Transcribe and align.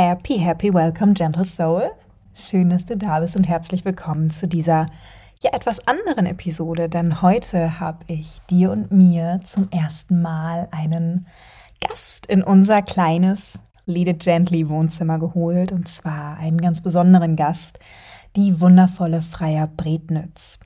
Happy, 0.00 0.38
happy 0.38 0.72
welcome, 0.72 1.12
gentle 1.12 1.44
soul. 1.44 1.90
Schön, 2.32 2.70
dass 2.70 2.84
du 2.84 2.96
da 2.96 3.18
bist 3.18 3.34
und 3.34 3.48
herzlich 3.48 3.84
willkommen 3.84 4.30
zu 4.30 4.46
dieser 4.46 4.86
ja 5.42 5.50
etwas 5.52 5.88
anderen 5.88 6.24
Episode, 6.24 6.88
denn 6.88 7.20
heute 7.20 7.80
habe 7.80 8.04
ich 8.06 8.38
dir 8.48 8.70
und 8.70 8.92
mir 8.92 9.40
zum 9.42 9.68
ersten 9.72 10.22
Mal 10.22 10.68
einen 10.70 11.26
Gast 11.80 12.26
in 12.26 12.44
unser 12.44 12.82
kleines 12.82 13.60
Lead 13.86 14.06
It 14.06 14.20
Gently 14.20 14.68
Wohnzimmer 14.68 15.18
geholt 15.18 15.72
und 15.72 15.88
zwar 15.88 16.36
einen 16.36 16.58
ganz 16.58 16.80
besonderen 16.80 17.34
Gast, 17.34 17.80
die 18.36 18.60
wundervolle 18.60 19.20
Freier 19.20 19.66
Brednitz. 19.66 20.60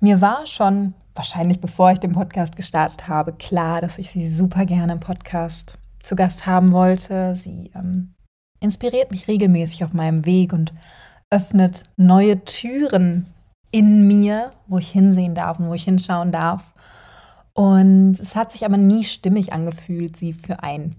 Mir 0.00 0.22
war 0.22 0.46
schon 0.46 0.94
wahrscheinlich 1.14 1.60
bevor 1.60 1.92
ich 1.92 1.98
den 1.98 2.12
Podcast 2.12 2.56
gestartet 2.56 3.06
habe 3.06 3.34
klar, 3.34 3.82
dass 3.82 3.98
ich 3.98 4.10
sie 4.10 4.26
super 4.26 4.64
gerne 4.64 4.94
im 4.94 5.00
Podcast 5.00 5.78
zu 6.02 6.16
Gast 6.16 6.46
haben 6.46 6.72
wollte. 6.72 7.34
Sie 7.34 7.70
ähm, 7.74 8.11
inspiriert 8.62 9.10
mich 9.10 9.28
regelmäßig 9.28 9.84
auf 9.84 9.92
meinem 9.92 10.24
Weg 10.24 10.52
und 10.52 10.72
öffnet 11.30 11.84
neue 11.96 12.44
Türen 12.44 13.26
in 13.70 14.06
mir, 14.06 14.52
wo 14.66 14.78
ich 14.78 14.90
hinsehen 14.90 15.34
darf 15.34 15.58
und 15.58 15.68
wo 15.68 15.74
ich 15.74 15.84
hinschauen 15.84 16.30
darf. 16.30 16.74
Und 17.54 18.12
es 18.18 18.36
hat 18.36 18.52
sich 18.52 18.64
aber 18.64 18.76
nie 18.76 19.04
stimmig 19.04 19.52
angefühlt, 19.52 20.16
sie 20.16 20.32
für 20.32 20.62
ein 20.62 20.96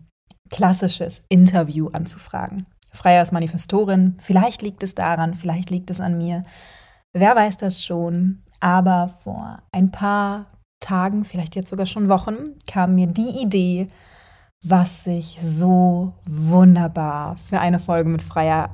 klassisches 0.49 1.23
Interview 1.29 1.87
anzufragen. 1.89 2.65
Freier 2.91 3.19
als 3.19 3.31
Manifestorin, 3.31 4.15
vielleicht 4.19 4.61
liegt 4.61 4.83
es 4.83 4.93
daran, 4.93 5.33
vielleicht 5.33 5.69
liegt 5.71 5.89
es 5.89 5.99
an 5.99 6.17
mir. 6.17 6.43
Wer 7.13 7.35
weiß 7.35 7.57
das 7.57 7.83
schon? 7.83 8.43
Aber 8.59 9.07
vor 9.07 9.59
ein 9.71 9.91
paar 9.91 10.45
Tagen, 10.79 11.25
vielleicht 11.25 11.55
jetzt 11.55 11.69
sogar 11.69 11.85
schon 11.85 12.09
Wochen, 12.09 12.55
kam 12.67 12.95
mir 12.95 13.07
die 13.07 13.41
Idee, 13.41 13.87
was 14.63 15.03
sich 15.03 15.39
so 15.41 16.13
wunderbar 16.25 17.35
für 17.35 17.59
eine 17.59 17.79
Folge 17.79 18.09
mit 18.09 18.21
Freier 18.21 18.69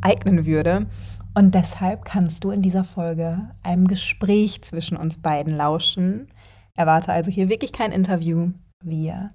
eignen 0.00 0.46
würde. 0.46 0.86
Und 1.34 1.54
deshalb 1.54 2.04
kannst 2.04 2.44
du 2.44 2.50
in 2.50 2.62
dieser 2.62 2.84
Folge 2.84 3.50
einem 3.62 3.88
Gespräch 3.88 4.62
zwischen 4.62 4.96
uns 4.96 5.20
beiden 5.20 5.56
lauschen. 5.56 6.28
Erwarte 6.74 7.12
also 7.12 7.30
hier 7.30 7.48
wirklich 7.48 7.72
kein 7.72 7.90
Interview. 7.90 8.50
Wir 8.84 9.30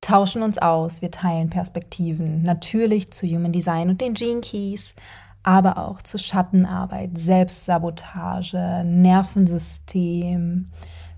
tauschen 0.00 0.42
uns 0.42 0.58
aus, 0.58 1.02
wir 1.02 1.10
teilen 1.10 1.50
Perspektiven, 1.50 2.42
natürlich 2.42 3.10
zu 3.12 3.26
Human 3.26 3.52
Design 3.52 3.88
und 3.88 4.00
den 4.00 4.14
Gene 4.14 4.40
Keys, 4.40 4.94
aber 5.42 5.78
auch 5.78 6.02
zu 6.02 6.18
Schattenarbeit, 6.18 7.18
Selbstsabotage, 7.18 8.84
Nervensystem, 8.84 10.66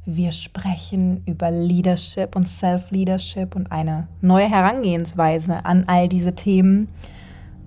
wir 0.07 0.33
sprechen 0.33 1.23
über 1.27 1.51
Leadership 1.51 2.37
und 2.37 2.47
Self-Leadership 2.47 3.57
und 3.57 3.73
eine 3.73 4.09
neue 4.21 4.49
Herangehensweise 4.49 5.65
an 5.65 5.85
all 5.87 6.09
diese 6.09 6.35
Themen. 6.35 6.89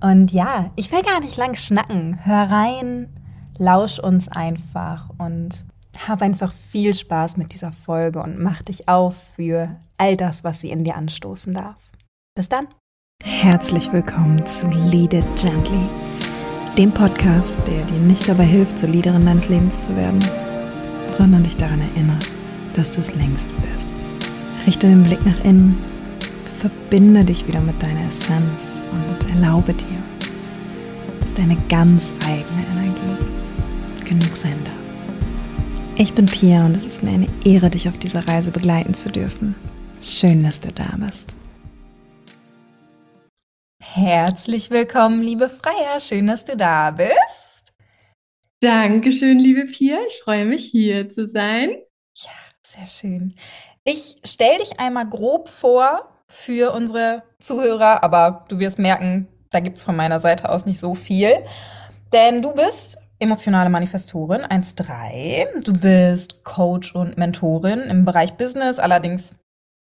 Und 0.01 0.31
ja, 0.31 0.71
ich 0.75 0.91
will 0.91 1.01
gar 1.01 1.19
nicht 1.19 1.37
lang 1.37 1.55
schnacken. 1.55 2.19
Hör 2.25 2.51
rein, 2.51 3.07
lausch 3.57 3.97
uns 3.97 4.27
einfach 4.27 5.09
und 5.17 5.65
hab 6.07 6.21
einfach 6.21 6.53
viel 6.53 6.93
Spaß 6.93 7.37
mit 7.37 7.53
dieser 7.53 7.71
Folge 7.71 8.21
und 8.21 8.39
mach 8.39 8.61
dich 8.61 8.87
auf 8.87 9.15
für 9.35 9.75
all 9.97 10.15
das, 10.15 10.43
was 10.43 10.61
sie 10.61 10.69
in 10.69 10.83
dir 10.83 10.95
anstoßen 10.95 11.55
darf. 11.55 11.91
Bis 12.35 12.49
dann. 12.49 12.67
Herzlich 13.23 13.91
willkommen 13.91 14.45
zu 14.45 14.67
Lead 14.67 15.13
It 15.13 15.25
Gently, 15.41 15.89
dem 16.77 16.91
Podcast, 16.91 17.59
der 17.65 17.83
dir 17.85 17.99
nicht 17.99 18.29
dabei 18.29 18.45
hilft, 18.45 18.77
zur 18.77 18.89
Leaderin 18.89 19.25
deines 19.25 19.49
Lebens 19.49 19.85
zu 19.85 19.95
werden 19.95 20.19
sondern 21.11 21.43
dich 21.43 21.57
daran 21.57 21.81
erinnert, 21.81 22.25
dass 22.75 22.91
du 22.91 22.99
es 22.99 23.15
längst 23.15 23.47
bist. 23.61 23.87
Richte 24.65 24.87
den 24.87 25.03
Blick 25.03 25.25
nach 25.25 25.43
innen, 25.43 25.77
verbinde 26.59 27.23
dich 27.23 27.47
wieder 27.47 27.61
mit 27.61 27.81
deiner 27.81 28.07
Essenz 28.07 28.81
und 28.91 29.29
erlaube 29.29 29.73
dir, 29.73 30.03
dass 31.19 31.33
deine 31.33 31.57
ganz 31.69 32.11
eigene 32.25 32.65
Energie 32.71 34.05
genug 34.05 34.35
sein 34.35 34.57
darf. 34.63 34.73
Ich 35.95 36.13
bin 36.13 36.27
Pia 36.27 36.65
und 36.65 36.77
es 36.77 36.85
ist 36.85 37.03
mir 37.03 37.11
eine 37.11 37.27
Ehre, 37.43 37.69
dich 37.69 37.87
auf 37.87 37.97
dieser 37.97 38.27
Reise 38.27 38.51
begleiten 38.51 38.93
zu 38.93 39.09
dürfen. 39.09 39.55
Schön, 39.99 40.43
dass 40.43 40.61
du 40.61 40.71
da 40.71 40.95
bist. 40.97 41.33
Herzlich 43.81 44.69
willkommen, 44.69 45.23
liebe 45.23 45.49
Freier. 45.49 45.99
Schön, 45.99 46.27
dass 46.27 46.45
du 46.45 46.55
da 46.55 46.91
bist. 46.91 47.46
Dankeschön, 48.59 49.37
liebe 49.37 49.65
Pia. 49.65 49.97
Ich 50.07 50.19
freue 50.23 50.43
mich, 50.43 50.65
hier 50.65 51.09
zu 51.09 51.27
sein. 51.27 51.69
Ja, 52.15 52.31
sehr 52.65 52.87
schön. 52.87 53.35
Ich 53.83 54.17
stelle 54.25 54.57
dich 54.57 54.79
einmal 54.79 55.07
grob 55.07 55.47
vor 55.47 56.09
für 56.27 56.73
unsere 56.73 57.21
Zuhörer, 57.39 58.03
aber 58.03 58.45
du 58.49 58.57
wirst 58.57 58.79
merken, 58.79 59.27
da 59.51 59.59
gibt 59.59 59.77
es 59.77 59.83
von 59.83 59.95
meiner 59.95 60.19
Seite 60.19 60.49
aus 60.49 60.65
nicht 60.65 60.79
so 60.79 60.95
viel. 60.95 61.33
Denn 62.11 62.41
du 62.41 62.51
bist 62.53 62.97
emotionale 63.19 63.69
Manifestorin 63.69 64.41
1.3. 64.41 65.63
Du 65.63 65.73
bist 65.73 66.43
Coach 66.43 66.95
und 66.95 67.15
Mentorin 67.15 67.81
im 67.81 68.05
Bereich 68.05 68.33
Business, 68.33 68.79
allerdings 68.79 69.35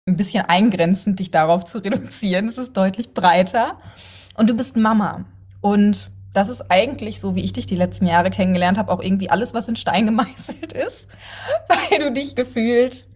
ein 0.06 0.18
bisschen 0.18 0.44
eingrenzend, 0.44 1.18
dich 1.18 1.30
darauf 1.30 1.64
zu 1.64 1.78
reduzieren. 1.78 2.48
Es 2.48 2.58
ist 2.58 2.76
deutlich 2.76 3.14
breiter. 3.14 3.80
Und 4.36 4.50
du 4.50 4.54
bist 4.54 4.76
Mama. 4.76 5.24
Und 5.62 6.10
das 6.36 6.50
ist 6.50 6.70
eigentlich, 6.70 7.18
so 7.18 7.34
wie 7.34 7.42
ich 7.42 7.54
dich 7.54 7.66
die 7.66 7.76
letzten 7.76 8.06
Jahre 8.06 8.30
kennengelernt 8.30 8.76
habe, 8.76 8.92
auch 8.92 9.00
irgendwie 9.00 9.30
alles, 9.30 9.54
was 9.54 9.68
in 9.68 9.76
Stein 9.76 10.04
gemeißelt 10.06 10.74
ist, 10.74 11.08
weil 11.68 11.98
du 11.98 12.12
dich 12.12 12.36
gefühlt 12.36 13.06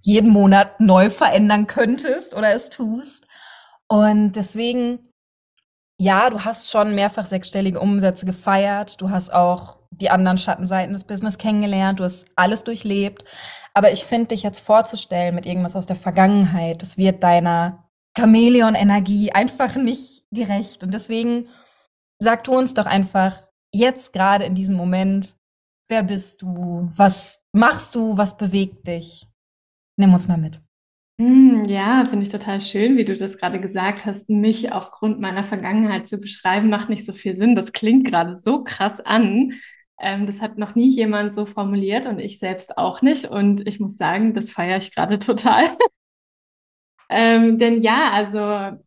jeden 0.00 0.30
Monat 0.30 0.80
neu 0.80 1.10
verändern 1.10 1.66
könntest 1.66 2.34
oder 2.34 2.54
es 2.54 2.70
tust. 2.70 3.26
Und 3.88 4.32
deswegen, 4.32 5.10
ja, 5.98 6.30
du 6.30 6.44
hast 6.44 6.70
schon 6.70 6.94
mehrfach 6.94 7.26
sechsstellige 7.26 7.78
Umsätze 7.78 8.24
gefeiert. 8.24 9.00
Du 9.00 9.10
hast 9.10 9.32
auch 9.32 9.76
die 9.90 10.08
anderen 10.08 10.38
Schattenseiten 10.38 10.94
des 10.94 11.04
Business 11.04 11.36
kennengelernt. 11.36 12.00
Du 12.00 12.04
hast 12.04 12.26
alles 12.36 12.64
durchlebt. 12.64 13.26
Aber 13.74 13.92
ich 13.92 14.04
finde, 14.04 14.28
dich 14.28 14.42
jetzt 14.42 14.60
vorzustellen 14.60 15.34
mit 15.34 15.44
irgendwas 15.44 15.76
aus 15.76 15.86
der 15.86 15.96
Vergangenheit, 15.96 16.82
das 16.82 16.96
wird 16.96 17.22
deiner 17.22 17.88
Chamäleon-Energie 18.18 19.32
einfach 19.32 19.76
nicht 19.76 20.24
gerecht. 20.30 20.82
Und 20.82 20.94
deswegen 20.94 21.48
sag 22.22 22.44
du 22.44 22.52
uns 22.56 22.74
doch 22.74 22.86
einfach 22.86 23.48
jetzt 23.74 24.12
gerade 24.12 24.44
in 24.44 24.54
diesem 24.54 24.76
Moment, 24.76 25.36
wer 25.88 26.02
bist 26.02 26.42
du? 26.42 26.88
Was 26.96 27.42
machst 27.52 27.94
du? 27.94 28.16
Was 28.16 28.36
bewegt 28.36 28.86
dich? 28.86 29.26
Nimm 29.96 30.14
uns 30.14 30.28
mal 30.28 30.38
mit. 30.38 30.60
Hm, 31.20 31.66
ja, 31.66 32.04
finde 32.04 32.24
ich 32.24 32.32
total 32.32 32.60
schön, 32.60 32.96
wie 32.96 33.04
du 33.04 33.16
das 33.16 33.38
gerade 33.38 33.60
gesagt 33.60 34.06
hast. 34.06 34.30
Mich 34.30 34.72
aufgrund 34.72 35.20
meiner 35.20 35.44
Vergangenheit 35.44 36.08
zu 36.08 36.18
beschreiben, 36.18 36.70
macht 36.70 36.88
nicht 36.88 37.04
so 37.04 37.12
viel 37.12 37.36
Sinn. 37.36 37.54
Das 37.54 37.72
klingt 37.72 38.06
gerade 38.06 38.34
so 38.34 38.64
krass 38.64 39.00
an. 39.00 39.54
Ähm, 40.00 40.26
das 40.26 40.40
hat 40.40 40.58
noch 40.58 40.74
nie 40.74 40.88
jemand 40.88 41.34
so 41.34 41.44
formuliert 41.44 42.06
und 42.06 42.18
ich 42.18 42.38
selbst 42.38 42.78
auch 42.78 43.02
nicht. 43.02 43.26
Und 43.26 43.66
ich 43.66 43.80
muss 43.80 43.96
sagen, 43.96 44.32
das 44.32 44.50
feiere 44.50 44.78
ich 44.78 44.94
gerade 44.94 45.18
total. 45.18 45.70
ähm, 47.10 47.58
denn 47.58 47.82
ja, 47.82 48.10
also 48.10 48.78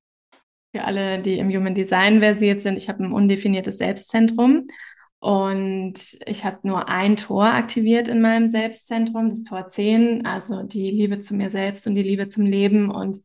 für 0.76 0.84
alle, 0.84 1.22
die 1.22 1.38
im 1.38 1.48
Human 1.50 1.74
Design 1.74 2.20
versiert 2.20 2.62
sind, 2.62 2.76
ich 2.76 2.90
habe 2.90 3.02
ein 3.02 3.14
undefiniertes 3.14 3.78
Selbstzentrum 3.78 4.68
und 5.20 5.96
ich 6.26 6.44
habe 6.44 6.60
nur 6.64 6.90
ein 6.90 7.16
Tor 7.16 7.46
aktiviert 7.46 8.10
in 8.10 8.20
meinem 8.20 8.50
Selbstzentrum, 8.50 9.30
das 9.30 9.44
Tor 9.44 9.68
10, 9.68 10.26
also 10.26 10.64
die 10.64 10.92
Liebe 10.92 11.22
zu 11.22 11.34
mir 11.34 11.50
selbst 11.50 11.88
und 11.88 11.96
die 11.96 12.04
Liebe 12.04 12.28
zum 12.28 12.46
Leben. 12.46 12.92
Und 12.92 13.20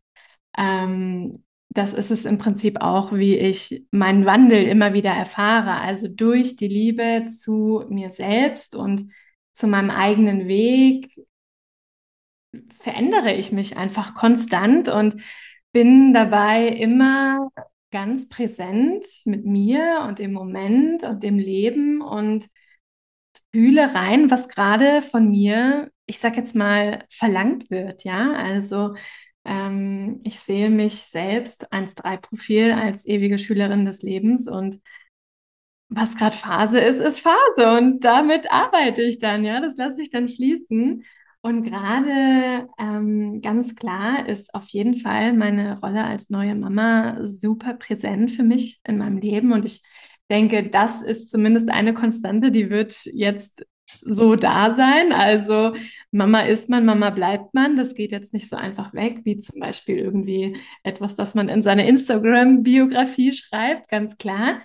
ähm, 0.56 1.42
das 1.70 1.92
ist 1.92 2.12
es 2.12 2.24
im 2.24 2.38
Prinzip 2.38 2.80
auch, 2.80 3.12
wie 3.12 3.36
ich 3.36 3.84
meinen 3.90 4.26
Wandel 4.26 4.62
immer 4.62 4.92
wieder 4.92 5.10
erfahre. 5.10 5.80
Also 5.80 6.06
durch 6.06 6.54
die 6.54 6.68
Liebe 6.68 7.26
zu 7.36 7.84
mir 7.88 8.12
selbst 8.12 8.76
und 8.76 9.10
zu 9.54 9.66
meinem 9.66 9.90
eigenen 9.90 10.46
Weg 10.46 11.16
verändere 12.78 13.32
ich 13.34 13.50
mich 13.50 13.76
einfach 13.76 14.14
konstant 14.14 14.88
und 14.88 15.16
bin 15.72 16.12
dabei 16.14 16.68
immer 16.68 17.50
ganz 17.90 18.28
präsent 18.28 19.04
mit 19.24 19.44
mir 19.44 20.04
und 20.08 20.20
im 20.20 20.32
Moment 20.32 21.02
und 21.04 21.22
dem 21.22 21.38
Leben 21.38 22.00
und 22.02 22.46
fühle 23.52 23.94
rein, 23.94 24.30
was 24.30 24.48
gerade 24.48 25.02
von 25.02 25.30
mir, 25.30 25.90
ich 26.06 26.18
sag 26.18 26.36
jetzt 26.36 26.54
mal, 26.54 27.04
verlangt 27.10 27.70
wird. 27.70 28.04
Ja, 28.04 28.32
also 28.32 28.94
ähm, 29.44 30.20
ich 30.24 30.40
sehe 30.40 30.70
mich 30.70 31.02
selbst 31.02 31.72
1-3-Profil 31.72 32.72
als 32.72 33.06
ewige 33.06 33.38
Schülerin 33.38 33.84
des 33.84 34.02
Lebens 34.02 34.48
und 34.48 34.80
was 35.88 36.16
gerade 36.16 36.36
Phase 36.36 36.78
ist, 36.80 37.00
ist 37.00 37.20
Phase 37.20 37.76
und 37.78 38.00
damit 38.04 38.50
arbeite 38.52 39.02
ich 39.02 39.18
dann. 39.18 39.44
Ja, 39.44 39.60
das 39.60 39.76
lasse 39.76 40.02
ich 40.02 40.10
dann 40.10 40.28
fließen. 40.28 41.04
Und 41.42 41.62
gerade 41.62 42.68
ähm, 42.78 43.40
ganz 43.40 43.74
klar 43.74 44.28
ist 44.28 44.54
auf 44.54 44.68
jeden 44.68 44.94
Fall 44.94 45.32
meine 45.32 45.80
Rolle 45.80 46.04
als 46.04 46.28
neue 46.28 46.54
Mama 46.54 47.26
super 47.26 47.74
präsent 47.74 48.30
für 48.30 48.42
mich 48.42 48.80
in 48.84 48.98
meinem 48.98 49.16
Leben. 49.16 49.52
Und 49.52 49.64
ich 49.64 49.82
denke, 50.28 50.68
das 50.68 51.00
ist 51.00 51.30
zumindest 51.30 51.70
eine 51.70 51.94
Konstante, 51.94 52.50
die 52.50 52.68
wird 52.68 52.94
jetzt 53.06 53.64
so 54.02 54.36
da 54.36 54.70
sein. 54.70 55.12
Also 55.12 55.74
Mama 56.10 56.42
ist 56.42 56.68
man, 56.68 56.84
Mama 56.84 57.10
bleibt 57.10 57.54
man. 57.54 57.76
Das 57.76 57.94
geht 57.94 58.12
jetzt 58.12 58.34
nicht 58.34 58.48
so 58.48 58.56
einfach 58.56 58.92
weg, 58.92 59.20
wie 59.24 59.38
zum 59.38 59.60
Beispiel 59.60 59.98
irgendwie 59.98 60.58
etwas, 60.82 61.16
das 61.16 61.34
man 61.34 61.48
in 61.48 61.62
seine 61.62 61.88
Instagram-Biografie 61.88 63.32
schreibt, 63.32 63.88
ganz 63.88 64.18
klar. 64.18 64.60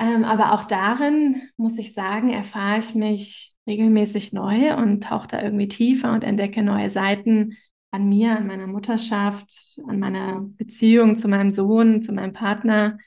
Ähm, 0.00 0.24
aber 0.24 0.52
auch 0.52 0.64
darin, 0.64 1.42
muss 1.56 1.76
ich 1.76 1.92
sagen, 1.92 2.30
erfahre 2.30 2.78
ich 2.78 2.94
mich 2.94 3.57
regelmäßig 3.68 4.32
neu 4.32 4.74
und 4.76 5.04
tauche 5.04 5.28
da 5.28 5.42
irgendwie 5.42 5.68
tiefer 5.68 6.12
und 6.12 6.24
entdecke 6.24 6.62
neue 6.62 6.90
Seiten 6.90 7.56
an 7.90 8.08
mir, 8.08 8.36
an 8.36 8.46
meiner 8.46 8.66
Mutterschaft, 8.66 9.80
an 9.86 9.98
meiner 9.98 10.40
Beziehung 10.56 11.14
zu 11.14 11.28
meinem 11.28 11.52
Sohn, 11.52 12.02
zu 12.02 12.12
meinem 12.12 12.32
Partner. 12.32 12.98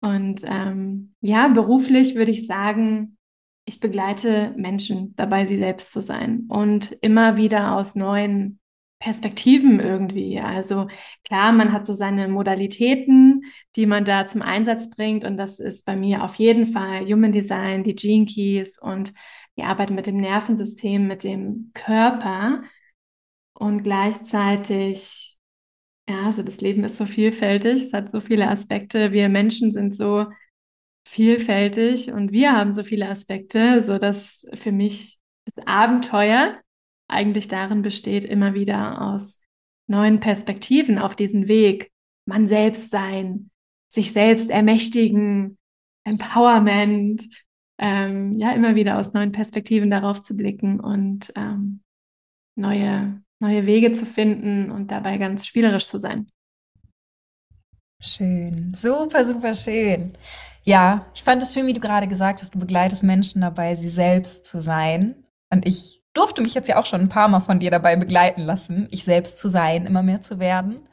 Und 0.00 0.42
ähm, 0.44 1.14
ja, 1.20 1.48
beruflich 1.48 2.14
würde 2.14 2.30
ich 2.30 2.46
sagen, 2.46 3.16
ich 3.64 3.80
begleite 3.80 4.54
Menschen 4.56 5.14
dabei, 5.16 5.44
sie 5.44 5.58
selbst 5.58 5.92
zu 5.92 6.00
sein 6.00 6.46
und 6.48 6.92
immer 7.02 7.36
wieder 7.36 7.74
aus 7.74 7.94
neuen 7.94 8.60
Perspektiven 8.98 9.78
irgendwie. 9.78 10.40
Also 10.40 10.88
klar, 11.24 11.52
man 11.52 11.72
hat 11.72 11.86
so 11.86 11.94
seine 11.94 12.28
Modalitäten, 12.28 13.44
die 13.76 13.86
man 13.86 14.04
da 14.04 14.26
zum 14.26 14.42
Einsatz 14.42 14.90
bringt 14.90 15.24
und 15.24 15.36
das 15.36 15.60
ist 15.60 15.84
bei 15.84 15.94
mir 15.94 16.24
auf 16.24 16.36
jeden 16.36 16.66
Fall 16.66 17.04
Human 17.06 17.32
Design, 17.32 17.84
die 17.84 17.94
Gene 17.94 18.26
Keys 18.26 18.78
und 18.80 19.12
die 19.58 19.64
Arbeit 19.64 19.90
mit 19.90 20.06
dem 20.06 20.18
Nervensystem, 20.18 21.06
mit 21.06 21.24
dem 21.24 21.72
Körper 21.74 22.62
und 23.54 23.82
gleichzeitig, 23.82 25.36
ja, 26.08 26.26
also 26.26 26.42
das 26.42 26.60
Leben 26.60 26.84
ist 26.84 26.96
so 26.96 27.06
vielfältig, 27.06 27.84
es 27.84 27.92
hat 27.92 28.10
so 28.10 28.20
viele 28.20 28.48
Aspekte, 28.48 29.12
wir 29.12 29.28
Menschen 29.28 29.72
sind 29.72 29.94
so 29.96 30.26
vielfältig 31.04 32.12
und 32.12 32.32
wir 32.32 32.52
haben 32.52 32.72
so 32.72 32.84
viele 32.84 33.08
Aspekte, 33.08 33.82
so 33.82 33.98
dass 33.98 34.46
für 34.54 34.72
mich 34.72 35.18
das 35.44 35.66
Abenteuer 35.66 36.60
eigentlich 37.08 37.48
darin 37.48 37.82
besteht, 37.82 38.24
immer 38.24 38.54
wieder 38.54 39.00
aus 39.00 39.40
neuen 39.86 40.20
Perspektiven 40.20 40.98
auf 40.98 41.16
diesen 41.16 41.48
Weg, 41.48 41.90
man 42.26 42.46
selbst 42.46 42.90
sein, 42.90 43.50
sich 43.88 44.12
selbst 44.12 44.50
ermächtigen, 44.50 45.58
Empowerment, 46.04 47.22
ähm, 47.78 48.38
ja, 48.38 48.52
immer 48.52 48.74
wieder 48.74 48.98
aus 48.98 49.12
neuen 49.12 49.32
Perspektiven 49.32 49.90
darauf 49.90 50.22
zu 50.22 50.36
blicken 50.36 50.80
und 50.80 51.32
ähm, 51.36 51.80
neue, 52.56 53.22
neue 53.40 53.66
Wege 53.66 53.92
zu 53.92 54.04
finden 54.04 54.70
und 54.70 54.90
dabei 54.90 55.16
ganz 55.18 55.46
spielerisch 55.46 55.86
zu 55.86 55.98
sein. 55.98 56.26
Schön, 58.00 58.74
super, 58.76 59.26
super 59.26 59.54
schön. 59.54 60.12
Ja, 60.62 61.06
ich 61.14 61.22
fand 61.22 61.42
es 61.42 61.54
schön, 61.54 61.66
wie 61.66 61.72
du 61.72 61.80
gerade 61.80 62.06
gesagt 62.06 62.42
hast, 62.42 62.54
du 62.54 62.58
begleitest 62.58 63.02
Menschen 63.02 63.40
dabei, 63.40 63.74
sie 63.74 63.88
selbst 63.88 64.46
zu 64.46 64.60
sein. 64.60 65.24
Und 65.50 65.66
ich 65.66 66.04
durfte 66.12 66.42
mich 66.42 66.54
jetzt 66.54 66.68
ja 66.68 66.78
auch 66.78 66.86
schon 66.86 67.00
ein 67.00 67.08
paar 67.08 67.28
Mal 67.28 67.40
von 67.40 67.58
dir 67.58 67.70
dabei 67.70 67.96
begleiten 67.96 68.42
lassen, 68.42 68.86
ich 68.90 69.04
selbst 69.04 69.38
zu 69.38 69.48
sein, 69.48 69.86
immer 69.86 70.02
mehr 70.02 70.20
zu 70.20 70.38
werden. 70.38 70.88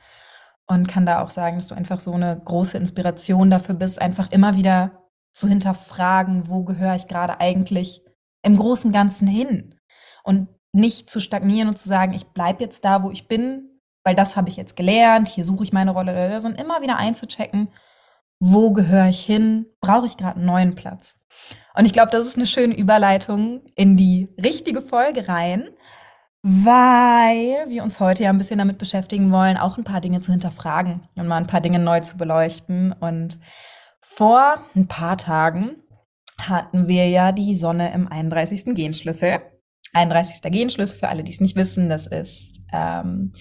Und 0.67 0.87
kann 0.87 1.05
da 1.05 1.21
auch 1.21 1.29
sagen, 1.29 1.57
dass 1.57 1.67
du 1.67 1.75
einfach 1.75 1.99
so 1.99 2.13
eine 2.13 2.41
große 2.43 2.77
Inspiration 2.77 3.51
dafür 3.51 3.75
bist, 3.75 4.01
einfach 4.01 4.31
immer 4.31 4.55
wieder 4.55 5.04
zu 5.35 5.47
hinterfragen, 5.47 6.49
wo 6.49 6.63
gehöre 6.63 6.95
ich 6.95 7.07
gerade 7.07 7.39
eigentlich 7.39 8.01
im 8.41 8.57
großen 8.57 8.91
Ganzen 8.91 9.27
hin? 9.27 9.75
Und 10.23 10.47
nicht 10.71 11.09
zu 11.09 11.19
stagnieren 11.19 11.69
und 11.69 11.77
zu 11.77 11.87
sagen, 11.87 12.13
ich 12.13 12.27
bleibe 12.27 12.63
jetzt 12.63 12.83
da, 12.83 13.03
wo 13.03 13.11
ich 13.11 13.27
bin, 13.27 13.79
weil 14.03 14.15
das 14.15 14.35
habe 14.35 14.49
ich 14.49 14.57
jetzt 14.57 14.75
gelernt, 14.75 15.29
hier 15.29 15.43
suche 15.43 15.63
ich 15.63 15.71
meine 15.71 15.91
Rolle, 15.91 16.39
sondern 16.41 16.63
immer 16.63 16.81
wieder 16.81 16.97
einzuchecken, 16.97 17.69
wo 18.39 18.71
gehöre 18.71 19.07
ich 19.07 19.23
hin, 19.23 19.67
brauche 19.79 20.05
ich 20.05 20.17
gerade 20.17 20.35
einen 20.37 20.45
neuen 20.45 20.75
Platz. 20.75 21.17
Und 21.75 21.85
ich 21.85 21.93
glaube, 21.93 22.11
das 22.11 22.27
ist 22.27 22.35
eine 22.35 22.45
schöne 22.45 22.75
Überleitung 22.75 23.61
in 23.75 23.97
die 23.97 24.29
richtige 24.41 24.81
Folge 24.81 25.27
rein, 25.27 25.69
weil 26.41 27.69
wir 27.69 27.83
uns 27.83 27.99
heute 27.99 28.23
ja 28.23 28.29
ein 28.29 28.37
bisschen 28.37 28.59
damit 28.59 28.77
beschäftigen 28.77 29.31
wollen, 29.31 29.57
auch 29.57 29.77
ein 29.77 29.83
paar 29.83 30.01
Dinge 30.01 30.19
zu 30.19 30.31
hinterfragen 30.31 31.07
und 31.15 31.27
mal 31.27 31.37
ein 31.37 31.47
paar 31.47 31.61
Dinge 31.61 31.79
neu 31.79 32.01
zu 32.01 32.17
beleuchten. 32.17 32.91
Und 32.91 33.39
vor 34.07 34.63
ein 34.75 34.87
paar 34.87 35.17
Tagen 35.17 35.83
hatten 36.41 36.87
wir 36.87 37.09
ja 37.09 37.31
die 37.31 37.55
Sonne 37.55 37.91
im 37.91 38.07
31. 38.07 38.75
Genschlüssel. 38.75 39.41
31. 39.93 40.41
Genschlüssel, 40.51 40.99
für 40.99 41.09
alle, 41.09 41.23
die 41.23 41.31
es 41.31 41.41
nicht 41.41 41.55
wissen, 41.55 41.89
das 41.89 42.05
ist 42.05 42.61
ähm, 42.71 43.31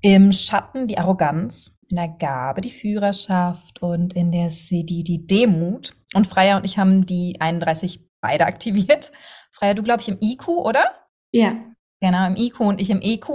im 0.00 0.32
Schatten 0.32 0.88
die 0.88 0.98
Arroganz, 0.98 1.72
in 1.88 1.96
der 1.96 2.08
Gabe 2.08 2.60
die 2.60 2.70
Führerschaft 2.70 3.80
und 3.80 4.14
in 4.14 4.32
der 4.32 4.50
Siddhi 4.50 5.04
die 5.04 5.26
Demut. 5.26 5.96
Und 6.14 6.26
Freya 6.26 6.56
und 6.56 6.64
ich 6.64 6.78
haben 6.78 7.06
die 7.06 7.40
31 7.40 8.04
beide 8.20 8.46
aktiviert. 8.46 9.12
Freya, 9.52 9.74
du 9.74 9.82
glaube 9.82 10.02
ich 10.02 10.08
im 10.08 10.18
IQ, 10.20 10.48
oder? 10.48 10.84
Ja. 11.32 11.54
Genau, 12.00 12.26
im 12.26 12.36
IQ 12.36 12.60
und 12.60 12.80
ich 12.80 12.90
im 12.90 13.00
EQ. 13.00 13.30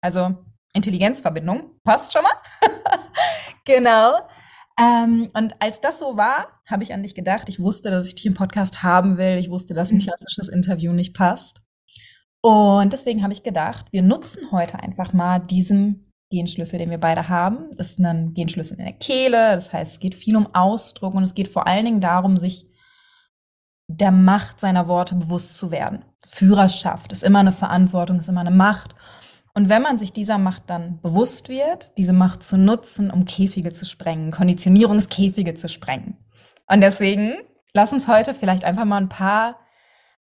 Also 0.00 0.34
Intelligenzverbindung. 0.74 1.80
Passt 1.84 2.12
schon 2.12 2.22
mal? 2.22 2.32
genau. 3.64 4.18
Ähm, 4.78 5.30
und 5.34 5.54
als 5.60 5.80
das 5.80 5.98
so 5.98 6.16
war, 6.16 6.60
habe 6.68 6.82
ich 6.82 6.92
an 6.92 7.02
dich 7.02 7.14
gedacht. 7.14 7.48
Ich 7.48 7.60
wusste, 7.60 7.90
dass 7.90 8.06
ich 8.06 8.14
dich 8.14 8.26
im 8.26 8.34
Podcast 8.34 8.82
haben 8.82 9.18
will. 9.18 9.38
Ich 9.38 9.50
wusste, 9.50 9.74
dass 9.74 9.90
ein 9.90 9.98
mhm. 9.98 10.02
klassisches 10.02 10.48
Interview 10.48 10.92
nicht 10.92 11.14
passt. 11.14 11.60
Und 12.42 12.92
deswegen 12.92 13.22
habe 13.22 13.32
ich 13.32 13.42
gedacht, 13.42 13.86
wir 13.90 14.02
nutzen 14.02 14.50
heute 14.52 14.78
einfach 14.78 15.12
mal 15.12 15.38
diesen 15.38 16.12
Genschlüssel, 16.30 16.78
den 16.78 16.90
wir 16.90 16.98
beide 16.98 17.28
haben. 17.28 17.70
Das 17.76 17.90
ist 17.90 18.00
ein 18.00 18.34
Genschlüssel 18.34 18.78
in 18.78 18.84
der 18.84 18.94
Kehle. 18.94 19.52
Das 19.52 19.72
heißt, 19.72 19.92
es 19.92 20.00
geht 20.00 20.14
viel 20.14 20.36
um 20.36 20.54
Ausdruck 20.54 21.14
und 21.14 21.22
es 21.22 21.34
geht 21.34 21.48
vor 21.48 21.66
allen 21.66 21.84
Dingen 21.84 22.00
darum, 22.00 22.36
sich 22.36 22.66
der 23.86 24.10
Macht 24.10 24.60
seiner 24.60 24.88
Worte 24.88 25.14
bewusst 25.14 25.56
zu 25.56 25.70
werden. 25.70 26.04
Führerschaft 26.26 27.12
ist 27.12 27.22
immer 27.22 27.38
eine 27.38 27.52
Verantwortung, 27.52 28.18
ist 28.18 28.28
immer 28.28 28.40
eine 28.40 28.50
Macht. 28.50 28.94
Und 29.54 29.68
wenn 29.68 29.82
man 29.82 29.98
sich 29.98 30.12
dieser 30.12 30.36
Macht 30.36 30.64
dann 30.66 31.00
bewusst 31.00 31.48
wird, 31.48 31.96
diese 31.96 32.12
Macht 32.12 32.42
zu 32.42 32.58
nutzen, 32.58 33.10
um 33.10 33.24
Käfige 33.24 33.72
zu 33.72 33.86
sprengen, 33.86 34.32
Konditionierungskäfige 34.32 35.54
zu 35.54 35.68
sprengen. 35.68 36.16
Und 36.68 36.80
deswegen 36.80 37.34
lass 37.72 37.92
uns 37.92 38.08
heute 38.08 38.34
vielleicht 38.34 38.64
einfach 38.64 38.84
mal 38.84 39.00
ein 39.00 39.08
paar 39.08 39.60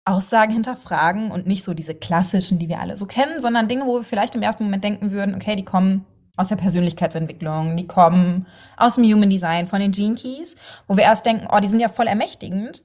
Aussagen 0.04 0.52
hinterfragen 0.52 1.32
und 1.32 1.48
nicht 1.48 1.64
so 1.64 1.74
diese 1.74 1.94
klassischen, 1.96 2.60
die 2.60 2.68
wir 2.68 2.80
alle 2.80 2.96
so 2.96 3.06
kennen, 3.06 3.40
sondern 3.40 3.66
Dinge, 3.66 3.86
wo 3.86 3.96
wir 3.96 4.04
vielleicht 4.04 4.36
im 4.36 4.42
ersten 4.42 4.62
Moment 4.62 4.84
denken 4.84 5.10
würden, 5.10 5.34
okay, 5.34 5.56
die 5.56 5.64
kommen 5.64 6.06
aus 6.36 6.48
der 6.48 6.56
Persönlichkeitsentwicklung, 6.56 7.76
die 7.76 7.88
kommen 7.88 8.46
aus 8.76 8.94
dem 8.94 9.04
Human 9.04 9.30
Design, 9.30 9.66
von 9.66 9.80
den 9.80 9.90
Gene 9.90 10.14
Keys, 10.14 10.54
wo 10.86 10.96
wir 10.96 11.02
erst 11.02 11.26
denken, 11.26 11.48
oh, 11.50 11.58
die 11.58 11.66
sind 11.66 11.80
ja 11.80 11.88
voll 11.88 12.06
ermächtigend, 12.06 12.84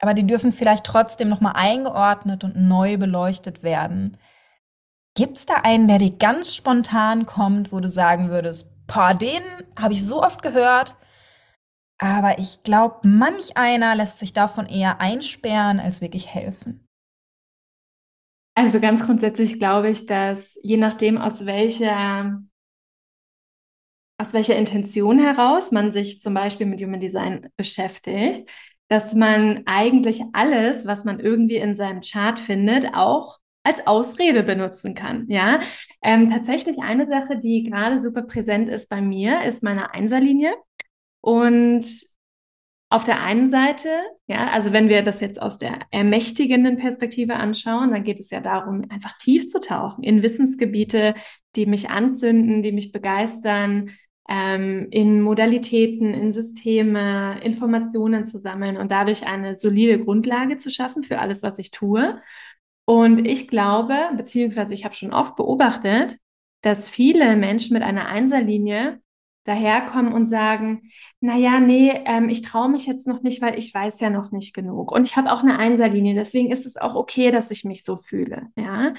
aber 0.00 0.14
die 0.14 0.26
dürfen 0.26 0.52
vielleicht 0.52 0.84
trotzdem 0.84 1.28
nochmal 1.28 1.52
eingeordnet 1.54 2.42
und 2.42 2.56
neu 2.56 2.96
beleuchtet 2.96 3.62
werden. 3.62 4.16
Gibt's 5.16 5.46
da 5.46 5.54
einen, 5.64 5.88
der 5.88 5.98
dir 5.98 6.10
ganz 6.10 6.54
spontan 6.54 7.24
kommt, 7.24 7.72
wo 7.72 7.80
du 7.80 7.88
sagen 7.88 8.28
würdest, 8.28 8.70
boah, 8.86 9.14
den 9.14 9.42
habe 9.78 9.94
ich 9.94 10.04
so 10.04 10.22
oft 10.22 10.42
gehört, 10.42 10.96
aber 11.98 12.38
ich 12.38 12.62
glaube, 12.62 13.08
manch 13.08 13.56
einer 13.56 13.94
lässt 13.94 14.18
sich 14.18 14.34
davon 14.34 14.66
eher 14.66 15.00
einsperren, 15.00 15.80
als 15.80 16.02
wirklich 16.02 16.26
helfen. 16.26 16.86
Also 18.54 18.78
ganz 18.78 19.04
grundsätzlich 19.04 19.58
glaube 19.58 19.88
ich, 19.88 20.04
dass 20.04 20.58
je 20.62 20.76
nachdem, 20.76 21.16
aus 21.16 21.46
welcher, 21.46 22.42
aus 24.18 24.32
welcher 24.34 24.56
Intention 24.56 25.18
heraus 25.18 25.72
man 25.72 25.92
sich 25.92 26.20
zum 26.20 26.34
Beispiel 26.34 26.66
mit 26.66 26.82
Human 26.82 27.00
Design 27.00 27.48
beschäftigt, 27.56 28.50
dass 28.88 29.14
man 29.14 29.62
eigentlich 29.66 30.22
alles, 30.34 30.86
was 30.86 31.04
man 31.04 31.20
irgendwie 31.20 31.56
in 31.56 31.74
seinem 31.74 32.02
Chart 32.02 32.38
findet, 32.38 32.94
auch 32.94 33.38
als 33.66 33.86
Ausrede 33.86 34.44
benutzen 34.44 34.94
kann. 34.94 35.26
Ja, 35.28 35.60
ähm, 36.02 36.30
tatsächlich 36.30 36.78
eine 36.78 37.06
Sache, 37.08 37.38
die 37.38 37.64
gerade 37.64 38.00
super 38.00 38.22
präsent 38.22 38.68
ist 38.68 38.88
bei 38.88 39.00
mir, 39.02 39.42
ist 39.42 39.62
meine 39.62 39.92
Einserlinie. 39.92 40.54
Und 41.20 41.84
auf 42.88 43.02
der 43.02 43.20
einen 43.20 43.50
Seite, 43.50 43.88
ja, 44.28 44.50
also 44.50 44.72
wenn 44.72 44.88
wir 44.88 45.02
das 45.02 45.20
jetzt 45.20 45.42
aus 45.42 45.58
der 45.58 45.80
ermächtigenden 45.90 46.76
Perspektive 46.76 47.34
anschauen, 47.34 47.90
dann 47.90 48.04
geht 48.04 48.20
es 48.20 48.30
ja 48.30 48.40
darum, 48.40 48.84
einfach 48.88 49.18
tief 49.18 49.48
zu 49.48 49.60
tauchen 49.60 50.04
in 50.04 50.22
Wissensgebiete, 50.22 51.14
die 51.56 51.66
mich 51.66 51.90
anzünden, 51.90 52.62
die 52.62 52.70
mich 52.70 52.92
begeistern, 52.92 53.90
ähm, 54.28 54.86
in 54.92 55.20
Modalitäten, 55.20 56.14
in 56.14 56.30
Systeme, 56.30 57.40
Informationen 57.42 58.24
zu 58.26 58.38
sammeln 58.38 58.76
und 58.76 58.92
dadurch 58.92 59.26
eine 59.26 59.56
solide 59.56 59.98
Grundlage 59.98 60.56
zu 60.56 60.70
schaffen 60.70 61.02
für 61.02 61.18
alles, 61.18 61.42
was 61.42 61.58
ich 61.58 61.72
tue. 61.72 62.20
Und 62.86 63.26
ich 63.26 63.48
glaube, 63.48 63.94
beziehungsweise 64.16 64.72
ich 64.72 64.84
habe 64.84 64.94
schon 64.94 65.12
oft 65.12 65.36
beobachtet, 65.36 66.16
dass 66.62 66.88
viele 66.88 67.36
Menschen 67.36 67.74
mit 67.74 67.82
einer 67.82 68.06
Einserlinie 68.06 69.00
daherkommen 69.44 70.12
und 70.12 70.26
sagen, 70.26 70.90
naja, 71.20 71.60
nee, 71.60 71.90
ähm, 72.04 72.28
ich 72.28 72.42
traue 72.42 72.68
mich 72.68 72.86
jetzt 72.86 73.06
noch 73.06 73.22
nicht, 73.22 73.42
weil 73.42 73.58
ich 73.58 73.72
weiß 73.72 74.00
ja 74.00 74.10
noch 74.10 74.32
nicht 74.32 74.54
genug. 74.54 74.92
Und 74.92 75.06
ich 75.06 75.16
habe 75.16 75.32
auch 75.32 75.42
eine 75.42 75.58
Einserlinie, 75.58 76.14
deswegen 76.14 76.50
ist 76.50 76.66
es 76.66 76.76
auch 76.76 76.94
okay, 76.94 77.30
dass 77.30 77.50
ich 77.50 77.64
mich 77.64 77.84
so 77.84 77.96
fühle. 77.96 78.48
Ja. 78.56 78.94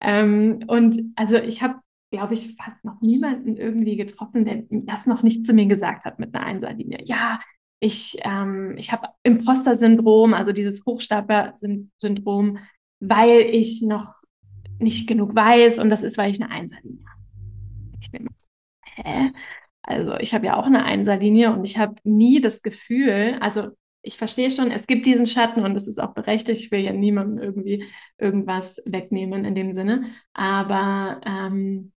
Ähm, 0.00 0.60
und 0.66 1.12
also 1.16 1.36
ich 1.36 1.62
habe, 1.62 1.76
glaube 2.10 2.34
ich, 2.34 2.56
fast 2.56 2.82
noch 2.84 3.00
niemanden 3.00 3.56
irgendwie 3.56 3.96
getroffen, 3.96 4.44
der 4.44 4.64
das 4.70 5.06
noch 5.06 5.22
nicht 5.22 5.44
zu 5.44 5.52
mir 5.52 5.66
gesagt 5.66 6.04
hat 6.04 6.18
mit 6.18 6.34
einer 6.34 6.46
Einserlinie. 6.46 7.00
Ja, 7.04 7.40
ich, 7.78 8.18
ähm, 8.22 8.76
ich 8.78 8.92
habe 8.92 9.08
Imposter-Syndrom, 9.22 10.34
also 10.34 10.52
dieses 10.52 10.84
Hochstapler-Syndrom. 10.84 12.58
Weil 13.00 13.40
ich 13.40 13.82
noch 13.82 14.14
nicht 14.78 15.08
genug 15.08 15.34
weiß 15.34 15.78
und 15.78 15.90
das 15.90 16.02
ist, 16.02 16.18
weil 16.18 16.30
ich 16.30 16.40
eine 16.40 16.50
Einserlinie 16.50 17.04
habe. 17.06 17.20
Ich 18.00 18.10
bin 18.10 18.22
immer 18.22 18.30
so, 18.36 18.46
hä? 18.84 19.30
Also 19.82 20.14
ich 20.18 20.34
habe 20.34 20.46
ja 20.46 20.56
auch 20.56 20.66
eine 20.66 20.84
Einserlinie 20.84 21.52
und 21.52 21.64
ich 21.64 21.78
habe 21.78 21.96
nie 22.04 22.40
das 22.40 22.62
Gefühl, 22.62 23.38
also 23.40 23.70
ich 24.02 24.16
verstehe 24.16 24.50
schon, 24.50 24.70
es 24.70 24.86
gibt 24.86 25.06
diesen 25.06 25.26
Schatten 25.26 25.64
und 25.64 25.76
es 25.76 25.86
ist 25.86 25.98
auch 25.98 26.14
berechtigt. 26.14 26.60
Ich 26.60 26.70
will 26.70 26.80
ja 26.80 26.92
niemandem 26.92 27.38
irgendwie 27.38 27.84
irgendwas 28.18 28.82
wegnehmen 28.86 29.44
in 29.44 29.54
dem 29.54 29.74
Sinne. 29.74 30.06
Aber 30.32 31.20
ähm, 31.26 31.92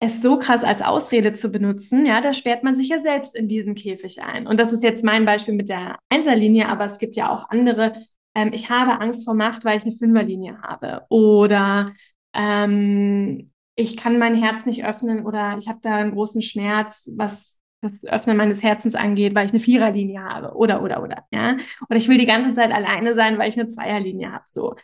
es 0.00 0.22
so 0.22 0.38
krass 0.38 0.62
als 0.64 0.82
Ausrede 0.82 1.32
zu 1.32 1.50
benutzen, 1.50 2.04
ja, 2.04 2.20
da 2.20 2.32
sperrt 2.32 2.62
man 2.62 2.76
sich 2.76 2.88
ja 2.88 3.00
selbst 3.00 3.34
in 3.34 3.48
diesen 3.48 3.74
Käfig 3.74 4.22
ein. 4.22 4.46
Und 4.46 4.58
das 4.60 4.72
ist 4.72 4.82
jetzt 4.82 5.04
mein 5.04 5.24
Beispiel 5.24 5.54
mit 5.54 5.68
der 5.68 5.98
Einserlinie, 6.10 6.68
aber 6.68 6.84
es 6.84 6.98
gibt 6.98 7.16
ja 7.16 7.30
auch 7.30 7.48
andere. 7.48 7.92
Ähm, 8.36 8.50
ich 8.52 8.70
habe 8.70 9.00
Angst 9.00 9.24
vor 9.24 9.34
Macht, 9.34 9.64
weil 9.64 9.78
ich 9.78 9.84
eine 9.84 9.92
Fünferlinie 9.92 10.60
habe. 10.62 11.02
Oder 11.08 11.92
ähm, 12.34 13.50
ich 13.74 13.96
kann 13.96 14.18
mein 14.18 14.34
Herz 14.34 14.66
nicht 14.66 14.84
öffnen 14.84 15.24
oder 15.24 15.56
ich 15.58 15.68
habe 15.68 15.78
da 15.82 15.96
einen 15.96 16.12
großen 16.12 16.42
Schmerz, 16.42 17.10
was 17.16 17.58
das 17.80 18.04
Öffnen 18.04 18.36
meines 18.36 18.62
Herzens 18.62 18.94
angeht, 18.94 19.34
weil 19.34 19.46
ich 19.46 19.52
eine 19.52 19.60
Viererlinie 19.60 20.22
habe. 20.22 20.54
Oder 20.54 20.82
oder 20.82 21.02
oder 21.02 21.24
ja. 21.30 21.56
Oder 21.88 21.98
ich 21.98 22.08
will 22.08 22.18
die 22.18 22.26
ganze 22.26 22.52
Zeit 22.52 22.72
alleine 22.72 23.14
sein, 23.14 23.38
weil 23.38 23.48
ich 23.48 23.58
eine 23.58 23.68
Zweierlinie 23.68 24.32
habe 24.32 24.44
so. 24.46 24.74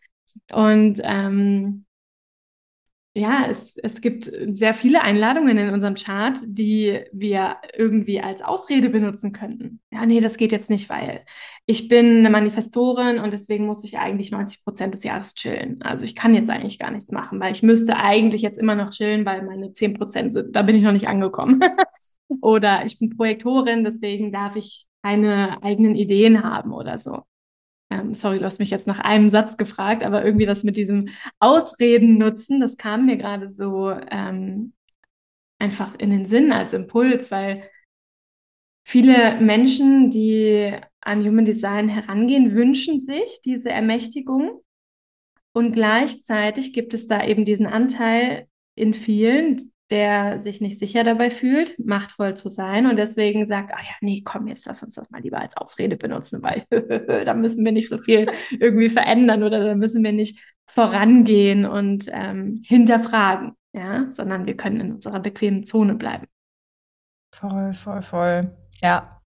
Und 0.50 1.00
ähm, 1.02 1.84
ja, 3.14 3.46
es, 3.50 3.76
es 3.76 4.00
gibt 4.00 4.24
sehr 4.52 4.72
viele 4.72 5.02
Einladungen 5.02 5.58
in 5.58 5.68
unserem 5.68 5.96
Chart, 5.96 6.38
die 6.46 7.00
wir 7.12 7.56
irgendwie 7.76 8.22
als 8.22 8.40
Ausrede 8.40 8.88
benutzen 8.88 9.32
könnten. 9.32 9.80
Ja, 9.92 10.06
nee, 10.06 10.20
das 10.20 10.38
geht 10.38 10.50
jetzt 10.50 10.70
nicht, 10.70 10.88
weil 10.88 11.26
ich 11.66 11.88
bin 11.88 12.18
eine 12.18 12.30
Manifestorin 12.30 13.18
und 13.18 13.30
deswegen 13.32 13.66
muss 13.66 13.84
ich 13.84 13.98
eigentlich 13.98 14.30
90 14.30 14.64
Prozent 14.64 14.94
des 14.94 15.04
Jahres 15.04 15.34
chillen. 15.34 15.82
Also 15.82 16.06
ich 16.06 16.16
kann 16.16 16.34
jetzt 16.34 16.48
eigentlich 16.48 16.78
gar 16.78 16.90
nichts 16.90 17.12
machen, 17.12 17.38
weil 17.38 17.52
ich 17.52 17.62
müsste 17.62 17.96
eigentlich 17.96 18.40
jetzt 18.40 18.58
immer 18.58 18.76
noch 18.76 18.90
chillen, 18.90 19.26
weil 19.26 19.42
meine 19.42 19.72
10 19.72 19.92
Prozent 19.92 20.32
sind, 20.32 20.56
da 20.56 20.62
bin 20.62 20.76
ich 20.76 20.82
noch 20.82 20.92
nicht 20.92 21.08
angekommen. 21.08 21.60
oder 22.40 22.86
ich 22.86 22.98
bin 22.98 23.10
Projektorin, 23.10 23.84
deswegen 23.84 24.32
darf 24.32 24.56
ich 24.56 24.86
keine 25.02 25.62
eigenen 25.62 25.96
Ideen 25.96 26.42
haben 26.42 26.72
oder 26.72 26.96
so. 26.96 27.24
Ähm, 27.92 28.14
sorry, 28.14 28.38
du 28.38 28.46
hast 28.46 28.58
mich 28.58 28.70
jetzt 28.70 28.86
nach 28.86 29.00
einem 29.00 29.28
Satz 29.28 29.58
gefragt, 29.58 30.02
aber 30.02 30.24
irgendwie 30.24 30.46
das 30.46 30.64
mit 30.64 30.78
diesem 30.78 31.08
Ausreden 31.40 32.16
nutzen, 32.16 32.58
das 32.58 32.78
kam 32.78 33.04
mir 33.04 33.18
gerade 33.18 33.50
so 33.50 33.90
ähm, 34.10 34.72
einfach 35.58 35.94
in 35.98 36.08
den 36.08 36.24
Sinn 36.24 36.52
als 36.52 36.72
Impuls, 36.72 37.30
weil 37.30 37.68
viele 38.82 39.38
Menschen, 39.40 40.10
die 40.10 40.74
an 41.02 41.22
Human 41.26 41.44
Design 41.44 41.88
herangehen, 41.90 42.54
wünschen 42.54 42.98
sich 42.98 43.42
diese 43.44 43.68
Ermächtigung. 43.68 44.62
Und 45.52 45.72
gleichzeitig 45.72 46.72
gibt 46.72 46.94
es 46.94 47.06
da 47.06 47.22
eben 47.26 47.44
diesen 47.44 47.66
Anteil 47.66 48.46
in 48.74 48.94
vielen, 48.94 49.71
der 49.90 50.40
sich 50.40 50.60
nicht 50.60 50.78
sicher 50.78 51.04
dabei 51.04 51.30
fühlt, 51.30 51.78
machtvoll 51.78 52.34
zu 52.34 52.48
sein 52.48 52.86
und 52.86 52.96
deswegen 52.96 53.46
sagt, 53.46 53.72
ah 53.74 53.82
ja, 53.82 53.94
nee, 54.00 54.22
komm, 54.24 54.46
jetzt 54.46 54.66
lass 54.66 54.82
uns 54.82 54.94
das 54.94 55.10
mal 55.10 55.20
lieber 55.20 55.40
als 55.40 55.56
Ausrede 55.56 55.96
benutzen, 55.96 56.42
weil 56.42 56.64
da 57.24 57.34
müssen 57.34 57.64
wir 57.64 57.72
nicht 57.72 57.90
so 57.90 57.98
viel 57.98 58.30
irgendwie 58.50 58.88
verändern 58.88 59.42
oder 59.42 59.62
da 59.64 59.74
müssen 59.74 60.02
wir 60.02 60.12
nicht 60.12 60.42
vorangehen 60.66 61.66
und 61.66 62.06
ähm, 62.10 62.62
hinterfragen, 62.64 63.52
ja, 63.74 64.08
sondern 64.12 64.46
wir 64.46 64.56
können 64.56 64.80
in 64.80 64.92
unserer 64.94 65.20
bequemen 65.20 65.64
Zone 65.64 65.94
bleiben. 65.94 66.26
Voll, 67.34 67.74
voll, 67.74 68.02
voll. 68.02 68.56
Ja. 68.80 69.20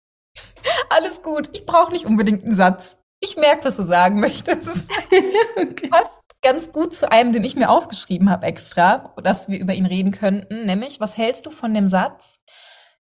Alles 0.90 1.22
gut. 1.22 1.50
Ich 1.54 1.66
brauche 1.66 1.92
nicht 1.92 2.06
unbedingt 2.06 2.44
einen 2.44 2.56
Satz. 2.56 2.98
Ich 3.20 3.38
merke, 3.38 3.66
was 3.66 3.78
du 3.78 3.84
sagen 3.84 4.20
möchtest. 4.20 4.90
okay. 5.56 5.88
Passt 5.90 6.25
ganz 6.46 6.72
gut 6.72 6.94
zu 6.94 7.12
einem, 7.12 7.34
den 7.34 7.44
ich 7.44 7.56
mir 7.56 7.72
aufgeschrieben 7.72 8.30
habe 8.30 8.46
extra, 8.46 9.16
dass 9.24 9.50
wir 9.50 9.60
über 9.60 9.74
ihn 9.74 9.88
reden 9.88 10.12
könnten, 10.12 10.66
nämlich, 10.66 11.00
was 11.00 11.18
hältst 11.18 11.48
du 11.48 11.50
von 11.50 11.74
dem 11.74 11.88
Satz, 11.88 12.40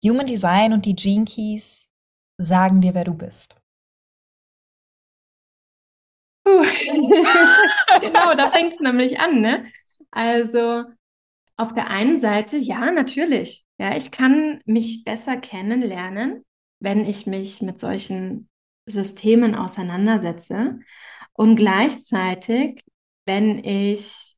Human 0.03 0.27
Design 0.27 0.73
und 0.73 0.85
die 0.85 0.95
Gene 0.95 1.23
Keys 1.23 1.89
sagen 2.37 2.81
dir, 2.81 2.93
wer 2.93 3.05
du 3.05 3.13
bist? 3.13 3.55
Puh. 6.43 6.63
genau, 8.01 8.33
da 8.35 8.51
fängt 8.51 8.73
es 8.73 8.81
nämlich 8.81 9.19
an, 9.19 9.39
ne? 9.39 9.65
Also 10.11 10.83
auf 11.55 11.73
der 11.73 11.87
einen 11.87 12.19
Seite, 12.19 12.57
ja, 12.57 12.91
natürlich. 12.91 13.65
Ja, 13.77 13.95
ich 13.95 14.11
kann 14.11 14.61
mich 14.65 15.05
besser 15.05 15.37
kennenlernen, 15.37 16.43
wenn 16.81 17.05
ich 17.05 17.25
mich 17.25 17.61
mit 17.61 17.79
solchen 17.79 18.49
Systemen 18.85 19.55
auseinandersetze. 19.55 20.79
Und 21.33 21.55
gleichzeitig 21.55 22.83
wenn 23.29 23.63
ich 23.63 24.35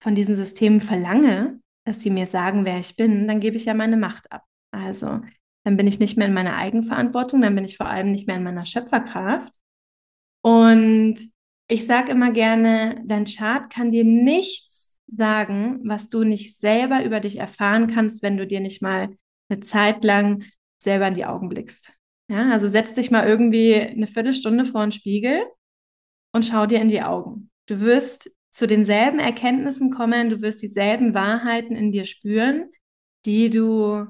von 0.00 0.14
diesen 0.14 0.36
Systemen 0.36 0.80
verlange, 0.80 1.58
dass 1.84 2.00
sie 2.00 2.10
mir 2.10 2.28
sagen, 2.28 2.64
wer 2.64 2.78
ich 2.78 2.94
bin, 2.94 3.26
dann 3.26 3.40
gebe 3.40 3.56
ich 3.56 3.64
ja 3.64 3.74
meine 3.74 3.96
Macht 3.96 4.30
ab. 4.30 4.44
Also 4.70 5.20
dann 5.64 5.76
bin 5.76 5.88
ich 5.88 5.98
nicht 5.98 6.16
mehr 6.16 6.28
in 6.28 6.32
meiner 6.32 6.56
Eigenverantwortung, 6.56 7.42
dann 7.42 7.56
bin 7.56 7.64
ich 7.64 7.76
vor 7.76 7.86
allem 7.86 8.12
nicht 8.12 8.28
mehr 8.28 8.36
in 8.36 8.44
meiner 8.44 8.64
Schöpferkraft. 8.66 9.52
Und 10.42 11.16
ich 11.66 11.86
sage 11.86 12.12
immer 12.12 12.30
gerne, 12.30 13.02
dein 13.04 13.24
Chart 13.24 13.68
kann 13.68 13.90
dir 13.90 14.04
nichts 14.04 14.96
sagen, 15.08 15.80
was 15.82 16.08
du 16.08 16.22
nicht 16.22 16.56
selber 16.56 17.04
über 17.04 17.18
dich 17.18 17.38
erfahren 17.38 17.88
kannst, 17.88 18.22
wenn 18.22 18.36
du 18.36 18.46
dir 18.46 18.60
nicht 18.60 18.80
mal 18.80 19.08
eine 19.48 19.60
Zeit 19.62 20.04
lang 20.04 20.44
selber 20.78 21.08
in 21.08 21.14
die 21.14 21.26
Augen 21.26 21.48
blickst. 21.48 21.92
Ja, 22.28 22.52
also 22.52 22.68
setz 22.68 22.94
dich 22.94 23.10
mal 23.10 23.26
irgendwie 23.26 23.74
eine 23.74 24.06
Viertelstunde 24.06 24.64
vor 24.64 24.82
den 24.82 24.92
Spiegel 24.92 25.42
und 26.32 26.46
schau 26.46 26.66
dir 26.66 26.80
in 26.80 26.88
die 26.88 27.02
Augen. 27.02 27.50
Du 27.66 27.80
wirst 27.80 28.30
zu 28.50 28.66
denselben 28.66 29.18
Erkenntnissen 29.18 29.90
kommen, 29.90 30.30
du 30.30 30.42
wirst 30.42 30.62
dieselben 30.62 31.14
Wahrheiten 31.14 31.76
in 31.76 31.92
dir 31.92 32.04
spüren, 32.04 32.70
die 33.24 33.48
du 33.48 34.06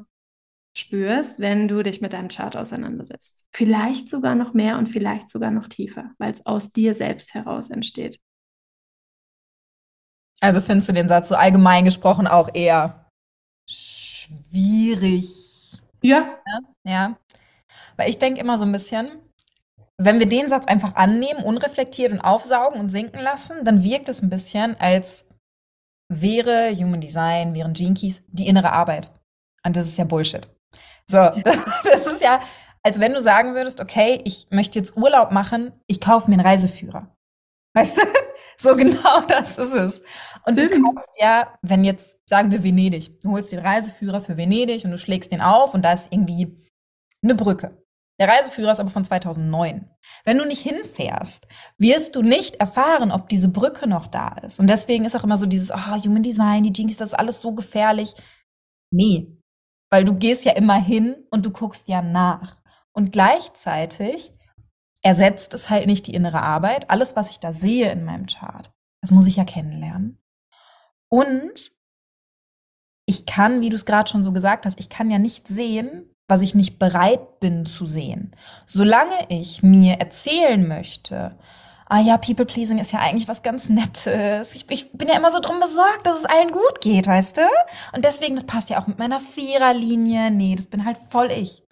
spürst, 0.76 1.40
wenn 1.40 1.68
du 1.68 1.82
dich 1.82 2.00
mit 2.00 2.12
deinem 2.12 2.28
Chart 2.28 2.56
auseinandersetzt. 2.56 3.46
Vielleicht 3.52 4.08
sogar 4.08 4.34
noch 4.34 4.54
mehr 4.54 4.78
und 4.78 4.88
vielleicht 4.88 5.30
sogar 5.30 5.50
noch 5.50 5.68
tiefer, 5.68 6.10
weil 6.18 6.32
es 6.32 6.46
aus 6.46 6.72
dir 6.72 6.94
selbst 6.94 7.34
heraus 7.34 7.70
entsteht. 7.70 8.18
Also 10.40 10.60
findest 10.60 10.88
du 10.88 10.92
den 10.92 11.08
Satz 11.08 11.28
so 11.28 11.34
allgemein 11.34 11.84
gesprochen 11.84 12.26
auch 12.26 12.48
eher 12.54 13.10
schwierig? 13.68 15.28
Ja. 16.02 16.38
Ja. 16.46 16.60
ja. 16.84 17.18
Weil 17.96 18.08
ich 18.08 18.18
denke 18.18 18.40
immer 18.40 18.56
so 18.56 18.64
ein 18.64 18.72
bisschen, 18.72 19.10
wenn 20.02 20.18
wir 20.18 20.28
den 20.28 20.48
Satz 20.48 20.66
einfach 20.66 20.94
annehmen, 20.96 21.44
unreflektiert 21.44 22.12
und 22.12 22.20
aufsaugen 22.20 22.80
und 22.80 22.90
sinken 22.90 23.20
lassen, 23.20 23.64
dann 23.64 23.84
wirkt 23.84 24.08
es 24.08 24.22
ein 24.22 24.30
bisschen, 24.30 24.74
als 24.80 25.26
wäre 26.08 26.74
Human 26.74 27.02
Design, 27.02 27.54
wären 27.54 27.74
Gene 27.74 27.94
Keys 27.94 28.22
die 28.28 28.46
innere 28.46 28.72
Arbeit. 28.72 29.10
Und 29.64 29.76
das 29.76 29.86
ist 29.86 29.98
ja 29.98 30.04
Bullshit. 30.04 30.48
So, 31.06 31.18
das, 31.44 31.82
das 31.84 32.06
ist 32.06 32.22
ja, 32.22 32.40
als 32.82 32.98
wenn 32.98 33.12
du 33.12 33.20
sagen 33.20 33.54
würdest, 33.54 33.80
okay, 33.80 34.20
ich 34.24 34.46
möchte 34.50 34.78
jetzt 34.78 34.96
Urlaub 34.96 35.32
machen, 35.32 35.72
ich 35.86 36.00
kaufe 36.00 36.30
mir 36.30 36.38
einen 36.38 36.46
Reiseführer. 36.46 37.14
Weißt 37.74 37.98
du? 37.98 38.02
So 38.60 38.76
genau 38.76 39.22
das 39.28 39.56
ist 39.56 39.72
es. 39.72 40.02
Und 40.44 40.52
Stimmt. 40.58 40.74
du 40.74 40.82
kaufst 40.82 41.18
ja, 41.18 41.58
wenn 41.62 41.82
jetzt, 41.82 42.18
sagen 42.28 42.50
wir 42.50 42.62
Venedig, 42.62 43.18
du 43.22 43.30
holst 43.30 43.52
den 43.52 43.60
Reiseführer 43.60 44.20
für 44.20 44.36
Venedig 44.36 44.84
und 44.84 44.90
du 44.90 44.98
schlägst 44.98 45.32
den 45.32 45.40
auf 45.40 45.72
und 45.72 45.80
da 45.80 45.94
ist 45.94 46.12
irgendwie 46.12 46.62
eine 47.22 47.34
Brücke. 47.34 47.79
Der 48.20 48.28
Reiseführer 48.28 48.72
ist 48.72 48.80
aber 48.80 48.90
von 48.90 49.02
2009. 49.02 49.88
Wenn 50.24 50.36
du 50.36 50.44
nicht 50.44 50.60
hinfährst, 50.60 51.48
wirst 51.78 52.14
du 52.14 52.22
nicht 52.22 52.56
erfahren, 52.56 53.12
ob 53.12 53.30
diese 53.30 53.48
Brücke 53.48 53.88
noch 53.88 54.06
da 54.06 54.28
ist. 54.42 54.60
Und 54.60 54.66
deswegen 54.66 55.06
ist 55.06 55.16
auch 55.16 55.24
immer 55.24 55.38
so 55.38 55.46
dieses, 55.46 55.70
oh, 55.70 56.04
Human 56.04 56.22
Design, 56.22 56.62
die 56.62 56.72
Jinkies, 56.72 56.98
das 56.98 57.10
ist 57.10 57.18
alles 57.18 57.40
so 57.40 57.54
gefährlich. 57.54 58.14
Nee, 58.92 59.40
weil 59.90 60.04
du 60.04 60.14
gehst 60.14 60.44
ja 60.44 60.52
immer 60.52 60.74
hin 60.74 61.16
und 61.30 61.46
du 61.46 61.50
guckst 61.50 61.88
ja 61.88 62.02
nach. 62.02 62.58
Und 62.92 63.10
gleichzeitig 63.10 64.34
ersetzt 65.02 65.54
es 65.54 65.70
halt 65.70 65.86
nicht 65.86 66.06
die 66.06 66.14
innere 66.14 66.42
Arbeit. 66.42 66.90
Alles, 66.90 67.16
was 67.16 67.30
ich 67.30 67.40
da 67.40 67.54
sehe 67.54 67.90
in 67.90 68.04
meinem 68.04 68.26
Chart, 68.26 68.70
das 69.00 69.12
muss 69.12 69.26
ich 69.26 69.36
ja 69.36 69.44
kennenlernen. 69.44 70.22
Und 71.08 71.72
ich 73.06 73.24
kann, 73.24 73.62
wie 73.62 73.70
du 73.70 73.76
es 73.76 73.86
gerade 73.86 74.10
schon 74.10 74.22
so 74.22 74.32
gesagt 74.32 74.66
hast, 74.66 74.78
ich 74.78 74.90
kann 74.90 75.10
ja 75.10 75.18
nicht 75.18 75.48
sehen, 75.48 76.14
was 76.30 76.40
ich 76.40 76.54
nicht 76.54 76.78
bereit 76.78 77.40
bin 77.40 77.66
zu 77.66 77.86
sehen. 77.86 78.34
Solange 78.66 79.26
ich 79.28 79.62
mir 79.62 79.94
erzählen 79.94 80.66
möchte, 80.66 81.36
ah 81.86 82.00
ja, 82.00 82.16
People 82.16 82.46
Pleasing 82.46 82.78
ist 82.78 82.92
ja 82.92 83.00
eigentlich 83.00 83.28
was 83.28 83.42
ganz 83.42 83.68
Nettes. 83.68 84.54
Ich, 84.54 84.70
ich, 84.70 84.92
bin 84.92 85.08
ja 85.08 85.16
immer 85.16 85.30
so 85.30 85.40
drum 85.40 85.58
besorgt, 85.60 86.06
dass 86.06 86.18
es 86.18 86.24
allen 86.24 86.52
gut 86.52 86.80
geht, 86.80 87.06
weißt 87.06 87.38
du? 87.38 87.42
Und 87.92 88.04
deswegen, 88.04 88.36
das 88.36 88.46
passt 88.46 88.70
ja 88.70 88.80
auch 88.80 88.86
mit 88.86 88.98
meiner 88.98 89.20
Viererlinie. 89.20 90.30
Nee, 90.30 90.54
das 90.54 90.66
bin 90.66 90.84
halt 90.84 90.96
voll 90.96 91.30
ich. 91.32 91.64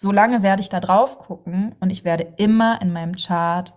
Solange 0.00 0.42
werde 0.42 0.62
ich 0.62 0.70
da 0.70 0.80
drauf 0.80 1.18
gucken 1.18 1.74
und 1.80 1.90
ich 1.90 2.04
werde 2.04 2.32
immer 2.38 2.80
in 2.80 2.92
meinem 2.92 3.16
Chart 3.16 3.74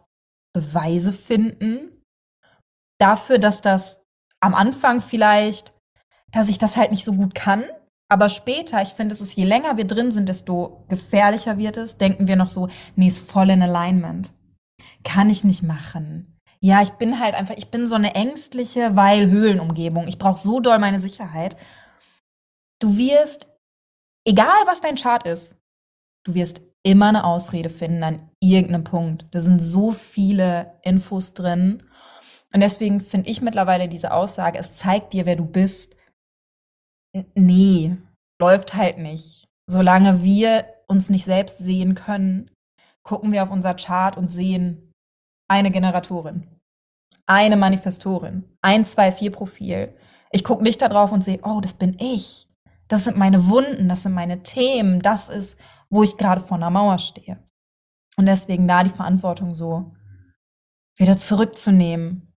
Beweise 0.53 1.11
finden 1.11 2.01
dafür, 2.99 3.39
dass 3.39 3.61
das 3.61 4.05
am 4.39 4.53
Anfang 4.53 5.01
vielleicht, 5.01 5.73
dass 6.31 6.47
ich 6.47 6.59
das 6.59 6.77
halt 6.77 6.91
nicht 6.91 7.03
so 7.03 7.13
gut 7.13 7.33
kann, 7.35 7.65
aber 8.13 8.29
später, 8.29 8.79
ich 8.83 8.89
finde, 8.89 9.15
es 9.15 9.21
ist, 9.21 9.35
je 9.35 9.43
länger 9.43 9.75
wir 9.75 9.87
drin 9.87 10.11
sind, 10.11 10.29
desto 10.29 10.85
gefährlicher 10.87 11.57
wird 11.57 11.77
es. 11.77 11.97
Denken 11.97 12.27
wir 12.27 12.35
noch 12.35 12.47
so, 12.47 12.69
nee, 12.95 13.07
ist 13.07 13.27
voll 13.29 13.49
in 13.49 13.63
Alignment. 13.63 14.31
kann 15.03 15.31
ich 15.31 15.43
nicht 15.43 15.63
machen. 15.63 16.39
Ja, 16.59 16.81
ich 16.83 16.91
bin 16.91 17.19
halt 17.19 17.33
einfach, 17.33 17.55
ich 17.57 17.71
bin 17.71 17.87
so 17.87 17.95
eine 17.95 18.13
ängstliche, 18.13 18.95
weil 18.95 19.31
Höhlenumgebung. 19.31 20.07
Ich 20.07 20.19
brauche 20.19 20.39
so 20.39 20.59
doll 20.59 20.77
meine 20.77 20.99
Sicherheit. 20.99 21.57
Du 22.79 22.97
wirst, 22.97 23.47
egal 24.25 24.61
was 24.67 24.79
dein 24.79 24.95
Chart 24.95 25.25
ist, 25.25 25.57
du 26.23 26.35
wirst 26.35 26.61
immer 26.83 27.09
eine 27.09 27.23
Ausrede 27.25 27.71
finden 27.71 28.03
an 28.03 28.29
irgendeinem 28.39 28.83
Punkt. 28.83 29.25
Da 29.31 29.41
sind 29.41 29.59
so 29.59 29.91
viele 29.91 30.79
Infos 30.83 31.33
drin. 31.33 31.81
Und 32.53 32.61
deswegen 32.61 33.01
finde 33.01 33.31
ich 33.31 33.41
mittlerweile 33.41 33.89
diese 33.89 34.13
Aussage, 34.13 34.59
es 34.59 34.75
zeigt 34.75 35.13
dir, 35.13 35.25
wer 35.25 35.35
du 35.35 35.45
bist. 35.45 35.95
Nee, 37.35 37.97
läuft 38.41 38.73
halt 38.73 38.97
nicht. 38.97 39.47
Solange 39.69 40.23
wir 40.23 40.65
uns 40.87 41.09
nicht 41.09 41.25
selbst 41.25 41.59
sehen 41.59 41.95
können, 41.95 42.51
gucken 43.03 43.31
wir 43.31 43.43
auf 43.43 43.51
unser 43.51 43.75
Chart 43.75 44.17
und 44.17 44.31
sehen 44.31 44.91
eine 45.49 45.71
Generatorin, 45.71 46.47
eine 47.27 47.57
Manifestorin, 47.57 48.43
ein, 48.61 48.85
zwei, 48.85 49.11
vier 49.11 49.31
Profil. 49.31 49.95
Ich 50.31 50.43
gucke 50.43 50.63
nicht 50.63 50.81
da 50.81 50.89
drauf 50.89 51.11
und 51.11 51.23
sehe, 51.23 51.39
oh, 51.43 51.61
das 51.61 51.75
bin 51.75 51.97
ich. 51.99 52.49
Das 52.87 53.03
sind 53.03 53.17
meine 53.17 53.47
Wunden, 53.47 53.87
das 53.87 54.03
sind 54.03 54.13
meine 54.13 54.43
Themen, 54.43 55.01
das 55.01 55.29
ist, 55.29 55.59
wo 55.89 56.03
ich 56.03 56.17
gerade 56.17 56.41
vor 56.41 56.57
einer 56.57 56.69
Mauer 56.69 56.99
stehe. 56.99 57.37
Und 58.17 58.25
deswegen 58.25 58.67
da 58.67 58.83
die 58.83 58.89
Verantwortung 58.89 59.53
so 59.53 59.95
wieder 60.97 61.17
zurückzunehmen 61.17 62.32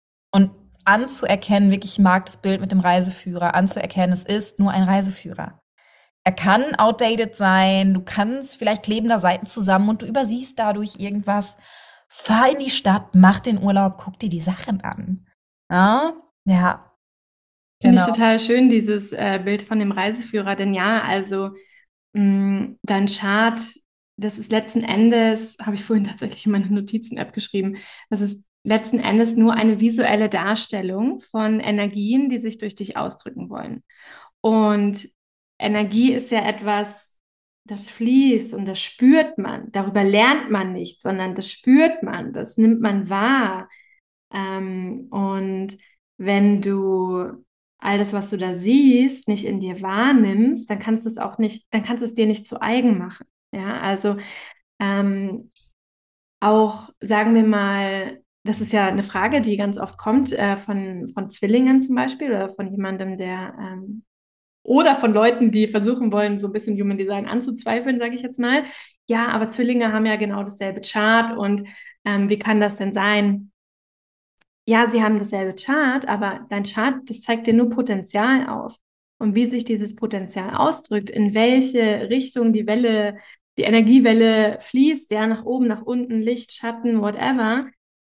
anzuerkennen, 0.86 1.72
wirklich, 1.72 1.94
ich 1.94 2.00
mag 2.00 2.26
das 2.26 2.38
Bild 2.38 2.62
mit 2.62 2.72
dem 2.72 2.80
Reiseführer, 2.80 3.56
anzuerkennen, 3.56 4.14
es 4.14 4.24
ist 4.24 4.60
nur 4.60 4.72
ein 4.72 4.84
Reiseführer. 4.84 5.62
Er 6.24 6.32
kann 6.32 6.74
outdated 6.76 7.36
sein, 7.36 7.94
du 7.94 8.02
kannst, 8.02 8.58
vielleicht 8.58 8.84
kleben 8.84 9.10
da 9.10 9.20
Seiten 9.20 9.46
zusammen 9.46 9.90
und 9.90 10.02
du 10.02 10.08
übersiehst 10.08 10.58
dadurch 10.58 10.96
irgendwas. 10.98 11.58
Fahr 12.08 12.52
in 12.52 12.60
die 12.60 12.70
Stadt, 12.70 13.14
mach 13.14 13.40
den 13.40 13.62
Urlaub, 13.62 13.98
guck 13.98 14.18
dir 14.20 14.30
die 14.30 14.40
Sachen 14.40 14.82
an. 14.82 15.28
Ja, 15.70 16.14
ja. 16.46 16.92
Finde 17.82 17.98
genau. 17.98 18.08
ich 18.08 18.14
total 18.14 18.40
schön, 18.40 18.70
dieses 18.70 19.12
äh, 19.12 19.40
Bild 19.44 19.62
von 19.62 19.80
dem 19.80 19.92
Reiseführer, 19.92 20.56
denn 20.56 20.74
ja, 20.74 21.04
also 21.04 21.52
mh, 22.14 22.24
mm, 22.24 22.80
dein 22.84 23.08
Chart, 23.08 23.60
das 24.18 24.38
ist 24.38 24.52
letzten 24.52 24.84
Endes, 24.84 25.58
habe 25.62 25.76
ich 25.76 25.84
vorhin 25.84 26.06
tatsächlich 26.06 26.46
in 26.46 26.54
meine 26.54 26.68
Notizen-App 26.68 27.34
geschrieben, 27.34 27.78
das 28.10 28.22
ist 28.22 28.48
letzten 28.66 29.00
Endes 29.00 29.36
nur 29.36 29.54
eine 29.54 29.80
visuelle 29.80 30.28
Darstellung 30.28 31.22
von 31.22 31.60
Energien, 31.60 32.30
die 32.30 32.40
sich 32.40 32.58
durch 32.58 32.76
dich 32.76 32.98
ausdrücken 32.98 33.50
wollen. 33.50 33.84
Und 34.42 35.08
Energie 35.60 36.12
ist 36.12 36.32
ja 36.32 36.46
etwas, 36.46 37.18
das 37.66 37.90
fließt 37.90 38.54
und 38.54 38.66
das 38.66 38.80
spürt 38.80 39.38
man. 39.38 39.72
Darüber 39.72 40.04
lernt 40.04 40.52
man 40.52 40.72
nicht, 40.72 41.02
sondern 41.02 41.36
das 41.36 41.52
spürt 41.52 42.04
man, 42.04 42.34
das 42.34 42.58
nimmt 42.58 42.82
man 42.82 43.10
wahr. 43.10 43.70
Ähm, 44.34 45.08
und 45.12 45.78
wenn 46.18 46.62
du 46.62 47.44
all 47.78 47.98
das, 47.98 48.14
was 48.14 48.30
du 48.32 48.38
da 48.38 48.56
siehst, 48.56 49.28
nicht 49.28 49.46
in 49.46 49.60
dir 49.60 49.82
wahrnimmst, 49.82 50.70
dann 50.70 50.80
kannst 50.80 51.06
du 51.06 51.10
es 51.10 51.18
auch 51.18 51.38
nicht, 51.38 51.68
dann 51.72 51.84
kannst 51.84 52.02
du 52.02 52.06
es 52.06 52.14
dir 52.16 52.26
nicht 52.26 52.48
zu 52.48 52.62
eigen 52.62 52.98
machen. 52.98 53.28
Ja, 53.52 53.80
also 53.82 54.18
ähm, 54.80 55.52
auch 56.40 56.90
sagen 57.00 57.36
wir 57.36 57.44
mal, 57.44 58.25
das 58.46 58.62
ist 58.62 58.72
ja 58.72 58.86
eine 58.86 59.04
Frage, 59.04 59.42
die 59.42 59.58
ganz 59.58 59.80
oft 59.80 59.98
kommt 59.98 60.32
äh, 60.32 60.58
von, 60.58 61.08
von 61.10 61.30
Zwillingen 61.30 61.82
zum 61.82 61.96
Beispiel 61.96 62.30
oder 62.30 62.50
von 62.50 62.70
jemandem, 62.70 63.18
der 63.18 63.56
ähm, 63.60 64.04
oder 64.62 64.96
von 64.96 65.14
Leuten, 65.14 65.52
die 65.52 65.68
versuchen 65.68 66.12
wollen, 66.12 66.40
so 66.40 66.48
ein 66.48 66.54
bisschen 66.54 66.80
Human 66.80 66.98
Design 66.98 67.28
anzuzweifeln, 67.28 68.00
sage 68.00 68.16
ich 68.16 68.22
jetzt 68.22 68.40
mal. 68.40 68.64
Ja, 69.08 69.30
aber 69.30 69.50
Zwillinge 69.50 69.92
haben 69.92 70.06
ja 70.06 70.16
genau 70.16 70.44
dasselbe 70.44 70.82
Chart 70.82 71.36
und 71.38 71.64
ähm, 72.06 72.30
wie 72.30 72.38
kann 72.38 72.60
das 72.60 72.78
denn 72.78 72.94
sein? 72.94 73.52
Ja, 74.68 74.88
sie 74.88 75.04
haben 75.04 75.18
dasselbe 75.20 75.56
Chart, 75.56 76.08
aber 76.08 76.46
dein 76.50 76.64
Chart, 76.64 76.96
das 77.06 77.22
zeigt 77.22 77.48
dir 77.48 77.54
nur 77.54 77.70
Potenzial 77.70 78.48
auf. 78.48 78.76
Und 79.18 79.34
wie 79.34 79.46
sich 79.46 79.66
dieses 79.66 79.96
Potenzial 79.96 80.56
ausdrückt, 80.56 81.10
in 81.10 81.34
welche 81.34 82.10
Richtung 82.10 82.54
die 82.54 82.68
Welle, 82.68 83.18
die 83.58 83.64
Energiewelle 83.64 84.60
fließt, 84.62 85.10
ja, 85.12 85.26
nach 85.26 85.46
oben, 85.46 85.68
nach 85.68 85.84
unten, 85.84 86.22
Licht, 86.22 86.52
Schatten, 86.52 87.02
whatever, 87.02 87.64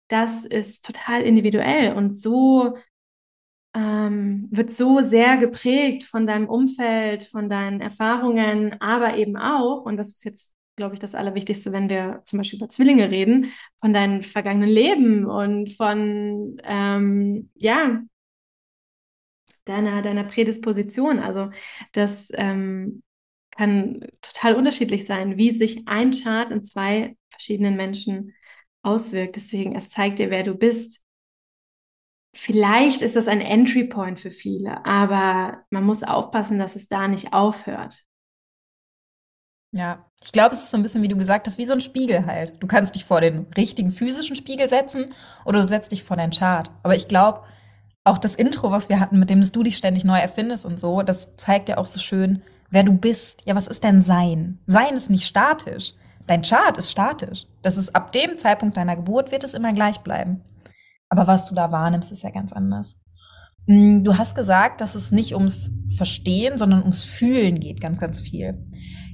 das 0.08 0.44
ist 0.46 0.84
total 0.84 1.22
individuell 1.22 1.94
und 1.94 2.16
so 2.16 2.76
ähm, 3.74 4.48
wird 4.50 4.72
so 4.72 5.02
sehr 5.02 5.36
geprägt 5.36 6.04
von 6.04 6.26
deinem 6.26 6.48
Umfeld, 6.48 7.24
von 7.24 7.50
deinen 7.50 7.80
Erfahrungen, 7.80 8.80
aber 8.80 9.16
eben 9.18 9.36
auch, 9.36 9.82
und 9.82 9.98
das 9.98 10.08
ist 10.08 10.24
jetzt, 10.24 10.54
glaube 10.76 10.94
ich, 10.94 11.00
das 11.00 11.14
Allerwichtigste, 11.14 11.72
wenn 11.72 11.90
wir 11.90 12.22
zum 12.24 12.38
Beispiel 12.38 12.58
über 12.58 12.70
Zwillinge 12.70 13.10
reden, 13.10 13.52
von 13.78 13.92
deinem 13.92 14.22
vergangenen 14.22 14.70
Leben 14.70 15.26
und 15.26 15.70
von, 15.74 16.58
ähm, 16.64 17.50
ja, 17.54 18.02
deiner, 19.66 20.00
deiner 20.02 20.24
Prädisposition. 20.24 21.18
Also 21.18 21.50
das 21.92 22.30
ähm, 22.34 23.02
kann 23.50 24.06
total 24.22 24.54
unterschiedlich 24.54 25.04
sein, 25.04 25.36
wie 25.36 25.50
sich 25.50 25.86
ein 25.88 26.12
Chart 26.12 26.50
in 26.50 26.64
zwei 26.64 27.16
verschiedenen 27.30 27.76
Menschen 27.76 28.34
auswirkt. 28.86 29.36
Deswegen, 29.36 29.74
es 29.74 29.90
zeigt 29.90 30.18
dir, 30.18 30.30
wer 30.30 30.42
du 30.42 30.54
bist. 30.54 31.02
Vielleicht 32.34 33.02
ist 33.02 33.16
das 33.16 33.28
ein 33.28 33.40
Entry 33.40 33.84
Point 33.84 34.20
für 34.20 34.30
viele, 34.30 34.84
aber 34.84 35.64
man 35.70 35.84
muss 35.84 36.02
aufpassen, 36.02 36.58
dass 36.58 36.76
es 36.76 36.86
da 36.86 37.08
nicht 37.08 37.32
aufhört. 37.32 38.04
Ja, 39.72 40.06
ich 40.22 40.32
glaube, 40.32 40.54
es 40.54 40.62
ist 40.62 40.70
so 40.70 40.76
ein 40.76 40.82
bisschen, 40.82 41.02
wie 41.02 41.08
du 41.08 41.16
gesagt 41.16 41.46
hast, 41.46 41.58
wie 41.58 41.64
so 41.64 41.72
ein 41.72 41.80
Spiegel 41.80 42.24
halt. 42.26 42.62
Du 42.62 42.66
kannst 42.66 42.94
dich 42.94 43.04
vor 43.04 43.20
den 43.20 43.46
richtigen 43.56 43.90
physischen 43.90 44.36
Spiegel 44.36 44.68
setzen 44.68 45.12
oder 45.44 45.60
du 45.60 45.64
setzt 45.64 45.92
dich 45.92 46.04
vor 46.04 46.16
dein 46.16 46.30
Chart. 46.30 46.70
Aber 46.82 46.94
ich 46.94 47.08
glaube, 47.08 47.42
auch 48.04 48.18
das 48.18 48.36
Intro, 48.36 48.70
was 48.70 48.88
wir 48.88 49.00
hatten, 49.00 49.18
mit 49.18 49.30
dem 49.30 49.40
du 49.40 49.62
dich 49.62 49.76
ständig 49.76 50.04
neu 50.04 50.18
erfindest 50.18 50.64
und 50.64 50.78
so, 50.78 51.02
das 51.02 51.36
zeigt 51.36 51.68
ja 51.68 51.78
auch 51.78 51.86
so 51.86 51.98
schön, 51.98 52.42
wer 52.70 52.84
du 52.84 52.92
bist. 52.92 53.42
Ja, 53.46 53.54
was 53.54 53.66
ist 53.66 53.84
denn 53.84 54.00
Sein? 54.00 54.58
Sein 54.66 54.94
ist 54.94 55.10
nicht 55.10 55.26
statisch. 55.26 55.94
Dein 56.26 56.42
Chart 56.42 56.76
ist 56.78 56.90
statisch. 56.90 57.46
Das 57.62 57.76
ist 57.76 57.94
ab 57.94 58.12
dem 58.12 58.38
Zeitpunkt 58.38 58.76
deiner 58.76 58.96
Geburt 58.96 59.30
wird 59.30 59.44
es 59.44 59.54
immer 59.54 59.72
gleich 59.72 60.00
bleiben. 60.00 60.42
Aber 61.08 61.26
was 61.26 61.48
du 61.48 61.54
da 61.54 61.70
wahrnimmst, 61.70 62.10
ist 62.10 62.22
ja 62.22 62.30
ganz 62.30 62.52
anders. 62.52 62.96
Mm, 63.66 64.02
du 64.02 64.18
hast 64.18 64.34
gesagt, 64.34 64.80
dass 64.80 64.94
es 64.94 65.12
nicht 65.12 65.34
ums 65.34 65.70
Verstehen, 65.96 66.58
sondern 66.58 66.82
ums 66.82 67.04
Fühlen 67.04 67.60
geht, 67.60 67.80
ganz, 67.80 67.98
ganz 67.98 68.20
viel. 68.20 68.66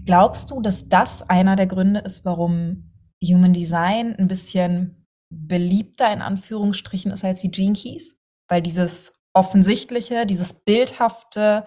Glaubst 0.05 0.51
du, 0.51 0.61
dass 0.61 0.89
das 0.89 1.23
einer 1.29 1.57
der 1.57 1.67
Gründe 1.67 2.01
ist, 2.01 2.25
warum 2.25 2.93
Human 3.23 3.53
Design 3.53 4.17
ein 4.17 4.29
bisschen 4.29 5.07
beliebter 5.31 6.13
in 6.13 6.23
Anführungsstrichen 6.23 7.13
ist 7.13 7.25
als 7.25 7.41
die 7.41 7.51
Gene 7.51 7.75
Keys? 7.75 8.19
Weil 8.49 8.63
dieses 8.63 9.15
offensichtliche, 9.33 10.27
dieses 10.27 10.65
bildhafte, 10.65 11.65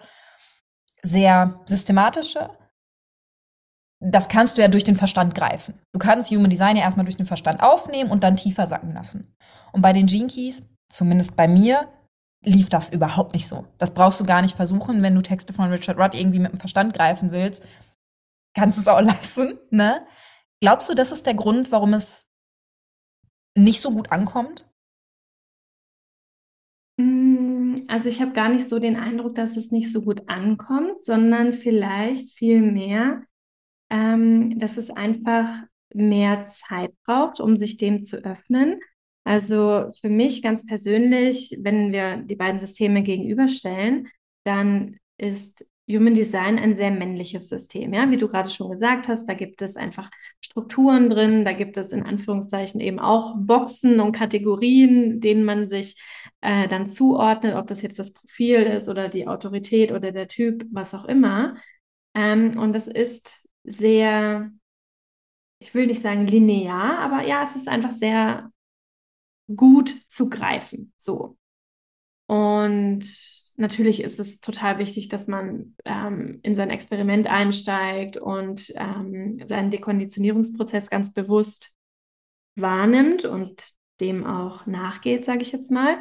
sehr 1.02 1.60
systematische, 1.66 2.50
das 4.10 4.28
kannst 4.28 4.56
du 4.56 4.62
ja 4.62 4.68
durch 4.68 4.84
den 4.84 4.96
Verstand 4.96 5.34
greifen. 5.34 5.74
Du 5.92 5.98
kannst 5.98 6.30
Human 6.30 6.50
Design 6.50 6.76
ja 6.76 6.82
erstmal 6.82 7.04
durch 7.04 7.16
den 7.16 7.26
Verstand 7.26 7.60
aufnehmen 7.62 8.10
und 8.10 8.22
dann 8.22 8.36
tiefer 8.36 8.66
sacken 8.66 8.92
lassen. 8.92 9.34
Und 9.72 9.82
bei 9.82 9.92
den 9.92 10.06
Gene 10.06 10.28
Keys, 10.28 10.68
zumindest 10.88 11.36
bei 11.36 11.48
mir, 11.48 11.88
lief 12.44 12.68
das 12.68 12.90
überhaupt 12.90 13.34
nicht 13.34 13.48
so. 13.48 13.66
Das 13.78 13.92
brauchst 13.92 14.20
du 14.20 14.24
gar 14.24 14.42
nicht 14.42 14.54
versuchen, 14.54 15.02
wenn 15.02 15.14
du 15.14 15.22
Texte 15.22 15.52
von 15.52 15.70
Richard 15.70 15.98
Rudd 15.98 16.14
irgendwie 16.14 16.38
mit 16.38 16.52
dem 16.52 16.60
Verstand 16.60 16.94
greifen 16.94 17.32
willst. 17.32 17.66
Kannst 18.54 18.78
es 18.78 18.88
auch 18.88 19.00
lassen, 19.02 19.58
ne? 19.70 20.06
Glaubst 20.60 20.88
du, 20.88 20.94
das 20.94 21.12
ist 21.12 21.26
der 21.26 21.34
Grund, 21.34 21.72
warum 21.72 21.92
es 21.92 22.26
nicht 23.56 23.80
so 23.80 23.90
gut 23.90 24.12
ankommt? 24.12 24.66
Mm, 26.98 27.74
also 27.88 28.08
ich 28.08 28.20
habe 28.22 28.32
gar 28.32 28.48
nicht 28.48 28.68
so 28.68 28.78
den 28.78 28.96
Eindruck, 28.96 29.34
dass 29.34 29.56
es 29.56 29.72
nicht 29.72 29.92
so 29.92 30.02
gut 30.02 30.28
ankommt, 30.28 31.04
sondern 31.04 31.52
vielleicht 31.52 32.30
viel 32.30 32.62
mehr, 32.62 33.22
ähm, 33.90 34.58
dass 34.58 34.76
es 34.76 34.90
einfach 34.90 35.48
mehr 35.94 36.46
Zeit 36.48 36.92
braucht, 37.04 37.40
um 37.40 37.56
sich 37.56 37.76
dem 37.76 38.02
zu 38.02 38.24
öffnen. 38.24 38.80
Also 39.24 39.90
für 40.00 40.08
mich 40.08 40.42
ganz 40.42 40.66
persönlich, 40.66 41.56
wenn 41.60 41.92
wir 41.92 42.18
die 42.18 42.36
beiden 42.36 42.60
Systeme 42.60 43.02
gegenüberstellen, 43.02 44.08
dann 44.44 44.96
ist 45.18 45.66
Human 45.88 46.14
Design 46.14 46.58
ein 46.58 46.74
sehr 46.74 46.90
männliches 46.90 47.48
System. 47.48 47.94
Ja, 47.94 48.10
wie 48.10 48.16
du 48.16 48.28
gerade 48.28 48.50
schon 48.50 48.70
gesagt 48.70 49.06
hast, 49.08 49.28
da 49.28 49.34
gibt 49.34 49.62
es 49.62 49.76
einfach 49.76 50.10
Strukturen 50.40 51.10
drin, 51.10 51.44
da 51.44 51.52
gibt 51.52 51.76
es 51.76 51.92
in 51.92 52.02
Anführungszeichen 52.02 52.80
eben 52.80 52.98
auch 52.98 53.34
Boxen 53.36 54.00
und 54.00 54.12
Kategorien, 54.12 55.20
denen 55.20 55.44
man 55.44 55.66
sich 55.68 56.00
äh, 56.40 56.66
dann 56.68 56.88
zuordnet, 56.88 57.54
ob 57.54 57.68
das 57.68 57.82
jetzt 57.82 57.98
das 57.98 58.12
Profil 58.12 58.62
ist 58.62 58.88
oder 58.88 59.08
die 59.08 59.28
Autorität 59.28 59.92
oder 59.92 60.10
der 60.10 60.28
Typ, 60.28 60.64
was 60.72 60.92
auch 60.94 61.04
immer. 61.04 61.56
Ähm, 62.14 62.58
und 62.58 62.72
das 62.72 62.88
ist 62.88 63.45
sehr, 63.66 64.50
ich 65.58 65.74
will 65.74 65.86
nicht 65.86 66.02
sagen 66.02 66.26
linear, 66.26 66.98
aber 66.98 67.26
ja, 67.26 67.42
es 67.42 67.56
ist 67.56 67.68
einfach 67.68 67.92
sehr 67.92 68.50
gut 69.54 69.94
zu 70.08 70.28
greifen. 70.28 70.92
So. 70.96 71.36
Und 72.26 73.04
natürlich 73.56 74.02
ist 74.02 74.18
es 74.18 74.40
total 74.40 74.78
wichtig, 74.78 75.08
dass 75.08 75.28
man 75.28 75.76
ähm, 75.84 76.40
in 76.42 76.56
sein 76.56 76.70
Experiment 76.70 77.28
einsteigt 77.28 78.16
und 78.16 78.72
ähm, 78.74 79.40
seinen 79.46 79.70
Dekonditionierungsprozess 79.70 80.90
ganz 80.90 81.12
bewusst 81.12 81.72
wahrnimmt 82.56 83.24
und 83.24 83.64
dem 84.00 84.26
auch 84.26 84.66
nachgeht, 84.66 85.24
sage 85.24 85.42
ich 85.42 85.52
jetzt 85.52 85.70
mal. 85.70 85.98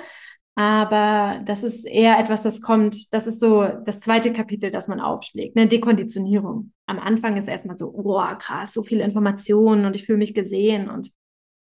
Aber 0.56 1.42
das 1.46 1.64
ist 1.64 1.86
eher 1.86 2.18
etwas, 2.18 2.44
das 2.44 2.62
kommt, 2.62 3.14
das 3.14 3.28
ist 3.28 3.42
so 3.42 3.68
das 3.86 4.00
zweite 4.00 4.32
Kapitel, 4.32 4.72
das 4.72 4.88
man 4.88 5.02
aufschlägt, 5.02 5.58
eine 5.58 5.68
Dekonditionierung. 5.68 6.72
Am 6.86 6.98
Anfang 6.98 7.36
ist 7.36 7.50
erstmal 7.50 7.78
so, 7.78 7.94
oh 7.94 8.22
krass, 8.40 8.74
so 8.74 8.82
viele 8.82 9.04
Informationen 9.04 9.86
und 9.86 9.96
ich 9.98 10.06
fühle 10.06 10.20
mich 10.20 10.34
gesehen 10.34 10.90
und 10.90 11.12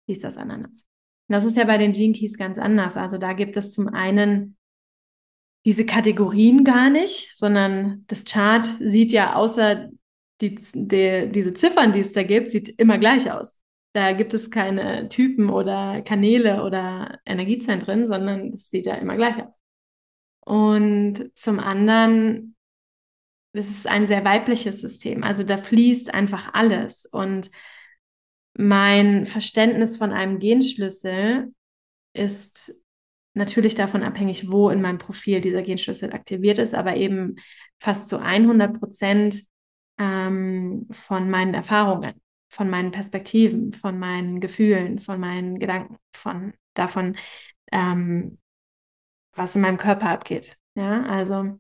wie 0.07 0.13
ist 0.13 0.25
das 0.25 0.39
anders? 0.39 0.87
das 1.29 1.45
ist 1.45 1.59
ja 1.59 1.65
bei 1.65 1.77
den 1.77 1.93
Gene 1.93 2.15
Keys 2.15 2.39
ganz 2.39 2.59
anders. 2.59 2.97
Also 2.97 3.19
da 3.19 3.35
gibt 3.35 3.57
es 3.59 3.75
zum 3.75 3.89
einen 3.89 4.57
diese 5.67 5.85
Kategorien 5.85 6.65
gar 6.65 6.89
nicht, 6.89 7.33
sondern 7.37 8.05
das 8.07 8.25
Chart 8.25 8.67
sieht 8.81 9.13
ja 9.13 9.35
außer 9.35 9.91
die, 10.41 10.59
die, 10.73 11.29
diese 11.31 11.53
Ziffern, 11.53 11.93
die 11.93 12.01
es 12.01 12.13
da 12.13 12.23
gibt, 12.23 12.51
sieht 12.51 12.69
immer 12.79 12.97
gleich 12.97 13.31
aus. 13.31 13.58
Da 13.93 14.13
gibt 14.13 14.35
es 14.35 14.51
keine 14.51 15.09
Typen 15.09 15.51
oder 15.51 16.03
Kanäle 16.03 16.63
oder 16.65 17.19
Energiezentren, 17.25 18.07
sondern 18.07 18.53
es 18.53 18.71
sieht 18.71 18.87
ja 18.87 18.95
immer 18.95 19.17
gleich 19.17 19.43
aus. 19.43 19.55
Und 20.41 21.31
zum 21.35 21.59
anderen, 21.59 22.57
es 23.53 23.71
ist 23.71 23.87
ein 23.87 24.07
sehr 24.07 24.25
weibliches 24.25 24.81
System. 24.81 25.23
Also 25.23 25.43
da 25.43 25.57
fließt 25.57 26.13
einfach 26.13 26.55
alles. 26.55 27.07
Und 27.07 27.51
mein 28.55 29.25
Verständnis 29.25 29.97
von 29.97 30.13
einem 30.13 30.39
Genschlüssel 30.39 31.53
ist 32.13 32.75
natürlich 33.35 33.75
davon 33.75 34.03
abhängig, 34.03 34.51
wo 34.51 34.71
in 34.71 34.83
meinem 34.83 34.99
Profil 34.99 35.41
dieser 35.41 35.63
Genschlüssel 35.63 36.13
aktiviert 36.13 36.59
ist, 36.59 36.75
aber 36.75 36.97
eben 36.97 37.37
fast 37.79 38.09
zu 38.09 38.19
100 38.19 38.79
Prozent 38.79 39.45
ähm, 39.99 40.87
von 40.91 41.31
meinen 41.31 41.55
Erfahrungen 41.55 42.21
von 42.49 42.71
meinen 42.71 42.91
Perspektiven, 42.91 43.73
von 43.73 43.99
meinen 43.99 44.41
Gefühlen, 44.41 44.99
von 44.99 45.21
meinen 45.21 45.59
Gedanken, 45.59 45.97
von 46.13 46.55
davon, 46.75 47.17
ähm, 47.73 48.39
was 49.35 49.55
in 49.55 49.63
meinem 49.63 49.79
Körper 49.79 50.09
abgeht. 50.11 50.57
Ja, 50.75 51.03
also 51.05 51.59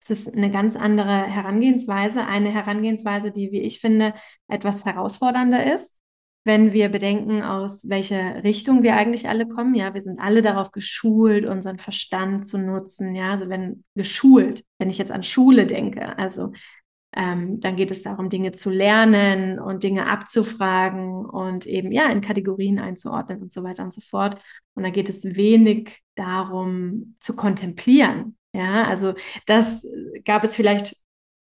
es 0.00 0.10
ist 0.10 0.34
eine 0.34 0.50
ganz 0.50 0.76
andere 0.76 1.24
Herangehensweise, 1.24 2.24
eine 2.24 2.50
Herangehensweise, 2.50 3.30
die, 3.30 3.52
wie 3.52 3.62
ich 3.62 3.80
finde, 3.80 4.14
etwas 4.48 4.84
herausfordernder 4.84 5.74
ist, 5.74 5.98
wenn 6.44 6.72
wir 6.72 6.88
bedenken, 6.88 7.42
aus 7.42 7.88
welcher 7.90 8.42
Richtung 8.42 8.82
wir 8.82 8.96
eigentlich 8.96 9.28
alle 9.28 9.46
kommen. 9.46 9.74
Ja, 9.74 9.92
wir 9.92 10.00
sind 10.00 10.18
alle 10.18 10.40
darauf 10.40 10.72
geschult, 10.72 11.44
unseren 11.44 11.78
Verstand 11.78 12.46
zu 12.46 12.58
nutzen. 12.58 13.14
Ja, 13.14 13.32
also 13.32 13.48
wenn 13.50 13.84
geschult, 13.94 14.64
wenn 14.78 14.88
ich 14.88 14.98
jetzt 14.98 15.10
an 15.12 15.22
Schule 15.22 15.66
denke, 15.66 16.16
also 16.18 16.52
ähm, 17.18 17.60
dann 17.60 17.74
geht 17.74 17.90
es 17.90 18.04
darum, 18.04 18.30
Dinge 18.30 18.52
zu 18.52 18.70
lernen 18.70 19.58
und 19.58 19.82
Dinge 19.82 20.06
abzufragen 20.06 21.26
und 21.26 21.66
eben 21.66 21.90
ja 21.90 22.08
in 22.10 22.20
Kategorien 22.20 22.78
einzuordnen 22.78 23.42
und 23.42 23.52
so 23.52 23.64
weiter 23.64 23.82
und 23.82 23.92
so 23.92 24.00
fort. 24.00 24.40
Und 24.74 24.84
da 24.84 24.90
geht 24.90 25.08
es 25.08 25.24
wenig 25.24 26.00
darum 26.14 27.16
zu 27.18 27.34
kontemplieren. 27.34 28.36
Ja, 28.54 28.84
also 28.84 29.14
das 29.46 29.84
gab 30.24 30.44
es 30.44 30.54
vielleicht 30.54 30.96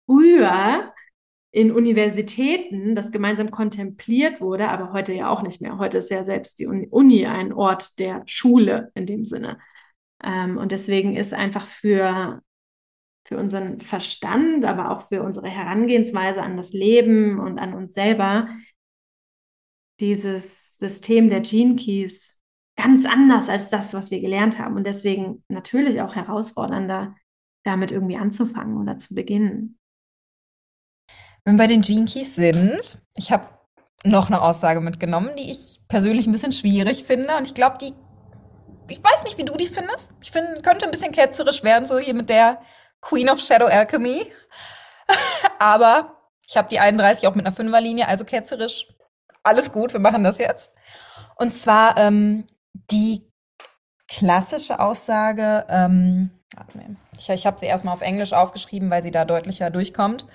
früher 0.06 0.94
in 1.50 1.70
Universitäten, 1.72 2.94
das 2.94 3.12
gemeinsam 3.12 3.50
kontempliert 3.50 4.40
wurde, 4.40 4.70
aber 4.70 4.94
heute 4.94 5.12
ja 5.12 5.28
auch 5.28 5.42
nicht 5.42 5.60
mehr. 5.60 5.76
Heute 5.76 5.98
ist 5.98 6.10
ja 6.10 6.24
selbst 6.24 6.58
die 6.58 6.66
Uni 6.66 7.26
ein 7.26 7.52
Ort 7.52 7.98
der 7.98 8.22
Schule 8.24 8.90
in 8.94 9.04
dem 9.04 9.26
Sinne. 9.26 9.58
Ähm, 10.24 10.56
und 10.56 10.72
deswegen 10.72 11.14
ist 11.16 11.34
einfach 11.34 11.66
für 11.66 12.40
für 13.26 13.38
unseren 13.38 13.80
Verstand, 13.80 14.64
aber 14.64 14.90
auch 14.90 15.08
für 15.08 15.22
unsere 15.22 15.48
Herangehensweise 15.48 16.42
an 16.42 16.56
das 16.56 16.72
Leben 16.72 17.40
und 17.40 17.58
an 17.58 17.74
uns 17.74 17.92
selber, 17.92 18.48
dieses 20.00 20.76
System 20.78 21.28
der 21.28 21.40
Gene 21.40 21.76
Keys 21.76 22.38
ganz 22.76 23.04
anders 23.06 23.48
als 23.48 23.70
das, 23.70 23.94
was 23.94 24.10
wir 24.10 24.20
gelernt 24.20 24.58
haben. 24.58 24.76
Und 24.76 24.84
deswegen 24.84 25.42
natürlich 25.48 26.00
auch 26.02 26.14
herausfordernder, 26.14 27.16
damit 27.64 27.90
irgendwie 27.90 28.16
anzufangen 28.16 28.76
oder 28.76 28.98
zu 28.98 29.14
beginnen. 29.14 29.78
Wenn 31.44 31.54
wir 31.54 31.64
bei 31.64 31.66
den 31.66 31.82
Gene 31.82 32.04
Keys 32.04 32.34
sind, 32.34 33.02
ich 33.16 33.32
habe 33.32 33.48
noch 34.04 34.28
eine 34.28 34.40
Aussage 34.40 34.80
mitgenommen, 34.80 35.30
die 35.36 35.50
ich 35.50 35.80
persönlich 35.88 36.26
ein 36.26 36.32
bisschen 36.32 36.52
schwierig 36.52 37.04
finde. 37.04 37.36
Und 37.36 37.46
ich 37.46 37.54
glaube, 37.54 37.78
die, 37.80 37.92
ich 38.88 39.02
weiß 39.02 39.24
nicht, 39.24 39.38
wie 39.38 39.44
du 39.44 39.56
die 39.56 39.66
findest. 39.66 40.14
Ich 40.20 40.30
finde, 40.30 40.60
könnte 40.62 40.84
ein 40.84 40.90
bisschen 40.90 41.12
ketzerisch 41.12 41.64
werden, 41.64 41.88
so 41.88 41.98
hier 41.98 42.14
mit 42.14 42.28
der 42.30 42.60
Queen 43.00 43.28
of 43.28 43.40
Shadow 43.40 43.66
Alchemy. 43.66 44.30
Aber 45.58 46.16
ich 46.46 46.56
habe 46.56 46.68
die 46.68 46.78
31 46.78 47.26
auch 47.26 47.34
mit 47.34 47.46
einer 47.46 47.54
Fünferlinie, 47.54 48.08
also 48.08 48.24
ketzerisch. 48.24 48.86
Alles 49.42 49.72
gut, 49.72 49.92
wir 49.92 50.00
machen 50.00 50.24
das 50.24 50.38
jetzt. 50.38 50.72
Und 51.36 51.54
zwar 51.54 51.96
ähm, 51.96 52.46
die 52.90 53.30
klassische 54.08 54.80
Aussage, 54.80 55.66
ähm, 55.68 56.30
ich, 57.18 57.28
ich 57.28 57.46
habe 57.46 57.58
sie 57.58 57.66
erstmal 57.66 57.94
auf 57.94 58.02
Englisch 58.02 58.32
aufgeschrieben, 58.32 58.90
weil 58.90 59.02
sie 59.02 59.10
da 59.10 59.24
deutlicher 59.24 59.70
durchkommt. 59.70 60.26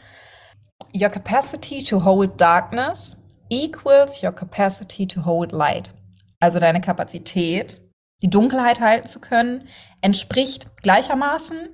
Your 0.94 1.10
capacity 1.10 1.84
to 1.84 2.04
hold 2.04 2.40
darkness 2.40 3.18
equals 3.50 4.22
your 4.24 4.32
capacity 4.32 5.08
to 5.08 5.26
hold 5.26 5.52
light. 5.52 5.94
Also 6.40 6.60
deine 6.60 6.82
Kapazität, 6.82 7.82
die 8.22 8.30
Dunkelheit 8.30 8.80
halten 8.80 9.08
zu 9.08 9.20
können, 9.20 9.68
entspricht 10.02 10.76
gleichermaßen 10.78 11.70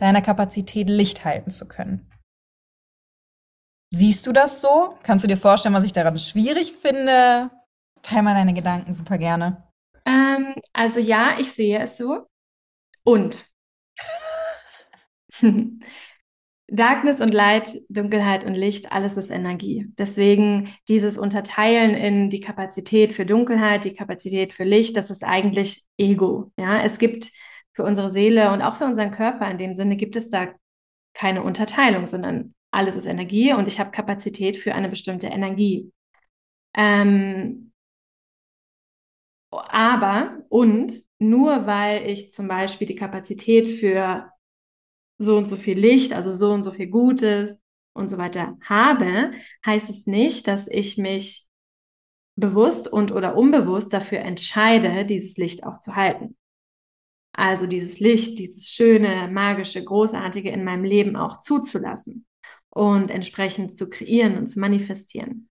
deiner 0.00 0.22
Kapazität 0.22 0.88
Licht 0.88 1.24
halten 1.24 1.50
zu 1.50 1.68
können. 1.68 2.10
Siehst 3.92 4.26
du 4.26 4.32
das 4.32 4.60
so? 4.60 4.96
Kannst 5.02 5.24
du 5.24 5.28
dir 5.28 5.36
vorstellen, 5.36 5.74
was 5.74 5.84
ich 5.84 5.92
daran 5.92 6.18
schwierig 6.18 6.72
finde? 6.72 7.50
Teil 8.02 8.22
mal 8.22 8.34
deine 8.34 8.54
Gedanken 8.54 8.92
super 8.92 9.18
gerne. 9.18 9.64
Ähm, 10.06 10.54
also 10.72 11.00
ja, 11.00 11.38
ich 11.38 11.52
sehe 11.52 11.80
es 11.80 11.98
so. 11.98 12.26
Und 13.02 13.44
Darkness 16.68 17.20
und 17.20 17.34
Light, 17.34 17.76
Dunkelheit 17.88 18.44
und 18.44 18.54
Licht, 18.54 18.92
alles 18.92 19.16
ist 19.16 19.30
Energie. 19.30 19.88
Deswegen 19.98 20.72
dieses 20.88 21.18
Unterteilen 21.18 21.94
in 21.94 22.30
die 22.30 22.40
Kapazität 22.40 23.12
für 23.12 23.26
Dunkelheit, 23.26 23.84
die 23.84 23.94
Kapazität 23.94 24.54
für 24.54 24.64
Licht, 24.64 24.96
das 24.96 25.10
ist 25.10 25.24
eigentlich 25.24 25.84
Ego. 25.98 26.52
Ja, 26.56 26.80
es 26.80 26.98
gibt 26.98 27.32
für 27.72 27.84
unsere 27.84 28.10
Seele 28.10 28.52
und 28.52 28.62
auch 28.62 28.74
für 28.74 28.84
unseren 28.84 29.10
Körper 29.10 29.50
in 29.50 29.58
dem 29.58 29.74
Sinne 29.74 29.96
gibt 29.96 30.16
es 30.16 30.30
da 30.30 30.48
keine 31.14 31.42
Unterteilung, 31.42 32.06
sondern 32.06 32.54
alles 32.70 32.94
ist 32.94 33.06
Energie 33.06 33.52
und 33.52 33.68
ich 33.68 33.80
habe 33.80 33.90
Kapazität 33.90 34.56
für 34.56 34.74
eine 34.74 34.88
bestimmte 34.88 35.26
Energie. 35.28 35.92
Ähm, 36.74 37.72
aber 39.50 40.42
und 40.48 41.04
nur 41.18 41.66
weil 41.66 42.08
ich 42.08 42.32
zum 42.32 42.48
Beispiel 42.48 42.86
die 42.86 42.96
Kapazität 42.96 43.68
für 43.68 44.30
so 45.18 45.36
und 45.36 45.44
so 45.44 45.56
viel 45.56 45.78
Licht, 45.78 46.12
also 46.12 46.30
so 46.32 46.52
und 46.52 46.62
so 46.62 46.70
viel 46.70 46.88
Gutes 46.88 47.60
und 47.92 48.08
so 48.08 48.16
weiter 48.18 48.56
habe, 48.64 49.32
heißt 49.66 49.90
es 49.90 50.06
nicht, 50.06 50.46
dass 50.46 50.66
ich 50.68 50.96
mich 50.96 51.46
bewusst 52.36 52.88
und 52.88 53.12
oder 53.12 53.36
unbewusst 53.36 53.92
dafür 53.92 54.20
entscheide, 54.20 55.04
dieses 55.04 55.36
Licht 55.36 55.64
auch 55.64 55.80
zu 55.80 55.96
halten. 55.96 56.36
Also 57.32 57.66
dieses 57.66 58.00
Licht, 58.00 58.38
dieses 58.38 58.68
schöne, 58.68 59.28
magische, 59.28 59.82
großartige 59.82 60.50
in 60.50 60.64
meinem 60.64 60.84
Leben 60.84 61.16
auch 61.16 61.38
zuzulassen 61.38 62.26
und 62.70 63.10
entsprechend 63.10 63.74
zu 63.74 63.88
kreieren 63.88 64.36
und 64.36 64.48
zu 64.48 64.58
manifestieren. 64.60 65.48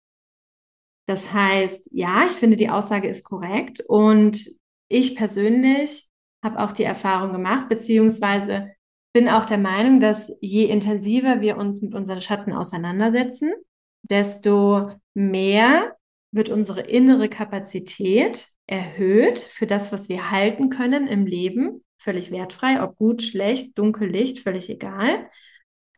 Das 1.06 1.34
heißt, 1.34 1.90
ja, 1.92 2.26
ich 2.26 2.32
finde, 2.32 2.58
die 2.58 2.70
Aussage 2.70 3.10
ist 3.10 3.24
korrekt 3.24 3.84
und 3.88 4.50
ich 4.88 5.16
persönlich 5.16 6.10
habe 6.44 6.60
auch 6.60 6.72
die 6.72 6.84
Erfahrung 6.84 7.34
gemacht, 7.34 7.70
beziehungsweise 7.70 8.72
bin 9.14 9.30
auch 9.30 9.46
der 9.46 9.58
Meinung, 9.58 10.00
dass 10.00 10.36
je 10.42 10.66
intensiver 10.66 11.42
wir 11.42 11.58
uns 11.58 11.82
mit 11.82 11.94
unseren 11.94 12.22
Schatten 12.22 12.52
auseinandersetzen, 12.52 13.54
desto 14.02 14.92
mehr 15.14 15.96
wird 16.32 16.50
unsere 16.50 16.82
innere 16.82 17.30
Kapazität 17.30 18.48
erhöht 18.68 19.40
für 19.40 19.68
das, 19.68 19.92
was 19.92 20.10
wir 20.10 20.32
halten 20.32 20.70
können 20.70 21.08
im 21.08 21.26
Leben, 21.26 21.84
völlig 21.98 22.32
wertfrei, 22.32 22.82
ob 22.82 22.98
gut, 22.98 23.22
schlecht, 23.22 23.78
dunkel, 23.78 24.10
Licht, 24.10 24.40
völlig 24.40 24.70
egal. 24.70 25.28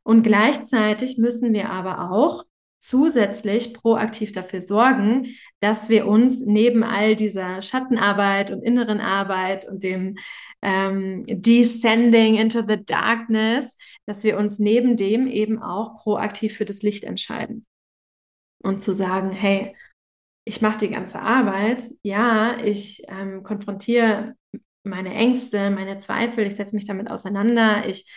Und 0.04 0.24
gleichzeitig 0.24 1.18
müssen 1.18 1.54
wir 1.54 1.70
aber 1.70 2.12
auch 2.12 2.44
zusätzlich 2.78 3.74
proaktiv 3.74 4.32
dafür 4.32 4.62
sorgen, 4.62 5.36
dass 5.60 5.90
wir 5.90 6.06
uns 6.06 6.42
neben 6.42 6.84
all 6.84 7.16
dieser 7.16 7.64
Schattenarbeit 7.64 8.52
und 8.52 8.62
inneren 8.62 9.00
Arbeit 9.00 9.68
und 9.68 9.84
dem 9.84 10.18
ähm, 10.62 11.26
Descending 11.28 12.36
into 12.36 12.62
the 12.62 12.84
Darkness, 12.86 13.78
dass 14.06 14.24
wir 14.24 14.38
uns 14.38 14.60
neben 14.60 14.98
dem 14.98 15.26
eben 15.28 15.62
auch 15.62 15.96
proaktiv 15.96 16.56
für 16.56 16.66
das 16.66 16.84
Licht 16.84 17.04
entscheiden. 17.04 17.66
Und 18.60 18.82
zu 18.82 18.94
sagen, 18.94 19.32
hey, 19.32 19.76
ich 20.46 20.62
mache 20.62 20.78
die 20.80 20.90
ganze 20.90 21.20
Arbeit, 21.20 21.84
ja, 22.04 22.58
ich 22.64 23.02
ähm, 23.10 23.44
konfrontiere 23.44 24.36
meine 24.84 25.14
Ängste, 25.14 25.72
meine 25.72 25.98
Zweifel, 25.98 26.46
ich 26.46 26.56
setze 26.56 26.76
mich 26.76 26.86
damit 26.86 27.10
auseinander, 27.10 27.88
ich 27.88 28.08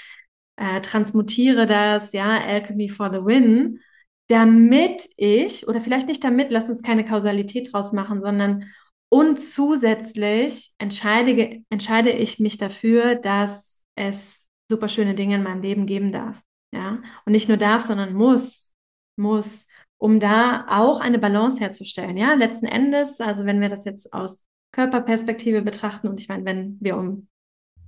äh, 0.57 0.81
transmutiere 0.83 1.67
das, 1.67 2.13
ja, 2.13 2.39
Alchemy 2.39 2.89
for 2.91 3.13
the 3.13 3.25
Win. 3.25 3.81
damit 4.29 5.09
ich, 5.17 5.67
oder 5.69 5.81
vielleicht 5.81 6.07
nicht 6.09 6.23
damit, 6.23 6.51
lass 6.51 6.69
uns 6.69 6.83
keine 6.83 7.05
Kausalität 7.05 7.73
draus 7.73 7.93
machen, 7.93 8.21
sondern 8.21 8.67
und 9.11 9.41
zusätzlich 9.41 10.73
entscheide, 10.79 11.63
entscheide 11.71 12.11
ich 12.11 12.39
mich 12.39 12.59
dafür, 12.59 13.15
dass 13.15 13.83
es 13.95 14.47
super 14.71 14.89
schöne 14.89 15.15
Dinge 15.15 15.37
in 15.37 15.43
meinem 15.43 15.63
Leben 15.63 15.87
geben 15.87 16.13
darf. 16.13 16.43
Ja, 16.75 17.01
und 17.25 17.33
nicht 17.33 17.49
nur 17.49 17.57
darf, 17.57 17.83
sondern 17.83 18.13
muss, 18.13 18.75
muss, 19.17 19.67
um 19.99 20.21
da 20.21 20.67
auch 20.69 21.01
eine 21.01 21.19
Balance 21.19 21.61
herzustellen. 21.61 22.17
Ja, 22.17 22.35
letzten 22.35 22.67
Endes, 22.67 23.21
also 23.21 23.45
wenn 23.45 23.61
wir 23.61 23.69
das 23.69 23.85
jetzt 23.85 24.13
aus 24.13 24.47
Körperperspektive 24.73 25.63
betrachten, 25.63 26.09
und 26.09 26.21
ich 26.21 26.29
meine, 26.29 26.45
wenn 26.45 26.79
wir 26.81 26.97
um, 26.97 27.29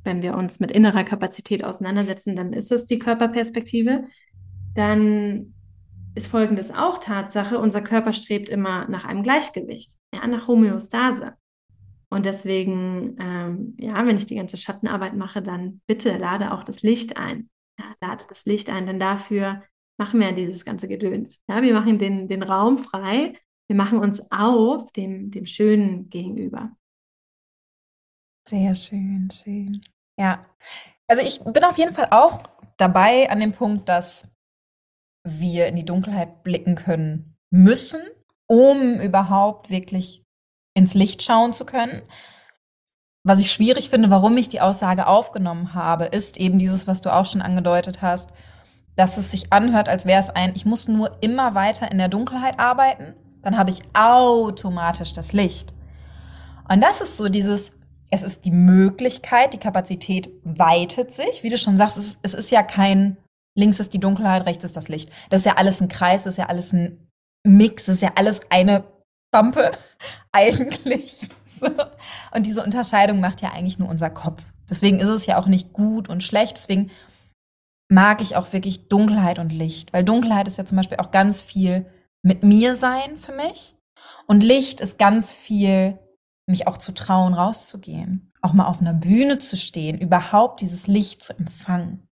wenn 0.03 0.23
wir 0.23 0.37
uns 0.37 0.61
mit 0.61 0.71
innerer 0.71 1.05
Kapazität 1.05 1.63
auseinandersetzen, 1.63 2.35
dann 2.35 2.53
ist 2.53 2.73
es 2.73 2.87
die 2.87 2.99
Körperperspektive, 2.99 4.05
dann 4.75 5.55
ist 6.15 6.27
Folgendes 6.27 6.73
auch 6.75 6.99
Tatsache, 6.99 7.59
unser 7.59 7.83
Körper 7.83 8.13
strebt 8.13 8.49
immer 8.49 8.89
nach 8.89 9.05
einem 9.05 9.23
Gleichgewicht, 9.23 9.93
ja, 10.13 10.27
nach 10.27 10.49
Homöostase. 10.49 11.35
Und 12.09 12.27
deswegen, 12.27 13.17
ähm, 13.21 13.77
ja, 13.79 14.05
wenn 14.05 14.17
ich 14.17 14.27
die 14.27 14.35
ganze 14.35 14.57
Schattenarbeit 14.57 15.15
mache, 15.15 15.43
dann 15.43 15.81
bitte 15.87 16.17
lade 16.17 16.53
auch 16.53 16.65
das 16.65 16.83
Licht 16.83 17.17
ein. 17.17 17.49
Ja, 17.79 17.85
lade 18.01 18.25
das 18.29 18.47
Licht 18.47 18.69
ein, 18.69 18.87
denn 18.87 18.99
dafür 18.99 19.63
machen 20.01 20.19
wir 20.19 20.33
dieses 20.33 20.65
ganze 20.65 20.89
Gedöns. 20.89 21.39
Ja, 21.47 21.61
wir 21.61 21.75
machen 21.75 21.99
den, 21.99 22.27
den 22.27 22.43
Raum 22.43 22.79
frei, 22.79 23.35
wir 23.69 23.77
machen 23.77 23.99
uns 23.99 24.33
auf 24.33 24.91
dem, 24.93 25.31
dem 25.31 25.45
Schönen 25.45 26.09
gegenüber. 26.09 26.71
Sehr 28.49 28.75
schön, 28.75 29.29
schön. 29.31 29.81
Ja, 30.19 30.47
also 31.07 31.23
ich 31.23 31.45
bin 31.45 31.65
auf 31.65 31.77
jeden 31.77 31.93
Fall 31.93 32.09
auch 32.13 32.45
dabei 32.79 33.31
an 33.31 33.41
dem 33.41 33.53
Punkt, 33.53 33.91
dass 33.91 34.27
wir 35.23 35.67
in 35.67 35.77
die 35.77 35.85
Dunkelheit 35.85 36.43
blicken 36.45 36.77
können 36.77 37.37
müssen, 37.51 38.01
um 38.47 39.01
überhaupt 39.01 39.69
wirklich 39.69 40.25
ins 40.75 40.95
Licht 40.95 41.23
schauen 41.23 41.53
zu 41.53 41.67
können. 41.67 42.01
Was 43.23 43.39
ich 43.39 43.53
schwierig 43.53 43.91
finde, 43.91 44.09
warum 44.09 44.35
ich 44.39 44.49
die 44.49 44.63
Aussage 44.63 45.07
aufgenommen 45.07 45.75
habe, 45.75 46.07
ist 46.07 46.39
eben 46.39 46.59
dieses, 46.59 46.87
was 46.87 47.03
du 47.03 47.15
auch 47.15 47.27
schon 47.27 47.43
angedeutet 47.43 48.01
hast, 48.01 48.33
dass 48.97 49.17
es 49.17 49.31
sich 49.31 49.53
anhört, 49.53 49.89
als 49.89 50.07
wäre 50.07 50.21
es 50.21 50.31
ein, 50.31 50.53
ich 50.55 50.67
muss 50.67 50.89
nur 50.89 51.17
immer 51.23 51.55
weiter 51.55 51.91
in 51.91 51.99
der 51.99 52.09
Dunkelheit 52.09 52.59
arbeiten, 52.59 53.15
dann 53.43 53.57
habe 53.57 53.71
ich 53.71 53.81
automatisch 53.95 55.13
das 55.13 55.33
Licht. 55.33 55.73
Und 56.69 56.83
das 56.83 57.01
ist 57.01 57.17
so 57.17 57.29
dieses, 57.29 57.73
es 58.11 58.23
ist 58.23 58.45
die 58.45 58.51
Möglichkeit, 58.51 59.55
die 59.55 59.59
Kapazität 59.59 60.29
weitet 60.45 61.15
sich. 61.15 61.43
Wie 61.43 61.51
du 61.51 61.57
schon 61.57 61.77
sagst, 61.77 61.97
es, 61.97 62.19
es 62.23 62.35
ist 62.35 62.51
ja 62.51 62.63
kein 62.63 63.17
links 63.55 63.81
ist 63.81 63.93
die 63.93 63.99
Dunkelheit, 63.99 64.47
rechts 64.47 64.65
ist 64.65 64.77
das 64.77 64.89
Licht. 64.89 65.11
Das 65.29 65.41
ist 65.41 65.47
ja 65.47 65.57
alles 65.57 65.81
ein 65.81 65.89
Kreis, 65.89 66.25
das 66.25 66.35
ist 66.35 66.39
ja 66.39 66.47
alles 66.47 66.73
ein 66.73 67.09
Mix, 67.45 67.87
das 67.87 67.97
ist 67.97 68.03
ja 68.03 68.13
alles 68.17 68.51
eine 68.51 68.85
Pampe 69.33 69.73
eigentlich. 70.33 71.29
Und 72.35 72.47
diese 72.47 72.63
Unterscheidung 72.63 73.21
macht 73.21 73.43
ja 73.43 73.53
eigentlich 73.53 73.79
nur 73.79 73.89
unser 73.89 74.11
Kopf. 74.11 74.43
Deswegen 74.69 74.99
ist 74.99 75.09
es 75.09 75.27
ja 75.27 75.39
auch 75.39 75.47
nicht 75.47 75.73
gut 75.73 76.09
und 76.09 76.23
schlecht. 76.23 76.57
Deswegen 76.57 76.91
mag 77.91 78.23
ich 78.23 78.37
auch 78.37 78.53
wirklich 78.53 78.89
Dunkelheit 78.89 79.39
und 79.39 79.51
Licht. 79.51 79.93
Weil 79.93 80.05
Dunkelheit 80.05 80.49
ist 80.49 80.57
ja 80.57 80.65
zum 80.65 80.77
Beispiel 80.77 80.99
auch 80.99 81.11
ganz 81.11 81.43
viel 81.43 81.87
mit 82.23 82.43
mir 82.43 82.75
sein 82.75 83.17
für 83.17 83.33
mich. 83.33 83.77
Und 84.27 84.43
Licht 84.43 84.81
ist 84.81 84.99
ganz 84.99 85.33
viel, 85.33 85.99
mich 86.47 86.67
auch 86.67 86.79
zu 86.79 86.93
trauen, 86.93 87.35
rauszugehen. 87.35 88.33
Auch 88.43 88.53
mal 88.53 88.67
auf 88.67 88.81
einer 88.81 88.95
Bühne 88.95 89.39
zu 89.39 89.57
stehen, 89.57 89.99
überhaupt 89.99 90.61
dieses 90.61 90.87
Licht 90.87 91.23
zu 91.23 91.37
empfangen. 91.37 92.09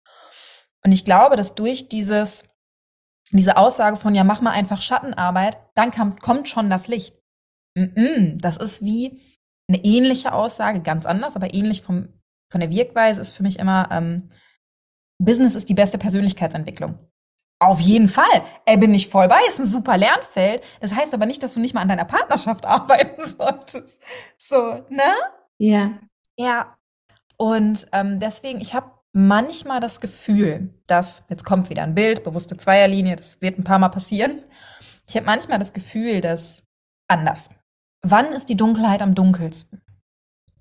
Und 0.86 0.91
ich 0.91 1.05
glaube, 1.05 1.36
dass 1.36 1.55
durch 1.55 1.89
dieses, 1.89 2.43
diese 3.31 3.57
Aussage 3.57 3.97
von, 3.97 4.13
ja, 4.15 4.23
mach 4.23 4.41
mal 4.41 4.51
einfach 4.51 4.81
Schattenarbeit, 4.81 5.57
dann 5.75 5.91
kam, 5.91 6.17
kommt 6.17 6.47
schon 6.49 6.69
das 6.69 6.88
Licht. 6.88 7.19
Das 7.75 8.57
ist 8.57 8.83
wie 8.83 9.21
eine 9.67 9.83
ähnliche 9.83 10.33
Aussage, 10.33 10.81
ganz 10.81 11.05
anders, 11.05 11.36
aber 11.36 11.53
ähnlich 11.53 11.81
vom, 11.81 12.09
von 12.51 12.62
der 12.62 12.69
Wirkweise 12.69 13.19
ist 13.21 13.31
für 13.31 13.43
mich 13.43 13.57
immer, 13.57 13.89
ähm, 13.91 14.29
Business 15.19 15.56
ist 15.56 15.69
die 15.69 15.73
beste 15.73 15.97
Persönlichkeitsentwicklung. 15.97 16.97
Auf 17.60 17.80
jeden 17.80 18.10
Fall. 18.10 18.43
Ey, 18.65 18.78
bin 18.78 18.93
ich 18.93 19.08
voll 19.08 19.28
bei, 19.28 19.39
ist 19.47 19.60
ein 19.60 19.65
super 19.65 19.97
Lernfeld. 19.97 20.63
Das 20.82 20.93
heißt 20.93 21.13
aber 21.13 21.26
nicht, 21.26 21.41
dass 21.43 21.54
du 21.54 21.62
nicht 21.62 21.73
mal 21.73 21.82
an 21.82 21.88
deiner 21.88 22.06
Partnerschaft 22.06 22.65
arbeiten 22.65 23.26
solltest. 23.26 24.02
So, 24.38 24.86
ne? 24.89 25.13
Ja. 25.58 25.99
Ja. 26.38 26.76
Und 27.38 27.88
ähm, 27.93 28.19
deswegen, 28.19 28.60
ich 28.60 28.73
habe 28.73 28.91
manchmal 29.13 29.80
das 29.80 30.02
Gefühl, 30.02 30.73
dass, 30.88 31.23
jetzt 31.30 31.45
kommt 31.45 31.69
wieder 31.69 31.84
ein 31.84 31.95
Bild, 31.95 32.23
bewusste 32.23 32.58
Zweierlinie, 32.58 33.15
das 33.15 33.41
wird 33.41 33.58
ein 33.58 33.63
paar 33.63 33.80
Mal 33.80 33.89
passieren. 33.89 34.43
Ich 35.08 35.15
habe 35.15 35.26
manchmal 35.26 35.60
das 35.60 35.73
Gefühl, 35.73 36.19
dass 36.21 36.63
anders. 37.08 37.49
Wann 38.02 38.34
ist 38.34 38.49
die 38.49 38.58
Dunkelheit 38.58 39.02
am 39.02 39.15
dunkelsten? 39.15 39.82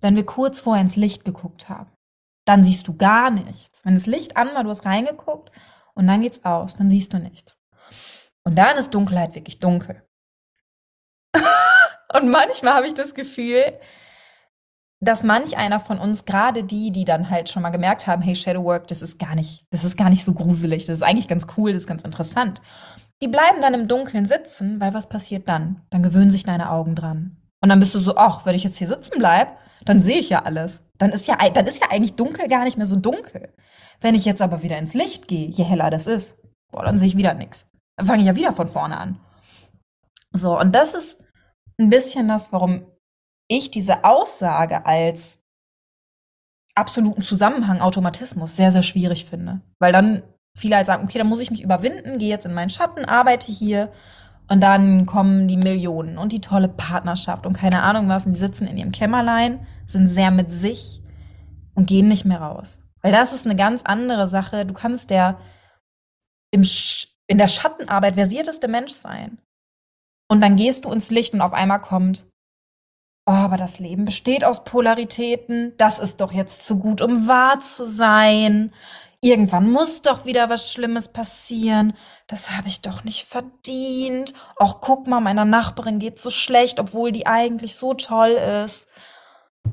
Wenn 0.01 0.17
wir 0.17 0.27
kurz 0.27 0.61
vorher 0.61 0.83
ins 0.83 0.97
Licht 0.97 1.25
geguckt 1.25 1.69
haben. 1.69 1.91
Dann 2.45 2.65
siehst 2.65 2.89
du 2.89 2.97
gar 2.97 3.31
nichts. 3.31 3.85
Wenn 3.85 3.95
das 3.95 4.07
Licht 4.07 4.37
an 4.37 4.55
war, 4.55 4.65
du 4.65 4.71
hast 4.71 4.85
reingeguckt 4.85 5.51
und 5.95 6.07
dann 6.07 6.23
geht's 6.23 6.45
aus, 6.45 6.77
dann 6.77 6.91
siehst 6.91 7.13
du 7.13 7.19
nichts. 7.19 7.59
Und 8.45 8.57
dann 8.57 8.77
ist 8.77 8.93
Dunkelheit 8.93 9.35
wirklich 9.35 9.61
dunkel. 9.61 10.03
und 12.15 12.29
manchmal 12.29 12.75
habe 12.75 12.89
ich 12.89 12.95
das 12.95 13.15
Gefühl, 13.15 13.79
dass 15.01 15.25
manch 15.25 15.57
einer 15.57 15.81
von 15.81 15.99
uns, 15.99 16.25
gerade 16.25 16.63
die, 16.63 16.93
die 16.93 17.05
dann 17.05 17.29
halt 17.29 17.49
schon 17.49 17.63
mal 17.63 17.71
gemerkt 17.71 18.07
haben, 18.07 18.23
hey, 18.23 18.37
Shadowwork, 18.37 18.87
das 18.87 19.03
ist 19.03 19.19
gar 19.19 19.35
nicht, 19.35 19.67
das 19.71 19.83
ist 19.85 19.97
gar 19.97 20.09
nicht 20.09 20.25
so 20.25 20.33
gruselig, 20.33 20.87
das 20.87 20.97
ist 20.97 21.03
eigentlich 21.03 21.27
ganz 21.27 21.49
cool, 21.57 21.73
das 21.73 21.83
ist 21.83 21.89
ganz 21.89 22.05
interessant. 22.05 22.63
Die 23.21 23.29
bleiben 23.29 23.61
dann 23.61 23.75
im 23.75 23.89
Dunkeln 23.89 24.27
sitzen, 24.27 24.81
weil 24.81 24.95
was 24.95 25.09
passiert 25.09 25.49
dann? 25.49 25.83
Dann 25.91 26.05
gewöhnen 26.05 26.31
sich 26.31 26.45
deine 26.45 26.71
Augen 26.71 26.95
dran. 26.95 27.37
Und 27.61 27.69
dann 27.69 27.81
bist 27.81 27.95
du 27.95 27.99
so, 27.99 28.17
ach, 28.17 28.47
wenn 28.47 28.55
ich 28.55 28.65
jetzt 28.65 28.79
hier 28.79 28.89
sitzen 28.89 29.19
bleib, 29.19 29.59
dann 29.85 30.01
sehe 30.01 30.19
ich 30.19 30.29
ja 30.29 30.43
alles. 30.43 30.85
Dann 31.03 31.11
ist 31.11 31.27
ja, 31.27 31.37
dann 31.37 31.67
ist 31.67 31.81
ja 31.81 31.88
eigentlich 31.91 32.15
dunkel 32.15 32.47
gar 32.47 32.62
nicht 32.62 32.77
mehr 32.77 32.87
so 32.87 32.95
dunkel. 32.95 33.53
Wenn 34.01 34.15
ich 34.15 34.25
jetzt 34.25 34.41
aber 34.41 34.62
wieder 34.62 34.79
ins 34.79 34.95
Licht 34.95 35.27
gehe, 35.27 35.49
je 35.49 35.65
heller 35.65 35.91
das 35.91 36.07
ist, 36.07 36.38
boah, 36.71 36.85
dann 36.85 36.97
sehe 36.97 37.09
ich 37.09 37.17
wieder 37.17 37.35
nichts. 37.35 37.69
Dann 37.97 38.07
fange 38.07 38.21
ich 38.21 38.29
ja 38.29 38.37
wieder 38.37 38.53
von 38.53 38.69
vorne 38.69 38.97
an. 38.97 39.19
So, 40.31 40.57
und 40.57 40.71
das 40.73 40.95
ist 40.95 41.21
ein 41.77 41.91
bisschen 41.91 42.29
das, 42.29 42.53
warum 42.53 42.87
ich 43.49 43.73
diese 43.73 44.05
Aussage 44.05 44.87
als 44.87 45.41
absoluten 46.77 47.23
Zusammenhang, 47.23 47.81
Automatismus 47.81 48.55
sehr, 48.55 48.71
sehr 48.71 48.85
schwierig 48.85 49.25
finde. 49.25 49.61
Weil 49.81 49.91
dann 49.91 50.23
viele 50.57 50.77
halt 50.77 50.87
sagen, 50.87 51.03
okay, 51.03 51.19
dann 51.19 51.27
muss 51.27 51.41
ich 51.41 51.51
mich 51.51 51.62
überwinden, 51.62 52.21
gehe 52.21 52.29
jetzt 52.29 52.47
in 52.47 52.55
meinen 52.55 52.71
Schatten, 52.71 53.05
arbeite 53.05 53.51
hier 53.51 53.93
und 54.49 54.61
dann 54.61 55.07
kommen 55.07 55.49
die 55.49 55.57
Millionen 55.57 56.19
und 56.19 56.33
die 56.33 56.41
tolle 56.41 56.69
Partnerschaft 56.69 57.47
und 57.47 57.55
keine 57.55 57.83
Ahnung 57.83 58.09
was 58.09 58.27
und 58.27 58.35
die 58.35 58.41
sitzen 58.41 58.67
in 58.67 58.77
ihrem 58.77 58.93
Kämmerlein, 58.93 59.67
sind 59.87 60.09
sehr 60.09 60.31
mit 60.31 60.51
sich 60.53 61.03
und 61.75 61.87
gehen 61.87 62.09
nicht 62.09 62.25
mehr 62.25 62.41
raus. 62.41 62.81
Weil 63.01 63.13
das 63.13 63.33
ist 63.33 63.47
eine 63.47 63.57
ganz 63.57 63.83
andere 63.83 64.29
Sache. 64.29 64.67
Du 64.67 64.75
kannst 64.75 65.11
der 65.11 65.39
im 66.51 66.65
Sch 66.65 67.09
in 67.27 67.39
der 67.39 67.49
Schattenarbeit 67.49 68.15
versierteste 68.15 68.69
Mensch 68.69 68.93
sein. 68.93 69.39
Und 70.29 70.41
dann 70.41 70.57
gehst 70.57 70.85
du 70.85 70.93
ins 70.93 71.11
Licht 71.11 71.35
und 71.35 71.41
auf 71.41 71.53
einmal 71.53 71.81
kommt 71.81 72.27
Oh, 73.25 73.31
aber 73.31 73.57
das 73.57 73.79
Leben 73.79 74.05
besteht 74.05 74.45
aus 74.45 74.65
Polaritäten. 74.65 75.75
Das 75.79 76.01
ist 76.01 76.21
doch 76.21 76.33
jetzt 76.33 76.65
zu 76.65 76.79
gut, 76.79 77.01
um 77.01 77.29
wahr 77.29 77.61
zu 77.61 77.85
sein. 77.85 78.73
Irgendwann 79.25 79.71
muss 79.71 80.03
doch 80.03 80.27
wieder 80.27 80.51
was 80.51 80.73
Schlimmes 80.73 81.13
passieren. 81.13 81.93
Das 82.27 82.51
habe 82.51 82.67
ich 82.67 82.83
doch 82.83 83.05
nicht 83.05 83.25
verdient. 83.25 84.35
Och, 84.59 84.81
guck 84.81 85.07
mal, 85.07 85.21
meiner 85.21 85.45
Nachbarin 85.45 86.01
geht's 86.01 86.23
so 86.25 86.31
schlecht, 86.31 86.81
obwohl 86.81 87.13
die 87.13 87.25
eigentlich 87.27 87.77
so 87.77 87.95
toll 87.95 88.31
ist. 88.31 88.89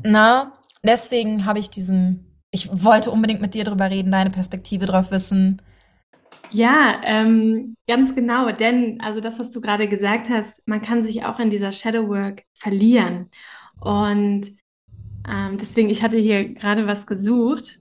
Na, 0.03 0.53
deswegen 0.83 1.45
habe 1.45 1.57
ich 1.57 1.71
diesen, 1.71 2.43
ich 2.51 2.69
wollte 2.83 3.09
unbedingt 3.09 3.41
mit 3.41 3.55
dir 3.55 3.63
drüber 3.63 3.89
reden, 3.89 4.11
deine 4.11 4.29
Perspektive 4.29 4.85
drauf 4.85 5.09
wissen. 5.09 5.63
Ja, 6.51 7.01
ähm, 7.03 7.75
ganz 7.87 8.13
genau, 8.13 8.51
denn 8.51 9.01
also 9.01 9.19
das, 9.19 9.39
was 9.39 9.49
du 9.51 9.61
gerade 9.61 9.87
gesagt 9.87 10.29
hast, 10.29 10.61
man 10.67 10.81
kann 10.83 11.03
sich 11.03 11.25
auch 11.25 11.39
in 11.39 11.49
dieser 11.49 11.71
Shadowwork 11.71 12.43
verlieren. 12.53 13.31
Und 13.79 14.47
ähm, 15.27 15.57
deswegen, 15.59 15.89
ich 15.89 16.03
hatte 16.03 16.17
hier 16.17 16.53
gerade 16.53 16.85
was 16.87 17.07
gesucht, 17.07 17.78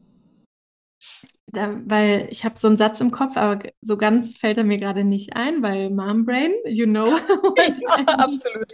da, 1.52 1.80
weil 1.84 2.28
ich 2.30 2.44
habe 2.44 2.58
so 2.58 2.68
einen 2.68 2.76
Satz 2.76 3.00
im 3.00 3.10
Kopf, 3.10 3.36
aber 3.36 3.70
so 3.80 3.96
ganz 3.96 4.36
fällt 4.36 4.58
er 4.58 4.64
mir 4.64 4.78
gerade 4.78 5.04
nicht 5.04 5.36
ein, 5.36 5.62
weil 5.62 5.90
Mom 5.90 6.24
Brain, 6.24 6.52
you 6.64 6.86
know. 6.86 7.06
ja, 7.56 8.04
absolut. 8.06 8.72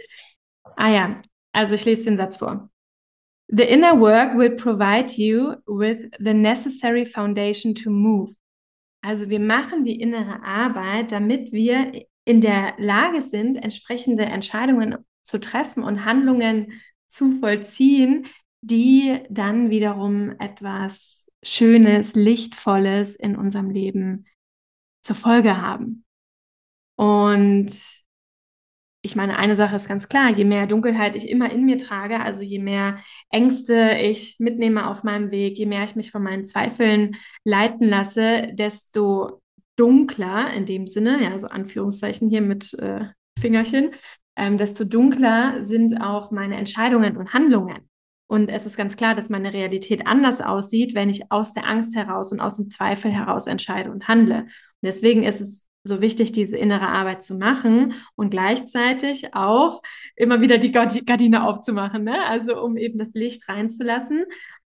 Ah 0.75 0.89
ja, 0.89 1.17
also 1.53 1.73
ich 1.73 1.85
lese 1.85 2.05
den 2.05 2.17
Satz 2.17 2.37
vor. 2.37 2.69
The 3.47 3.63
inner 3.63 3.99
work 3.99 4.37
will 4.37 4.55
provide 4.55 5.13
you 5.21 5.55
with 5.67 6.09
the 6.19 6.33
necessary 6.33 7.05
foundation 7.05 7.75
to 7.75 7.89
move. 7.89 8.33
Also 9.01 9.29
wir 9.29 9.39
machen 9.39 9.85
die 9.85 10.01
innere 10.01 10.43
Arbeit, 10.43 11.11
damit 11.11 11.51
wir 11.51 11.91
in 12.25 12.41
der 12.41 12.73
Lage 12.79 13.21
sind, 13.21 13.55
entsprechende 13.55 14.25
Entscheidungen 14.25 14.97
zu 15.21 15.39
treffen 15.39 15.83
und 15.83 16.05
Handlungen 16.05 16.81
zu 17.07 17.31
vollziehen, 17.39 18.25
die 18.61 19.19
dann 19.29 19.69
wiederum 19.69 20.31
etwas 20.39 21.24
Schönes, 21.45 22.15
Lichtvolles 22.15 23.15
in 23.15 23.35
unserem 23.35 23.69
Leben 23.69 24.25
zur 25.03 25.15
Folge 25.15 25.61
haben. 25.61 26.03
Und 26.97 27.71
ich 29.03 29.15
meine, 29.15 29.37
eine 29.37 29.55
Sache 29.55 29.75
ist 29.75 29.87
ganz 29.87 30.09
klar, 30.09 30.31
je 30.31 30.45
mehr 30.45 30.65
Dunkelheit 30.65 31.15
ich 31.15 31.29
immer 31.29 31.51
in 31.51 31.65
mir 31.65 31.77
trage, 31.77 32.19
also 32.19 32.41
je 32.41 32.57
mehr 32.57 32.97
Ängste 33.29 33.97
ich 34.01 34.37
mitnehme 34.39 34.89
auf 34.89 35.03
meinem 35.03 35.29
Weg, 35.29 35.59
je 35.59 35.67
mehr 35.67 35.83
ich 35.83 35.95
mich 35.95 36.09
von 36.11 36.23
meinen 36.23 36.43
Zweifeln 36.43 37.15
leiten 37.43 37.87
lasse, 37.87 38.49
desto 38.53 39.43
dunkler 39.75 40.51
in 40.53 40.65
dem 40.65 40.87
Sinne, 40.87 41.23
ja, 41.23 41.37
so 41.37 41.47
Anführungszeichen 41.47 42.29
hier 42.29 42.41
mit 42.41 42.73
äh, 42.79 43.05
Fingerchen, 43.39 43.91
ähm, 44.35 44.57
desto 44.57 44.83
dunkler 44.85 45.63
sind 45.63 46.01
auch 46.01 46.31
meine 46.31 46.55
Entscheidungen 46.55 47.17
und 47.17 47.33
Handlungen. 47.33 47.87
Und 48.27 48.49
es 48.49 48.65
ist 48.65 48.77
ganz 48.77 48.97
klar, 48.97 49.15
dass 49.15 49.29
meine 49.29 49.53
Realität 49.53 50.07
anders 50.07 50.41
aussieht, 50.41 50.95
wenn 50.95 51.09
ich 51.09 51.31
aus 51.31 51.53
der 51.53 51.67
Angst 51.67 51.95
heraus 51.95 52.31
und 52.31 52.39
aus 52.39 52.55
dem 52.55 52.67
Zweifel 52.67 53.11
heraus 53.11 53.47
entscheide 53.47 53.91
und 53.91 54.07
handle. 54.07 54.41
Und 54.41 54.49
deswegen 54.81 55.23
ist 55.23 55.41
es 55.41 55.67
so 55.83 56.01
wichtig, 56.01 56.31
diese 56.31 56.57
innere 56.57 56.87
Arbeit 56.87 57.21
zu 57.21 57.35
machen 57.35 57.93
und 58.15 58.31
gleichzeitig 58.31 59.35
auch 59.35 59.81
immer 60.15 60.41
wieder 60.41 60.57
die 60.57 60.71
Gardine 60.71 61.47
aufzumachen, 61.47 62.03
ne? 62.03 62.25
also 62.25 62.59
um 62.59 62.75
eben 62.75 62.97
das 62.97 63.13
Licht 63.13 63.47
reinzulassen. 63.47 64.25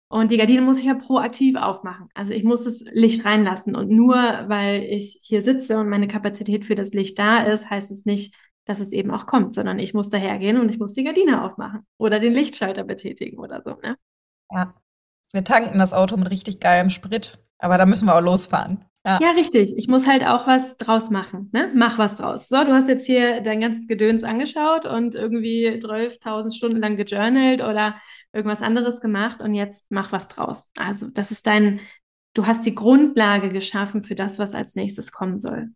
Und 0.08 0.32
die 0.32 0.38
Gardine 0.38 0.62
muss 0.62 0.80
ich 0.80 0.86
ja 0.86 0.96
proaktiv 0.96 1.56
aufmachen. 1.56 2.08
Also 2.13 2.34
ich 2.34 2.44
muss 2.44 2.66
das 2.66 2.82
Licht 2.92 3.26
reinlassen. 3.26 3.76
Und 3.76 3.89
nur 3.89 4.16
weil 4.16 4.84
ich 4.84 5.20
hier 5.24 5.42
sitze 5.42 5.80
und 5.80 5.89
meine 5.89 6.08
Kapazität 6.08 6.66
für 6.66 6.76
das 6.76 6.94
Licht 6.94 7.18
da 7.18 7.44
ist, 7.44 7.70
heißt 7.70 7.89
es 7.89 8.06
nicht, 8.06 8.36
dass 8.65 8.80
es 8.80 8.91
eben 8.91 9.12
auch 9.12 9.26
kommt, 9.26 9.54
sondern 9.54 9.80
ich 9.80 9.93
muss 9.93 10.10
dahergehen 10.10 10.60
und 10.60 10.69
ich 10.69 10.80
muss 10.80 10.93
die 10.93 11.04
Gardine 11.04 11.43
aufmachen 11.43 11.86
oder 11.97 12.19
den 12.19 12.34
Lichtschalter 12.34 12.84
betätigen 12.84 13.38
oder 13.39 13.62
so. 13.63 13.78
Ne? 13.82 13.97
Ja, 14.52 14.73
wir 15.32 15.43
tanken 15.43 15.80
das 15.80 15.93
Auto 15.93 16.15
mit 16.17 16.30
richtig 16.30 16.60
geilem 16.60 16.89
Sprit, 16.89 17.39
aber 17.58 17.78
da 17.78 17.86
müssen 17.86 18.06
wir 18.06 18.15
auch 18.15 18.21
losfahren. 18.21 18.86
Ja. 19.06 19.19
ja, 19.21 19.32
richtig. 19.32 19.76
Ich 19.76 19.89
muss 19.89 20.08
halt 20.08 20.26
auch 20.26 20.47
was 20.47 20.78
draus 20.78 21.10
machen. 21.10 21.49
Ne? 21.52 21.69
Mach 21.76 21.97
was 21.97 22.15
draus. 22.15 22.47
So, 22.47 22.63
du 22.63 22.71
hast 22.71 22.88
jetzt 22.88 23.06
hier 23.06 23.41
dein 23.41 23.60
ganzes 23.60 23.88
Gedöns 23.88 24.23
angeschaut 24.23 24.86
und 24.86 25.13
irgendwie 25.13 25.67
12.000 25.67 26.56
Stunden 26.56 26.78
lang 26.78 26.95
gejournalt 26.95 27.62
oder 27.62 27.97
irgendwas 28.32 28.62
anderes 28.62 29.02
gemacht 29.02 29.41
und 29.41 29.56
jetzt 29.56 29.86
mach 29.89 30.13
was 30.13 30.30
draus. 30.30 30.69
Also, 30.78 31.10
das 31.10 31.32
ist 31.32 31.45
dein, 31.47 31.82
du 32.34 32.45
hast 32.47 32.65
die 32.65 32.76
Grundlage 32.76 33.49
geschaffen 33.49 34.04
für 34.06 34.15
das, 34.15 34.39
was 34.39 34.56
als 34.56 34.76
nächstes 34.76 35.12
kommen 35.12 35.41
soll. 35.41 35.71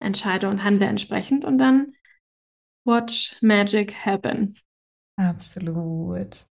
Entscheide 0.00 0.48
und 0.48 0.64
handle 0.64 0.86
entsprechend 0.86 1.44
und 1.44 1.58
dann 1.58 1.94
watch 2.84 3.36
magic 3.40 3.94
happen. 4.04 4.56
Absolut. 5.16 6.46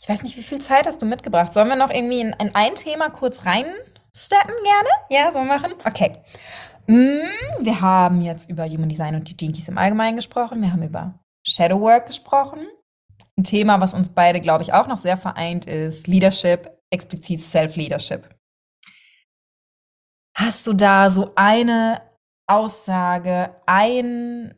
Ich 0.00 0.08
weiß 0.08 0.22
nicht, 0.22 0.36
wie 0.36 0.42
viel 0.42 0.60
Zeit 0.60 0.86
hast 0.86 1.00
du 1.00 1.06
mitgebracht? 1.06 1.52
Sollen 1.52 1.68
wir 1.68 1.76
noch 1.76 1.90
irgendwie 1.90 2.20
in, 2.20 2.34
in 2.38 2.54
ein 2.54 2.74
Thema 2.74 3.08
kurz 3.08 3.46
rein 3.46 3.66
steppen 4.14 4.54
gerne? 4.62 4.88
Ja, 5.10 5.32
so 5.32 5.40
machen? 5.40 5.74
Okay. 5.84 6.12
Mm, 6.86 7.64
wir 7.64 7.80
haben 7.80 8.20
jetzt 8.20 8.50
über 8.50 8.66
Human 8.68 8.88
Design 8.88 9.14
und 9.14 9.28
die 9.28 9.36
Jinkies 9.42 9.68
im 9.68 9.78
Allgemeinen 9.78 10.16
gesprochen. 10.16 10.60
Wir 10.60 10.72
haben 10.72 10.82
über 10.82 11.18
Shadow 11.46 11.80
Work 11.80 12.06
gesprochen. 12.06 12.66
Ein 13.36 13.44
Thema, 13.44 13.80
was 13.80 13.94
uns 13.94 14.08
beide, 14.08 14.40
glaube 14.40 14.62
ich, 14.62 14.72
auch 14.72 14.86
noch 14.86 14.98
sehr 14.98 15.16
vereint, 15.16 15.66
ist 15.66 16.06
Leadership, 16.06 16.70
explizit 16.90 17.40
Self-Leadership. 17.40 18.28
Hast 20.36 20.66
du 20.66 20.72
da 20.72 21.10
so 21.10 21.32
eine 21.36 22.02
Aussage, 22.46 23.54
ein 23.66 24.54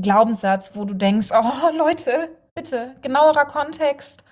Glaubenssatz, 0.00 0.74
wo 0.74 0.84
du 0.84 0.94
denkst, 0.94 1.28
oh 1.32 1.76
Leute, 1.76 2.36
bitte, 2.54 2.96
genauerer 3.02 3.46
Kontext, 3.46 4.24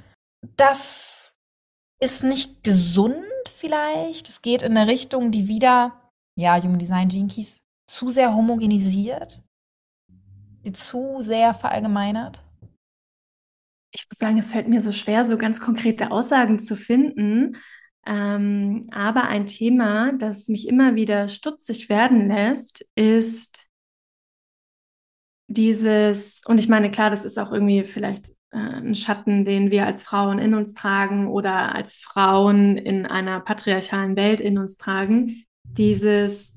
das 0.56 1.34
ist 2.02 2.22
nicht 2.22 2.64
gesund 2.64 3.24
vielleicht. 3.48 4.28
Es 4.28 4.42
geht 4.42 4.62
in 4.62 4.76
eine 4.76 4.90
Richtung, 4.90 5.30
die 5.30 5.48
wieder, 5.48 6.10
ja, 6.38 6.60
Human 6.62 6.78
Design 6.78 7.08
Gene 7.08 7.28
zu 7.86 8.08
sehr 8.08 8.34
homogenisiert, 8.34 9.42
die 10.64 10.72
zu 10.72 11.20
sehr 11.20 11.54
verallgemeinert. 11.54 12.42
Ich 13.92 14.06
muss 14.08 14.18
sagen, 14.18 14.38
es 14.38 14.52
fällt 14.52 14.68
mir 14.68 14.82
so 14.82 14.92
schwer, 14.92 15.24
so 15.24 15.36
ganz 15.36 15.60
konkrete 15.60 16.10
Aussagen 16.10 16.60
zu 16.60 16.76
finden. 16.76 17.56
Ähm, 18.06 18.82
aber 18.90 19.24
ein 19.24 19.46
Thema, 19.46 20.12
das 20.12 20.48
mich 20.48 20.66
immer 20.66 20.94
wieder 20.94 21.28
stutzig 21.28 21.88
werden 21.88 22.28
lässt, 22.28 22.86
ist 22.94 23.68
dieses, 25.48 26.42
und 26.46 26.58
ich 26.58 26.68
meine, 26.68 26.90
klar, 26.90 27.10
das 27.10 27.24
ist 27.24 27.38
auch 27.38 27.52
irgendwie 27.52 27.84
vielleicht 27.84 28.30
äh, 28.52 28.58
ein 28.58 28.94
Schatten, 28.94 29.44
den 29.44 29.70
wir 29.70 29.86
als 29.86 30.02
Frauen 30.02 30.38
in 30.38 30.54
uns 30.54 30.74
tragen 30.74 31.26
oder 31.28 31.74
als 31.74 31.96
Frauen 31.96 32.78
in 32.78 33.04
einer 33.04 33.40
patriarchalen 33.40 34.16
Welt 34.16 34.40
in 34.40 34.58
uns 34.58 34.76
tragen, 34.76 35.44
dieses, 35.64 36.56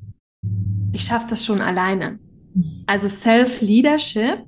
ich 0.91 1.03
schaffe 1.03 1.27
das 1.29 1.43
schon 1.43 1.61
alleine. 1.61 2.19
Also 2.85 3.07
Self-Leadership, 3.07 4.45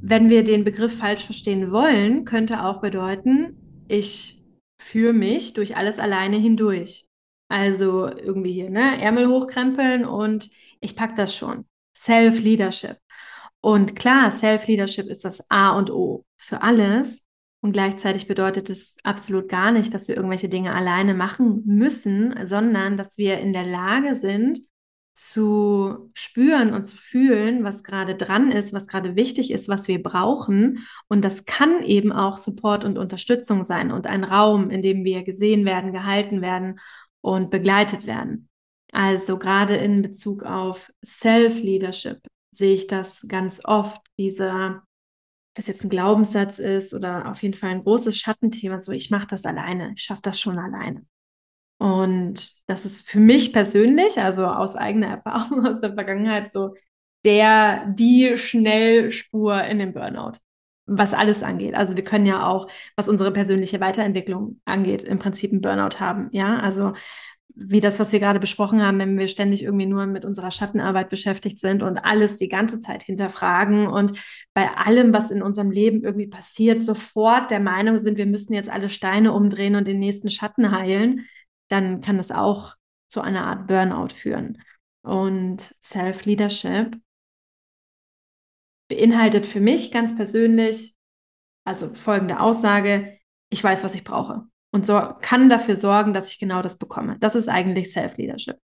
wenn 0.00 0.30
wir 0.30 0.42
den 0.42 0.64
Begriff 0.64 0.96
falsch 0.96 1.24
verstehen 1.24 1.70
wollen, 1.70 2.24
könnte 2.24 2.64
auch 2.64 2.80
bedeuten, 2.80 3.84
ich 3.88 4.39
führe 4.80 5.12
mich 5.12 5.52
durch 5.52 5.76
alles 5.76 5.98
alleine 5.98 6.36
hindurch. 6.36 7.06
Also 7.48 8.08
irgendwie 8.08 8.52
hier, 8.52 8.70
ne, 8.70 9.00
Ärmel 9.00 9.28
hochkrempeln 9.28 10.04
und 10.04 10.50
ich 10.80 10.96
packe 10.96 11.14
das 11.14 11.34
schon. 11.36 11.66
Self-Leadership. 11.94 12.96
Und 13.60 13.94
klar, 13.94 14.30
Self-Leadership 14.30 15.06
ist 15.06 15.24
das 15.24 15.44
A 15.50 15.76
und 15.76 15.90
O 15.90 16.24
für 16.38 16.62
alles. 16.62 17.22
Und 17.60 17.72
gleichzeitig 17.72 18.26
bedeutet 18.26 18.70
es 18.70 18.96
absolut 19.04 19.48
gar 19.48 19.70
nicht, 19.70 19.92
dass 19.92 20.08
wir 20.08 20.16
irgendwelche 20.16 20.48
Dinge 20.48 20.74
alleine 20.74 21.12
machen 21.12 21.62
müssen, 21.66 22.46
sondern 22.46 22.96
dass 22.96 23.18
wir 23.18 23.38
in 23.38 23.52
der 23.52 23.66
Lage 23.66 24.16
sind, 24.16 24.60
zu 25.22 26.10
spüren 26.14 26.72
und 26.72 26.84
zu 26.84 26.96
fühlen, 26.96 27.62
was 27.62 27.84
gerade 27.84 28.14
dran 28.14 28.50
ist, 28.50 28.72
was 28.72 28.86
gerade 28.86 29.16
wichtig 29.16 29.50
ist, 29.50 29.68
was 29.68 29.86
wir 29.86 30.02
brauchen. 30.02 30.86
Und 31.08 31.22
das 31.22 31.44
kann 31.44 31.82
eben 31.82 32.10
auch 32.10 32.38
Support 32.38 32.86
und 32.86 32.96
Unterstützung 32.96 33.64
sein 33.64 33.90
und 33.92 34.06
ein 34.06 34.24
Raum, 34.24 34.70
in 34.70 34.80
dem 34.80 35.04
wir 35.04 35.22
gesehen 35.22 35.66
werden, 35.66 35.92
gehalten 35.92 36.40
werden 36.40 36.80
und 37.20 37.50
begleitet 37.50 38.06
werden. 38.06 38.48
Also 38.92 39.38
gerade 39.38 39.76
in 39.76 40.00
Bezug 40.00 40.42
auf 40.42 40.90
Self-Leadership 41.04 42.20
sehe 42.50 42.74
ich 42.74 42.86
das 42.86 43.24
ganz 43.28 43.60
oft, 43.64 44.00
dieser, 44.18 44.82
das 45.54 45.66
jetzt 45.66 45.84
ein 45.84 45.90
Glaubenssatz 45.90 46.58
ist 46.58 46.94
oder 46.94 47.30
auf 47.30 47.42
jeden 47.42 47.54
Fall 47.54 47.70
ein 47.70 47.82
großes 47.82 48.16
Schattenthema, 48.16 48.80
so 48.80 48.92
ich 48.92 49.10
mache 49.10 49.26
das 49.28 49.44
alleine, 49.44 49.92
ich 49.94 50.02
schaffe 50.02 50.22
das 50.22 50.40
schon 50.40 50.58
alleine. 50.58 51.04
Und 51.80 52.52
das 52.66 52.84
ist 52.84 53.08
für 53.08 53.20
mich 53.20 53.54
persönlich, 53.54 54.18
also 54.20 54.44
aus 54.44 54.76
eigener 54.76 55.06
Erfahrung 55.24 55.66
aus 55.66 55.80
der 55.80 55.94
Vergangenheit, 55.94 56.52
so 56.52 56.74
der, 57.24 57.86
die 57.86 58.36
Schnellspur 58.36 59.64
in 59.64 59.78
den 59.78 59.94
Burnout, 59.94 60.32
was 60.84 61.14
alles 61.14 61.42
angeht. 61.42 61.74
Also 61.74 61.96
wir 61.96 62.04
können 62.04 62.26
ja 62.26 62.46
auch, 62.46 62.68
was 62.96 63.08
unsere 63.08 63.32
persönliche 63.32 63.80
Weiterentwicklung 63.80 64.60
angeht, 64.66 65.04
im 65.04 65.18
Prinzip 65.18 65.52
einen 65.52 65.62
Burnout 65.62 66.00
haben. 66.00 66.28
Ja, 66.32 66.58
also 66.58 66.92
wie 67.54 67.80
das, 67.80 67.98
was 67.98 68.12
wir 68.12 68.20
gerade 68.20 68.40
besprochen 68.40 68.84
haben, 68.84 68.98
wenn 68.98 69.18
wir 69.18 69.26
ständig 69.26 69.62
irgendwie 69.62 69.86
nur 69.86 70.04
mit 70.04 70.26
unserer 70.26 70.50
Schattenarbeit 70.50 71.08
beschäftigt 71.08 71.60
sind 71.60 71.82
und 71.82 71.98
alles 71.98 72.36
die 72.36 72.48
ganze 72.48 72.78
Zeit 72.80 73.02
hinterfragen 73.02 73.86
und 73.86 74.12
bei 74.52 74.68
allem, 74.68 75.14
was 75.14 75.30
in 75.30 75.42
unserem 75.42 75.70
Leben 75.70 76.02
irgendwie 76.04 76.28
passiert, 76.28 76.82
sofort 76.82 77.50
der 77.50 77.60
Meinung 77.60 77.98
sind, 77.98 78.18
wir 78.18 78.26
müssen 78.26 78.52
jetzt 78.52 78.68
alle 78.68 78.90
Steine 78.90 79.32
umdrehen 79.32 79.76
und 79.76 79.88
den 79.88 79.98
nächsten 79.98 80.28
Schatten 80.30 80.70
heilen, 80.70 81.26
dann 81.70 82.00
kann 82.00 82.18
das 82.18 82.30
auch 82.30 82.76
zu 83.08 83.20
einer 83.20 83.46
Art 83.46 83.66
Burnout 83.66 84.14
führen. 84.14 84.62
Und 85.02 85.74
Self-Leadership 85.82 87.00
beinhaltet 88.88 89.46
für 89.46 89.60
mich 89.60 89.90
ganz 89.90 90.14
persönlich, 90.14 90.94
also 91.64 91.94
folgende 91.94 92.40
Aussage, 92.40 93.18
ich 93.50 93.62
weiß, 93.62 93.84
was 93.84 93.94
ich 93.94 94.04
brauche 94.04 94.46
und 94.72 94.84
so, 94.86 95.00
kann 95.20 95.48
dafür 95.48 95.76
sorgen, 95.76 96.12
dass 96.12 96.30
ich 96.30 96.38
genau 96.38 96.62
das 96.62 96.76
bekomme. 96.76 97.18
Das 97.18 97.34
ist 97.34 97.48
eigentlich 97.48 97.92
Self-Leadership. 97.92 98.58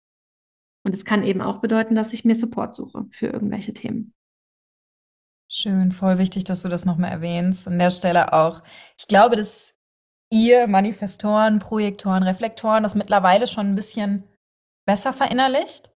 Und 0.83 0.93
es 0.93 1.05
kann 1.05 1.23
eben 1.23 1.41
auch 1.41 1.61
bedeuten, 1.61 1.95
dass 1.95 2.13
ich 2.13 2.25
mir 2.25 2.35
Support 2.35 2.75
suche 2.75 3.05
für 3.11 3.27
irgendwelche 3.27 3.73
Themen. 3.73 4.13
Schön, 5.47 5.91
voll 5.91 6.17
wichtig, 6.17 6.43
dass 6.43 6.63
du 6.63 6.69
das 6.69 6.85
nochmal 6.85 7.11
erwähnst. 7.11 7.67
An 7.67 7.79
der 7.79 7.91
Stelle 7.91 8.33
auch. 8.33 8.61
Ich 8.97 9.07
glaube, 9.07 9.35
dass 9.35 9.74
ihr 10.31 10.67
Manifestoren, 10.67 11.59
Projektoren, 11.59 12.23
Reflektoren 12.23 12.83
das 12.83 12.95
mittlerweile 12.95 13.47
schon 13.47 13.67
ein 13.67 13.75
bisschen 13.75 14.23
besser 14.85 15.13
verinnerlicht. 15.13 15.91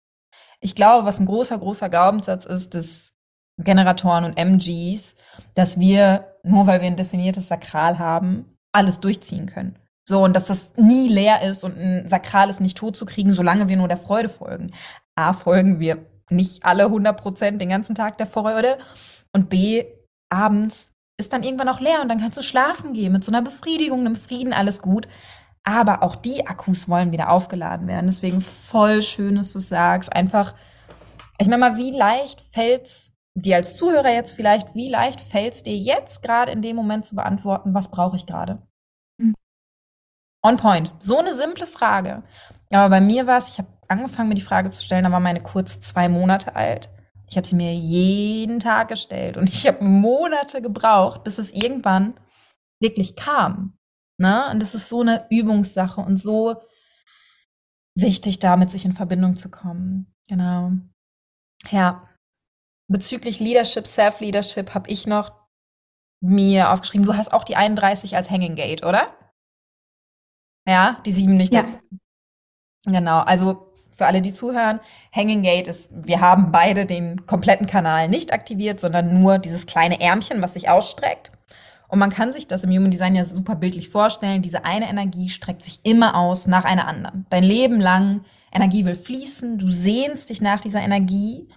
Ich 0.60 0.74
glaube, 0.74 1.06
was 1.06 1.20
ein 1.20 1.26
großer, 1.26 1.58
großer 1.58 1.88
Glaubenssatz 1.88 2.44
ist, 2.44 2.74
dass 2.74 3.12
Generatoren 3.58 4.24
und 4.24 4.36
MGs, 4.36 5.16
dass 5.54 5.78
wir, 5.78 6.36
nur 6.42 6.66
weil 6.66 6.80
wir 6.80 6.88
ein 6.88 6.96
definiertes 6.96 7.48
Sakral 7.48 7.98
haben, 7.98 8.56
alles 8.72 9.00
durchziehen 9.00 9.46
können. 9.46 9.78
So, 10.08 10.22
und 10.22 10.36
dass 10.36 10.46
das 10.46 10.76
nie 10.76 11.08
leer 11.08 11.42
ist 11.42 11.64
und 11.64 11.76
ein 11.76 12.08
Sakral 12.08 12.48
ist 12.48 12.60
nicht 12.60 12.76
tot 12.76 12.96
zu 12.96 13.06
kriegen, 13.06 13.32
solange 13.32 13.68
wir 13.68 13.76
nur 13.76 13.88
der 13.88 13.96
Freude 13.96 14.28
folgen. 14.28 14.72
A, 15.16 15.32
folgen 15.32 15.80
wir 15.80 16.06
nicht 16.30 16.64
alle 16.64 16.84
100 16.84 17.20
Prozent 17.20 17.60
den 17.60 17.70
ganzen 17.70 17.94
Tag 17.94 18.18
der 18.18 18.26
Freude. 18.26 18.78
Und 19.32 19.48
B, 19.48 19.84
abends 20.30 20.92
ist 21.18 21.32
dann 21.32 21.42
irgendwann 21.42 21.68
auch 21.68 21.80
leer 21.80 22.02
und 22.02 22.08
dann 22.08 22.20
kannst 22.20 22.36
du 22.38 22.42
schlafen 22.42 22.92
gehen 22.92 23.12
mit 23.12 23.24
so 23.24 23.30
einer 23.32 23.42
Befriedigung, 23.42 24.00
einem 24.00 24.16
Frieden, 24.16 24.52
alles 24.52 24.82
gut. 24.82 25.08
Aber 25.64 26.02
auch 26.02 26.14
die 26.16 26.46
Akkus 26.46 26.88
wollen 26.88 27.12
wieder 27.12 27.30
aufgeladen 27.30 27.88
werden. 27.88 28.06
Deswegen 28.06 28.40
voll 28.40 29.02
schön, 29.02 29.36
dass 29.36 29.52
du 29.52 29.60
sagst. 29.60 30.12
Einfach 30.12 30.54
Ich 31.38 31.48
meine 31.48 31.58
mal, 31.58 31.76
wie 31.76 31.90
leicht 31.90 32.40
fällt's 32.40 33.12
dir 33.34 33.56
als 33.56 33.76
Zuhörer 33.76 34.10
jetzt 34.10 34.34
vielleicht, 34.34 34.74
wie 34.74 34.88
leicht 34.88 35.20
fällt's 35.20 35.62
dir 35.62 35.76
jetzt 35.76 36.22
gerade 36.22 36.52
in 36.52 36.62
dem 36.62 36.76
Moment 36.76 37.04
zu 37.04 37.14
beantworten, 37.16 37.74
was 37.74 37.90
brauche 37.90 38.16
ich 38.16 38.26
gerade? 38.26 38.62
Mhm. 39.18 39.34
On 40.42 40.56
point. 40.56 40.92
So 41.00 41.18
eine 41.18 41.34
simple 41.34 41.66
Frage. 41.66 42.22
Aber 42.70 42.88
bei 42.88 43.00
mir 43.00 43.26
war 43.26 43.38
es, 43.38 43.50
ich 43.50 43.58
habe 43.58 43.68
angefangen, 43.88 44.28
mir 44.28 44.34
die 44.34 44.40
Frage 44.40 44.70
zu 44.70 44.82
stellen, 44.82 45.04
da 45.04 45.12
war 45.12 45.20
meine 45.20 45.42
kurz 45.42 45.80
zwei 45.80 46.08
Monate 46.08 46.56
alt. 46.56 46.90
Ich 47.28 47.36
habe 47.36 47.46
sie 47.46 47.56
mir 47.56 47.74
jeden 47.74 48.60
Tag 48.60 48.88
gestellt 48.88 49.36
und 49.36 49.48
ich 49.48 49.66
habe 49.66 49.82
Monate 49.84 50.62
gebraucht, 50.62 51.24
bis 51.24 51.38
es 51.38 51.52
irgendwann 51.52 52.18
wirklich 52.80 53.16
kam. 53.16 53.76
Ne? 54.18 54.48
Und 54.50 54.62
das 54.62 54.74
ist 54.74 54.88
so 54.88 55.00
eine 55.00 55.26
Übungssache 55.30 56.00
und 56.00 56.16
so 56.16 56.62
wichtig, 57.96 58.38
da 58.38 58.56
mit 58.56 58.70
sich 58.70 58.84
in 58.84 58.92
Verbindung 58.92 59.36
zu 59.36 59.50
kommen. 59.50 60.14
Genau. 60.28 60.72
Ja. 61.70 62.08
Bezüglich 62.88 63.40
Leadership, 63.40 63.86
Self-Leadership 63.86 64.74
habe 64.74 64.88
ich 64.88 65.06
noch 65.06 65.32
mir 66.22 66.70
aufgeschrieben, 66.70 67.06
du 67.06 67.16
hast 67.16 67.32
auch 67.32 67.44
die 67.44 67.56
31 67.56 68.16
als 68.16 68.30
Hanging 68.30 68.54
Gate, 68.54 68.84
oder? 68.84 69.14
Ja, 70.66 71.00
die 71.04 71.12
sieben 71.12 71.36
nicht 71.36 71.52
ja. 71.52 71.62
dazu. 71.62 71.78
Genau, 72.84 73.20
also 73.20 73.65
für 73.96 74.04
alle, 74.04 74.20
die 74.20 74.32
zuhören, 74.32 74.80
Hanging 75.10 75.42
Gate 75.42 75.68
ist, 75.68 75.90
wir 75.90 76.20
haben 76.20 76.52
beide 76.52 76.84
den 76.84 77.24
kompletten 77.24 77.66
Kanal 77.66 78.08
nicht 78.08 78.30
aktiviert, 78.30 78.78
sondern 78.78 79.18
nur 79.18 79.38
dieses 79.38 79.64
kleine 79.64 80.02
Ärmchen, 80.02 80.42
was 80.42 80.52
sich 80.52 80.68
ausstreckt. 80.68 81.32
Und 81.88 81.98
man 81.98 82.10
kann 82.10 82.30
sich 82.30 82.46
das 82.46 82.62
im 82.62 82.70
Human 82.70 82.90
Design 82.90 83.14
ja 83.14 83.24
super 83.24 83.54
bildlich 83.54 83.88
vorstellen. 83.88 84.42
Diese 84.42 84.66
eine 84.66 84.90
Energie 84.90 85.30
streckt 85.30 85.64
sich 85.64 85.80
immer 85.82 86.14
aus 86.14 86.46
nach 86.46 86.64
einer 86.66 86.86
anderen. 86.86 87.24
Dein 87.30 87.44
Leben 87.44 87.80
lang, 87.80 88.22
Energie 88.52 88.84
will 88.84 88.96
fließen, 88.96 89.56
du 89.56 89.70
sehnst 89.70 90.28
dich 90.28 90.42
nach 90.42 90.60
dieser 90.60 90.80
Energie. 90.80 91.48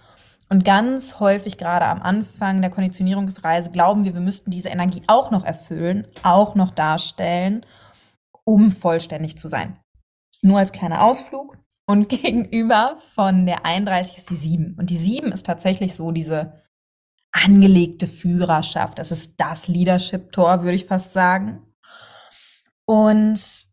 Und 0.48 0.64
ganz 0.64 1.20
häufig, 1.20 1.58
gerade 1.58 1.86
am 1.86 2.00
Anfang 2.00 2.62
der 2.62 2.70
Konditionierungsreise, 2.70 3.70
glauben 3.70 4.04
wir, 4.04 4.14
wir 4.14 4.20
müssten 4.20 4.50
diese 4.50 4.70
Energie 4.70 5.02
auch 5.08 5.30
noch 5.30 5.44
erfüllen, 5.44 6.06
auch 6.22 6.54
noch 6.54 6.70
darstellen, 6.70 7.66
um 8.44 8.70
vollständig 8.70 9.36
zu 9.36 9.46
sein. 9.46 9.78
Nur 10.42 10.58
als 10.58 10.72
kleiner 10.72 11.04
Ausflug. 11.04 11.58
Und 11.90 12.08
gegenüber 12.22 12.96
von 13.14 13.46
der 13.46 13.66
31 13.66 14.18
ist 14.18 14.30
die 14.30 14.36
7. 14.36 14.76
Und 14.78 14.90
die 14.90 14.96
7 14.96 15.32
ist 15.32 15.44
tatsächlich 15.44 15.94
so 15.94 16.12
diese 16.12 16.52
angelegte 17.32 18.06
Führerschaft. 18.06 19.00
Das 19.00 19.10
ist 19.10 19.34
das 19.38 19.66
Leadership-Tor, 19.66 20.62
würde 20.62 20.76
ich 20.76 20.86
fast 20.86 21.12
sagen. 21.12 21.66
Und 22.84 23.68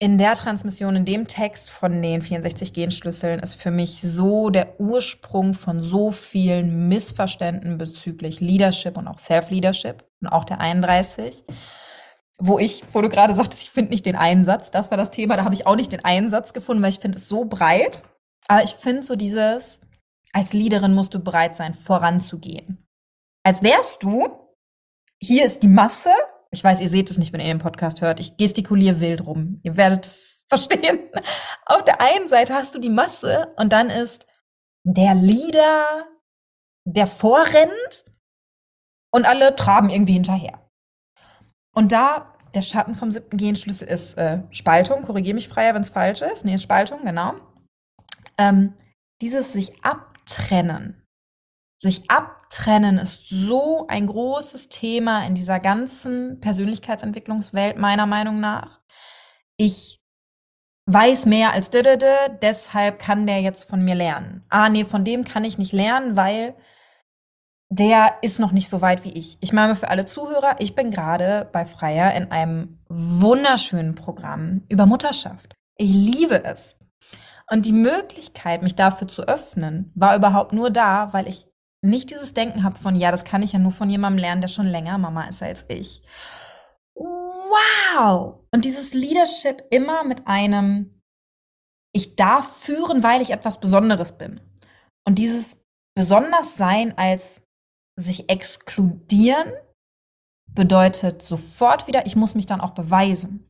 in 0.00 0.18
der 0.18 0.34
Transmission, 0.34 0.96
in 0.96 1.04
dem 1.04 1.28
Text 1.28 1.70
von 1.70 2.02
den 2.02 2.20
64 2.20 2.72
Genschlüsseln 2.72 3.38
ist 3.40 3.54
für 3.54 3.70
mich 3.70 4.02
so 4.02 4.50
der 4.50 4.80
Ursprung 4.80 5.54
von 5.54 5.82
so 5.82 6.10
vielen 6.10 6.88
Missverständnissen 6.88 7.78
bezüglich 7.78 8.40
Leadership 8.40 8.98
und 8.98 9.06
auch 9.06 9.20
Self-Leadership 9.20 10.04
und 10.20 10.28
auch 10.28 10.44
der 10.44 10.60
31 10.60 11.44
wo 12.38 12.58
ich, 12.58 12.84
wo 12.92 13.00
du 13.00 13.08
gerade 13.08 13.34
sagtest, 13.34 13.62
ich 13.62 13.70
finde 13.70 13.90
nicht 13.90 14.06
den 14.06 14.16
Einsatz, 14.16 14.70
das 14.70 14.90
war 14.90 14.98
das 14.98 15.10
Thema, 15.10 15.36
da 15.36 15.44
habe 15.44 15.54
ich 15.54 15.66
auch 15.66 15.76
nicht 15.76 15.92
den 15.92 16.04
Einsatz 16.04 16.52
gefunden, 16.52 16.82
weil 16.82 16.90
ich 16.90 16.98
finde 16.98 17.18
es 17.18 17.28
so 17.28 17.44
breit. 17.44 18.02
Aber 18.46 18.62
ich 18.62 18.74
finde 18.74 19.02
so 19.02 19.16
dieses, 19.16 19.80
als 20.32 20.52
Leaderin 20.52 20.94
musst 20.94 21.14
du 21.14 21.18
bereit 21.18 21.56
sein, 21.56 21.74
voranzugehen. 21.74 22.86
Als 23.42 23.62
wärst 23.62 24.02
du, 24.02 24.28
hier 25.18 25.44
ist 25.44 25.62
die 25.62 25.68
Masse. 25.68 26.10
Ich 26.50 26.62
weiß, 26.62 26.80
ihr 26.80 26.88
seht 26.88 27.10
es 27.10 27.18
nicht, 27.18 27.32
wenn 27.32 27.40
ihr 27.40 27.46
den 27.46 27.58
Podcast 27.58 28.02
hört. 28.02 28.20
Ich 28.20 28.36
gestikuliere 28.36 29.00
wild 29.00 29.26
rum. 29.26 29.60
Ihr 29.62 29.76
werdet 29.76 30.06
es 30.06 30.44
verstehen. 30.48 31.00
Auf 31.64 31.84
der 31.84 32.00
einen 32.00 32.28
Seite 32.28 32.54
hast 32.54 32.74
du 32.74 32.78
die 32.78 32.90
Masse 32.90 33.52
und 33.56 33.72
dann 33.72 33.90
ist 33.90 34.26
der 34.84 35.14
Leader, 35.14 36.06
der 36.84 37.06
vorrennt 37.06 38.04
und 39.10 39.26
alle 39.26 39.56
traben 39.56 39.90
irgendwie 39.90 40.12
hinterher. 40.12 40.65
Und 41.76 41.92
da 41.92 42.32
der 42.54 42.62
Schatten 42.62 42.94
vom 42.94 43.12
siebten 43.12 43.36
Genschlüssel 43.36 43.86
ist 43.86 44.16
äh, 44.16 44.40
Spaltung. 44.50 45.02
Korrigiere 45.02 45.34
mich 45.34 45.48
freier, 45.48 45.74
wenn 45.74 45.82
es 45.82 45.90
falsch 45.90 46.22
ist. 46.22 46.44
Nee, 46.44 46.56
Spaltung, 46.56 47.04
genau. 47.04 47.34
Ähm, 48.38 48.72
dieses 49.20 49.52
sich 49.52 49.84
abtrennen. 49.84 51.04
Sich 51.78 52.10
abtrennen 52.10 52.96
ist 52.96 53.20
so 53.28 53.86
ein 53.88 54.06
großes 54.06 54.70
Thema 54.70 55.26
in 55.26 55.34
dieser 55.34 55.60
ganzen 55.60 56.40
Persönlichkeitsentwicklungswelt, 56.40 57.76
meiner 57.76 58.06
Meinung 58.06 58.40
nach. 58.40 58.80
Ich 59.58 59.98
weiß 60.86 61.26
mehr 61.26 61.52
als 61.52 61.68
dödödö, 61.68 62.14
deshalb 62.40 62.98
kann 62.98 63.26
der 63.26 63.42
jetzt 63.42 63.64
von 63.64 63.84
mir 63.84 63.94
lernen. 63.94 64.46
Ah, 64.48 64.70
nee, 64.70 64.84
von 64.84 65.04
dem 65.04 65.24
kann 65.24 65.44
ich 65.44 65.58
nicht 65.58 65.72
lernen, 65.72 66.16
weil 66.16 66.54
der 67.68 68.18
ist 68.22 68.38
noch 68.38 68.52
nicht 68.52 68.68
so 68.68 68.80
weit 68.80 69.04
wie 69.04 69.12
ich. 69.12 69.38
Ich 69.40 69.52
meine 69.52 69.74
für 69.74 69.88
alle 69.88 70.06
Zuhörer, 70.06 70.56
ich 70.60 70.74
bin 70.74 70.90
gerade 70.90 71.48
bei 71.52 71.64
Freier 71.64 72.14
in 72.14 72.30
einem 72.30 72.78
wunderschönen 72.88 73.94
Programm 73.94 74.62
über 74.68 74.86
Mutterschaft. 74.86 75.54
Ich 75.76 75.90
liebe 75.90 76.44
es. 76.44 76.78
Und 77.50 77.66
die 77.66 77.72
Möglichkeit, 77.72 78.62
mich 78.62 78.76
dafür 78.76 79.08
zu 79.08 79.22
öffnen, 79.22 79.92
war 79.94 80.16
überhaupt 80.16 80.52
nur 80.52 80.70
da, 80.70 81.12
weil 81.12 81.28
ich 81.28 81.46
nicht 81.82 82.10
dieses 82.10 82.34
Denken 82.34 82.64
habe 82.64 82.78
von, 82.78 82.96
ja, 82.96 83.10
das 83.10 83.24
kann 83.24 83.42
ich 83.42 83.52
ja 83.52 83.58
nur 83.58 83.72
von 83.72 83.90
jemandem 83.90 84.18
lernen, 84.18 84.40
der 84.40 84.48
schon 84.48 84.66
länger 84.66 84.98
Mama 84.98 85.28
ist 85.28 85.42
als 85.42 85.64
ich. 85.68 86.02
Wow! 86.94 88.40
Und 88.52 88.64
dieses 88.64 88.94
Leadership 88.94 89.62
immer 89.70 90.02
mit 90.04 90.26
einem, 90.26 91.00
ich 91.92 92.16
darf 92.16 92.56
führen, 92.62 93.02
weil 93.02 93.22
ich 93.22 93.30
etwas 93.30 93.60
Besonderes 93.60 94.18
bin. 94.18 94.40
Und 95.04 95.18
dieses 95.18 95.64
besonders 95.94 96.56
sein 96.56 96.96
als 96.98 97.42
sich 97.96 98.30
exkludieren 98.30 99.52
bedeutet 100.48 101.22
sofort 101.22 101.86
wieder, 101.86 102.06
ich 102.06 102.16
muss 102.16 102.34
mich 102.34 102.46
dann 102.46 102.60
auch 102.60 102.72
beweisen. 102.72 103.48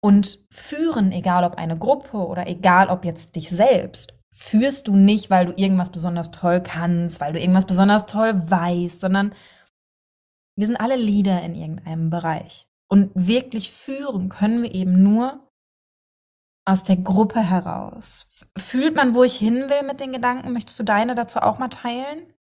Und 0.00 0.44
führen, 0.50 1.12
egal 1.12 1.44
ob 1.44 1.56
eine 1.56 1.78
Gruppe 1.78 2.18
oder 2.18 2.46
egal 2.46 2.90
ob 2.90 3.04
jetzt 3.04 3.36
dich 3.36 3.48
selbst, 3.48 4.14
führst 4.30 4.88
du 4.88 4.96
nicht, 4.96 5.30
weil 5.30 5.46
du 5.46 5.52
irgendwas 5.56 5.90
besonders 5.90 6.30
toll 6.30 6.60
kannst, 6.60 7.20
weil 7.20 7.32
du 7.32 7.40
irgendwas 7.40 7.66
besonders 7.66 8.04
toll 8.04 8.50
weißt, 8.50 9.00
sondern 9.00 9.34
wir 10.56 10.66
sind 10.66 10.76
alle 10.76 10.96
Leader 10.96 11.42
in 11.42 11.54
irgendeinem 11.54 12.10
Bereich. 12.10 12.68
Und 12.90 13.10
wirklich 13.14 13.70
führen 13.70 14.28
können 14.28 14.62
wir 14.62 14.74
eben 14.74 15.02
nur 15.02 15.48
aus 16.66 16.84
der 16.84 16.96
Gruppe 16.96 17.40
heraus. 17.40 18.26
Fühlt 18.58 18.96
man, 18.96 19.14
wo 19.14 19.22
ich 19.22 19.36
hin 19.36 19.68
will 19.68 19.82
mit 19.84 20.00
den 20.00 20.12
Gedanken? 20.12 20.52
Möchtest 20.52 20.78
du 20.78 20.82
deine 20.82 21.14
dazu 21.14 21.40
auch 21.40 21.58
mal 21.58 21.68
teilen? 21.68 22.33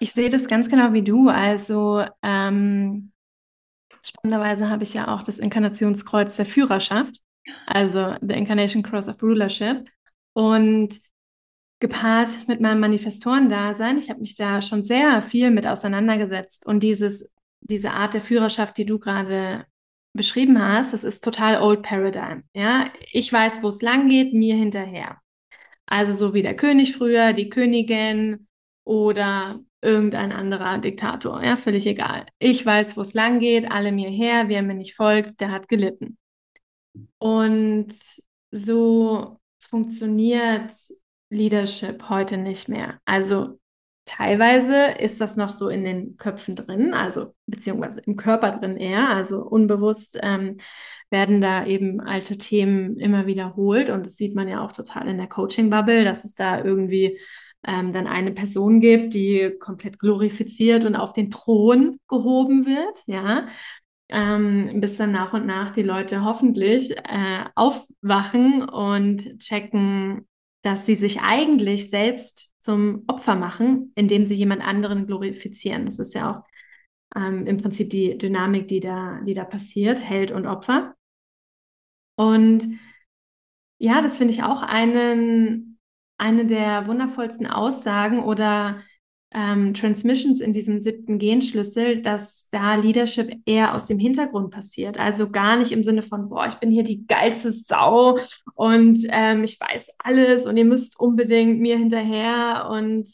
Ich 0.00 0.12
sehe 0.12 0.30
das 0.30 0.48
ganz 0.48 0.68
genau 0.68 0.92
wie 0.92 1.02
du. 1.02 1.28
Also 1.28 2.04
ähm, 2.22 3.12
spannenderweise 4.02 4.68
habe 4.70 4.82
ich 4.82 4.94
ja 4.94 5.14
auch 5.14 5.22
das 5.22 5.38
Inkarnationskreuz 5.38 6.36
der 6.36 6.46
Führerschaft, 6.46 7.20
also 7.66 8.14
the 8.20 8.34
Incarnation 8.34 8.82
Cross 8.82 9.08
of 9.08 9.22
Rulership. 9.22 9.88
Und 10.32 10.98
gepaart 11.80 12.48
mit 12.48 12.60
meinem 12.60 12.80
Manifestoren-Dasein, 12.80 13.98
ich 13.98 14.10
habe 14.10 14.20
mich 14.20 14.36
da 14.36 14.62
schon 14.62 14.84
sehr 14.84 15.22
viel 15.22 15.50
mit 15.50 15.66
auseinandergesetzt. 15.66 16.66
Und 16.66 16.82
dieses, 16.82 17.30
diese 17.60 17.90
Art 17.92 18.14
der 18.14 18.20
Führerschaft, 18.22 18.78
die 18.78 18.86
du 18.86 18.98
gerade 18.98 19.66
beschrieben 20.14 20.60
hast, 20.60 20.92
das 20.92 21.04
ist 21.04 21.22
total 21.22 21.60
Old 21.60 21.82
Paradigm. 21.82 22.44
Ja, 22.54 22.90
ich 23.12 23.32
weiß, 23.32 23.62
wo 23.62 23.68
es 23.68 23.82
lang 23.82 24.08
geht, 24.08 24.32
mir 24.32 24.56
hinterher. 24.56 25.18
Also 25.86 26.14
so 26.14 26.34
wie 26.34 26.42
der 26.42 26.56
König 26.56 26.96
früher, 26.96 27.32
die 27.32 27.50
Königin 27.50 28.46
oder 28.84 29.60
irgendein 29.82 30.32
anderer 30.32 30.78
Diktator, 30.78 31.42
ja, 31.42 31.56
völlig 31.56 31.86
egal. 31.86 32.26
Ich 32.38 32.64
weiß, 32.64 32.96
wo 32.96 33.00
es 33.00 33.14
lang 33.14 33.40
geht, 33.40 33.70
alle 33.70 33.92
mir 33.92 34.10
her, 34.10 34.48
wer 34.48 34.62
mir 34.62 34.74
nicht 34.74 34.94
folgt, 34.94 35.40
der 35.40 35.50
hat 35.50 35.68
gelitten. 35.68 36.18
Und 37.18 37.94
so 38.50 39.38
funktioniert 39.58 40.72
Leadership 41.30 42.08
heute 42.08 42.36
nicht 42.38 42.68
mehr. 42.68 43.00
Also 43.04 43.60
teilweise 44.04 44.86
ist 44.98 45.20
das 45.20 45.36
noch 45.36 45.52
so 45.52 45.68
in 45.68 45.84
den 45.84 46.16
Köpfen 46.16 46.56
drin, 46.56 46.92
also 46.94 47.34
beziehungsweise 47.46 48.00
im 48.00 48.16
Körper 48.16 48.52
drin 48.58 48.76
eher, 48.76 49.08
also 49.08 49.42
unbewusst 49.42 50.18
ähm, 50.22 50.56
werden 51.10 51.40
da 51.40 51.64
eben 51.66 52.00
alte 52.00 52.36
Themen 52.36 52.96
immer 52.98 53.26
wiederholt 53.26 53.90
und 53.90 54.06
das 54.06 54.16
sieht 54.16 54.34
man 54.34 54.48
ja 54.48 54.64
auch 54.64 54.72
total 54.72 55.08
in 55.08 55.18
der 55.18 55.28
Coaching-Bubble, 55.28 56.04
dass 56.04 56.24
es 56.24 56.34
da 56.34 56.62
irgendwie 56.62 57.18
ähm, 57.66 57.92
dann 57.92 58.06
eine 58.06 58.32
Person 58.32 58.80
gibt, 58.80 59.14
die 59.14 59.52
komplett 59.58 59.98
glorifiziert 59.98 60.84
und 60.84 60.96
auf 60.96 61.12
den 61.12 61.30
Thron 61.30 61.98
gehoben 62.08 62.66
wird, 62.66 63.02
ja, 63.06 63.46
ähm, 64.08 64.80
bis 64.80 64.96
dann 64.96 65.12
nach 65.12 65.32
und 65.32 65.46
nach 65.46 65.72
die 65.72 65.82
Leute 65.82 66.24
hoffentlich 66.24 66.90
äh, 66.96 67.44
aufwachen 67.54 68.68
und 68.68 69.38
checken, 69.38 70.28
dass 70.62 70.86
sie 70.86 70.96
sich 70.96 71.20
eigentlich 71.22 71.90
selbst 71.90 72.50
zum 72.60 73.04
Opfer 73.06 73.36
machen, 73.36 73.92
indem 73.94 74.24
sie 74.26 74.34
jemand 74.34 74.62
anderen 74.62 75.06
glorifizieren. 75.06 75.86
Das 75.86 75.98
ist 75.98 76.14
ja 76.14 76.30
auch 76.30 76.44
ähm, 77.16 77.46
im 77.46 77.58
Prinzip 77.58 77.90
die 77.90 78.18
Dynamik, 78.18 78.68
die 78.68 78.80
da, 78.80 79.20
die 79.26 79.34
da 79.34 79.44
passiert, 79.44 80.00
Held 80.00 80.32
und 80.32 80.46
Opfer. 80.46 80.94
Und 82.16 82.78
ja, 83.78 84.02
das 84.02 84.18
finde 84.18 84.34
ich 84.34 84.42
auch 84.42 84.62
einen 84.62 85.69
eine 86.20 86.46
der 86.46 86.86
wundervollsten 86.86 87.46
Aussagen 87.46 88.22
oder 88.22 88.82
ähm, 89.32 89.74
Transmissions 89.74 90.40
in 90.40 90.52
diesem 90.52 90.80
siebten 90.80 91.18
Genschlüssel, 91.18 92.02
dass 92.02 92.48
da 92.50 92.74
Leadership 92.74 93.32
eher 93.46 93.74
aus 93.74 93.86
dem 93.86 93.98
Hintergrund 93.98 94.50
passiert. 94.50 94.98
Also 94.98 95.30
gar 95.30 95.56
nicht 95.56 95.72
im 95.72 95.84
Sinne 95.84 96.02
von, 96.02 96.28
boah, 96.28 96.46
ich 96.46 96.56
bin 96.56 96.70
hier 96.70 96.84
die 96.84 97.06
geilste 97.06 97.52
Sau 97.52 98.18
und 98.54 98.98
ähm, 99.08 99.44
ich 99.44 99.58
weiß 99.60 99.94
alles 99.98 100.46
und 100.46 100.56
ihr 100.56 100.64
müsst 100.64 100.98
unbedingt 100.98 101.60
mir 101.60 101.78
hinterher 101.78 102.68
und 102.70 103.08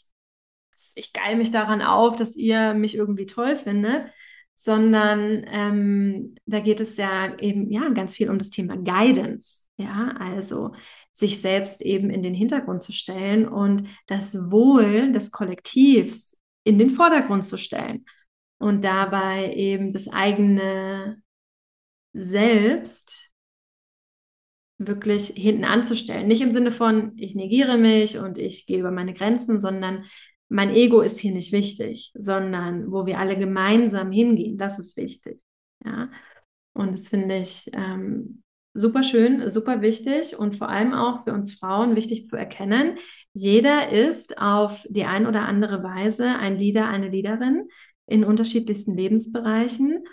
ich 0.95 1.13
geil 1.13 1.35
mich 1.35 1.51
daran 1.51 1.81
auf, 1.81 2.15
dass 2.15 2.35
ihr 2.35 2.73
mich 2.73 2.95
irgendwie 2.95 3.27
toll 3.27 3.55
findet, 3.55 4.11
sondern 4.55 5.45
ähm, 5.47 6.35
da 6.45 6.59
geht 6.59 6.79
es 6.79 6.97
ja 6.97 7.37
eben 7.37 7.69
ja 7.71 7.89
ganz 7.89 8.15
viel 8.15 8.29
um 8.29 8.39
das 8.39 8.49
Thema 8.49 8.75
Guidance. 8.75 9.59
Ja, 9.77 10.15
also 10.19 10.71
sich 11.17 11.41
selbst 11.41 11.81
eben 11.81 12.11
in 12.11 12.21
den 12.21 12.35
Hintergrund 12.35 12.83
zu 12.83 12.91
stellen 12.91 13.47
und 13.47 13.83
das 14.05 14.51
Wohl 14.51 15.11
des 15.11 15.31
Kollektivs 15.31 16.37
in 16.63 16.77
den 16.77 16.91
Vordergrund 16.91 17.43
zu 17.43 17.57
stellen 17.57 18.05
und 18.59 18.83
dabei 18.83 19.51
eben 19.55 19.93
das 19.93 20.07
eigene 20.07 21.21
Selbst 22.13 23.31
wirklich 24.77 25.29
hinten 25.29 25.65
anzustellen. 25.65 26.27
Nicht 26.27 26.41
im 26.41 26.51
Sinne 26.51 26.71
von, 26.71 27.13
ich 27.15 27.33
negiere 27.33 27.79
mich 27.79 28.19
und 28.19 28.37
ich 28.37 28.67
gehe 28.67 28.79
über 28.79 28.91
meine 28.91 29.15
Grenzen, 29.15 29.59
sondern 29.59 30.05
mein 30.49 30.69
Ego 30.69 31.01
ist 31.01 31.17
hier 31.17 31.33
nicht 31.33 31.51
wichtig, 31.51 32.11
sondern 32.13 32.91
wo 32.91 33.07
wir 33.07 33.17
alle 33.17 33.39
gemeinsam 33.39 34.11
hingehen, 34.11 34.59
das 34.59 34.77
ist 34.77 34.97
wichtig. 34.97 35.41
Ja. 35.83 36.11
Und 36.73 36.91
das 36.91 37.07
finde 37.07 37.39
ich 37.39 37.71
ähm, 37.73 38.43
super 38.77 39.01
schön, 39.01 39.49
super 39.49 39.81
wichtig 39.81 40.37
und 40.37 40.55
vor 40.55 40.69
allem 40.69 40.93
auch 40.93 41.23
für 41.23 41.33
uns 41.33 41.55
Frauen 41.55 41.95
wichtig 41.95 42.25
zu 42.25 42.35
erkennen. 42.35 42.97
Jeder 43.33 43.89
ist 43.89 44.37
auf 44.37 44.85
die 44.89 45.05
ein 45.05 45.25
oder 45.25 45.41
andere 45.41 45.83
Weise 45.83 46.35
ein 46.35 46.57
Leader, 46.57 46.87
eine 46.87 47.09
Leaderin 47.09 47.67
in 48.05 48.23
unterschiedlichsten 48.23 48.95
Lebensbereichen 48.95 50.03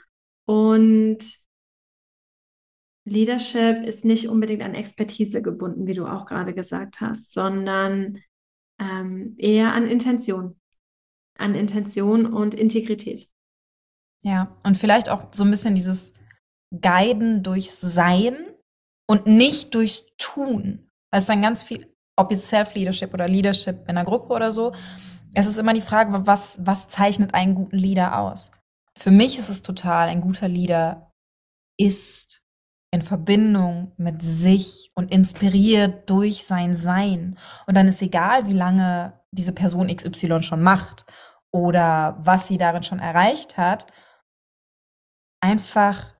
und 0.46 1.44
Leadership 3.06 3.84
ist 3.84 4.06
nicht 4.06 4.28
unbedingt 4.28 4.62
an 4.62 4.74
Expertise 4.74 5.42
gebunden, 5.42 5.86
wie 5.86 5.92
du 5.92 6.06
auch 6.06 6.24
gerade 6.24 6.54
gesagt 6.54 7.02
hast, 7.02 7.32
sondern 7.32 8.18
ähm, 8.78 9.34
eher 9.36 9.74
an 9.74 9.86
Intention, 9.86 10.58
an 11.36 11.54
Intention 11.54 12.24
und 12.24 12.54
Integrität. 12.54 13.28
Ja, 14.22 14.56
und 14.64 14.78
vielleicht 14.78 15.10
auch 15.10 15.34
so 15.34 15.44
ein 15.44 15.50
bisschen 15.50 15.74
dieses 15.74 16.14
Guiden 16.80 17.42
durchs 17.42 17.78
Sein 17.82 18.53
und 19.06 19.26
nicht 19.26 19.74
durchs 19.74 20.02
Tun. 20.18 20.90
Weil 21.10 21.20
es 21.20 21.26
dann 21.26 21.42
ganz 21.42 21.62
viel, 21.62 21.94
ob 22.16 22.30
jetzt 22.30 22.48
Self-Leadership 22.48 23.12
oder 23.14 23.28
Leadership 23.28 23.82
in 23.82 23.96
einer 23.96 24.04
Gruppe 24.04 24.32
oder 24.32 24.52
so, 24.52 24.72
es 25.34 25.46
ist 25.46 25.58
immer 25.58 25.74
die 25.74 25.80
Frage, 25.80 26.26
was, 26.26 26.58
was 26.64 26.88
zeichnet 26.88 27.34
einen 27.34 27.54
guten 27.54 27.76
Leader 27.76 28.18
aus? 28.18 28.50
Für 28.96 29.10
mich 29.10 29.38
ist 29.38 29.48
es 29.48 29.62
total, 29.62 30.08
ein 30.08 30.20
guter 30.20 30.48
Leader 30.48 31.10
ist 31.76 32.42
in 32.92 33.02
Verbindung 33.02 33.92
mit 33.96 34.22
sich 34.22 34.92
und 34.94 35.10
inspiriert 35.10 36.08
durch 36.08 36.44
sein 36.44 36.76
Sein. 36.76 37.36
Und 37.66 37.76
dann 37.76 37.88
ist 37.88 38.00
egal, 38.02 38.46
wie 38.46 38.52
lange 38.52 39.20
diese 39.32 39.52
Person 39.52 39.88
XY 39.88 40.42
schon 40.42 40.62
macht 40.62 41.04
oder 41.52 42.16
was 42.20 42.46
sie 42.46 42.56
darin 42.56 42.84
schon 42.84 43.00
erreicht 43.00 43.56
hat, 43.56 43.88
einfach 45.40 46.13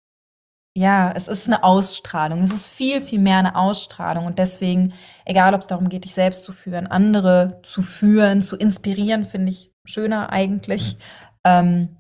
ja, 0.77 1.13
es 1.13 1.29
ist 1.29 1.47
eine 1.47 1.63
Ausstrahlung. 1.63 2.43
Es 2.43 2.53
ist 2.53 2.71
viel, 2.71 3.01
viel 3.01 3.21
mehr 3.21 3.39
eine 3.39 3.55
Ausstrahlung. 3.55 4.27
Und 4.27 4.41
deswegen, 4.41 4.93
egal 5.25 5.55
ob 5.55 5.61
es 5.61 5.69
darum 5.69 5.89
geht, 5.89 6.05
dich 6.05 6.15
selbst 6.15 6.43
zu 6.43 6.53
führen, 6.53 6.89
andere 6.89 7.61
zu 7.63 7.81
führen, 7.81 8.43
zu 8.43 8.57
inspirieren, 8.57 9.25
finde 9.25 9.53
ich 9.53 9.73
schöner 9.85 10.31
eigentlich. 10.31 10.97
Ähm, 11.45 11.97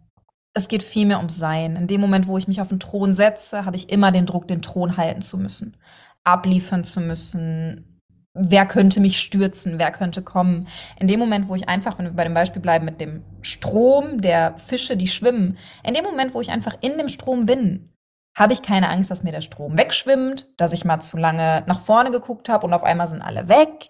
es 0.54 0.66
geht 0.66 0.82
viel 0.82 1.06
mehr 1.06 1.20
um 1.20 1.30
Sein. 1.30 1.76
In 1.76 1.86
dem 1.86 2.00
Moment, 2.00 2.26
wo 2.26 2.36
ich 2.36 2.48
mich 2.48 2.60
auf 2.60 2.68
den 2.68 2.80
Thron 2.80 3.14
setze, 3.14 3.64
habe 3.64 3.76
ich 3.76 3.90
immer 3.90 4.10
den 4.10 4.26
Druck, 4.26 4.48
den 4.48 4.62
Thron 4.62 4.96
halten 4.96 5.22
zu 5.22 5.38
müssen, 5.38 5.76
abliefern 6.24 6.82
zu 6.82 7.00
müssen. 7.00 8.00
Wer 8.34 8.66
könnte 8.66 8.98
mich 8.98 9.20
stürzen? 9.20 9.78
Wer 9.78 9.92
könnte 9.92 10.22
kommen? 10.22 10.66
In 10.98 11.06
dem 11.06 11.20
Moment, 11.20 11.48
wo 11.48 11.54
ich 11.54 11.68
einfach, 11.68 11.98
wenn 11.98 12.06
wir 12.06 12.12
bei 12.12 12.24
dem 12.24 12.34
Beispiel 12.34 12.62
bleiben 12.62 12.84
mit 12.84 13.00
dem 13.00 13.22
Strom 13.42 14.20
der 14.20 14.56
Fische, 14.56 14.96
die 14.96 15.06
schwimmen, 15.06 15.58
in 15.84 15.94
dem 15.94 16.04
Moment, 16.04 16.34
wo 16.34 16.40
ich 16.40 16.50
einfach 16.50 16.76
in 16.80 16.98
dem 16.98 17.08
Strom 17.08 17.46
bin, 17.46 17.93
habe 18.36 18.52
ich 18.52 18.62
keine 18.62 18.88
Angst, 18.88 19.10
dass 19.10 19.22
mir 19.22 19.32
der 19.32 19.42
Strom 19.42 19.78
wegschwimmt, 19.78 20.48
dass 20.60 20.72
ich 20.72 20.84
mal 20.84 21.00
zu 21.00 21.16
lange 21.16 21.64
nach 21.66 21.80
vorne 21.80 22.10
geguckt 22.10 22.48
habe 22.48 22.66
und 22.66 22.72
auf 22.72 22.82
einmal 22.82 23.08
sind 23.08 23.22
alle 23.22 23.48
weg. 23.48 23.88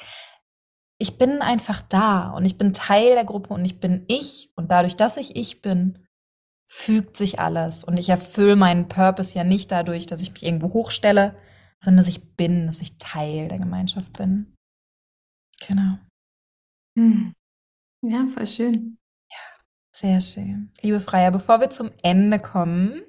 Ich 0.98 1.18
bin 1.18 1.42
einfach 1.42 1.82
da 1.82 2.30
und 2.30 2.44
ich 2.44 2.58
bin 2.58 2.72
Teil 2.72 3.14
der 3.14 3.24
Gruppe 3.24 3.54
und 3.54 3.64
ich 3.64 3.80
bin 3.80 4.04
ich 4.08 4.52
und 4.54 4.70
dadurch, 4.70 4.96
dass 4.96 5.16
ich 5.16 5.36
ich 5.36 5.62
bin, 5.62 6.06
fügt 6.66 7.16
sich 7.16 7.40
alles 7.40 7.84
und 7.84 7.96
ich 7.98 8.08
erfülle 8.08 8.56
meinen 8.56 8.88
Purpose 8.88 9.36
ja 9.36 9.44
nicht 9.44 9.72
dadurch, 9.72 10.06
dass 10.06 10.22
ich 10.22 10.32
mich 10.32 10.42
irgendwo 10.42 10.72
hochstelle, 10.72 11.36
sondern 11.82 12.04
dass 12.04 12.14
ich 12.14 12.36
bin, 12.36 12.66
dass 12.66 12.80
ich 12.80 12.98
Teil 12.98 13.48
der 13.48 13.58
Gemeinschaft 13.58 14.12
bin. 14.12 14.54
Genau. 15.66 15.98
Hm. 16.98 17.32
Ja, 18.02 18.26
voll 18.26 18.46
schön. 18.46 18.98
Ja, 19.30 19.62
sehr 19.94 20.20
schön. 20.20 20.70
Liebe 20.82 21.00
Freier, 21.00 21.30
bevor 21.30 21.60
wir 21.60 21.70
zum 21.70 21.90
Ende 22.02 22.38
kommen, 22.38 23.02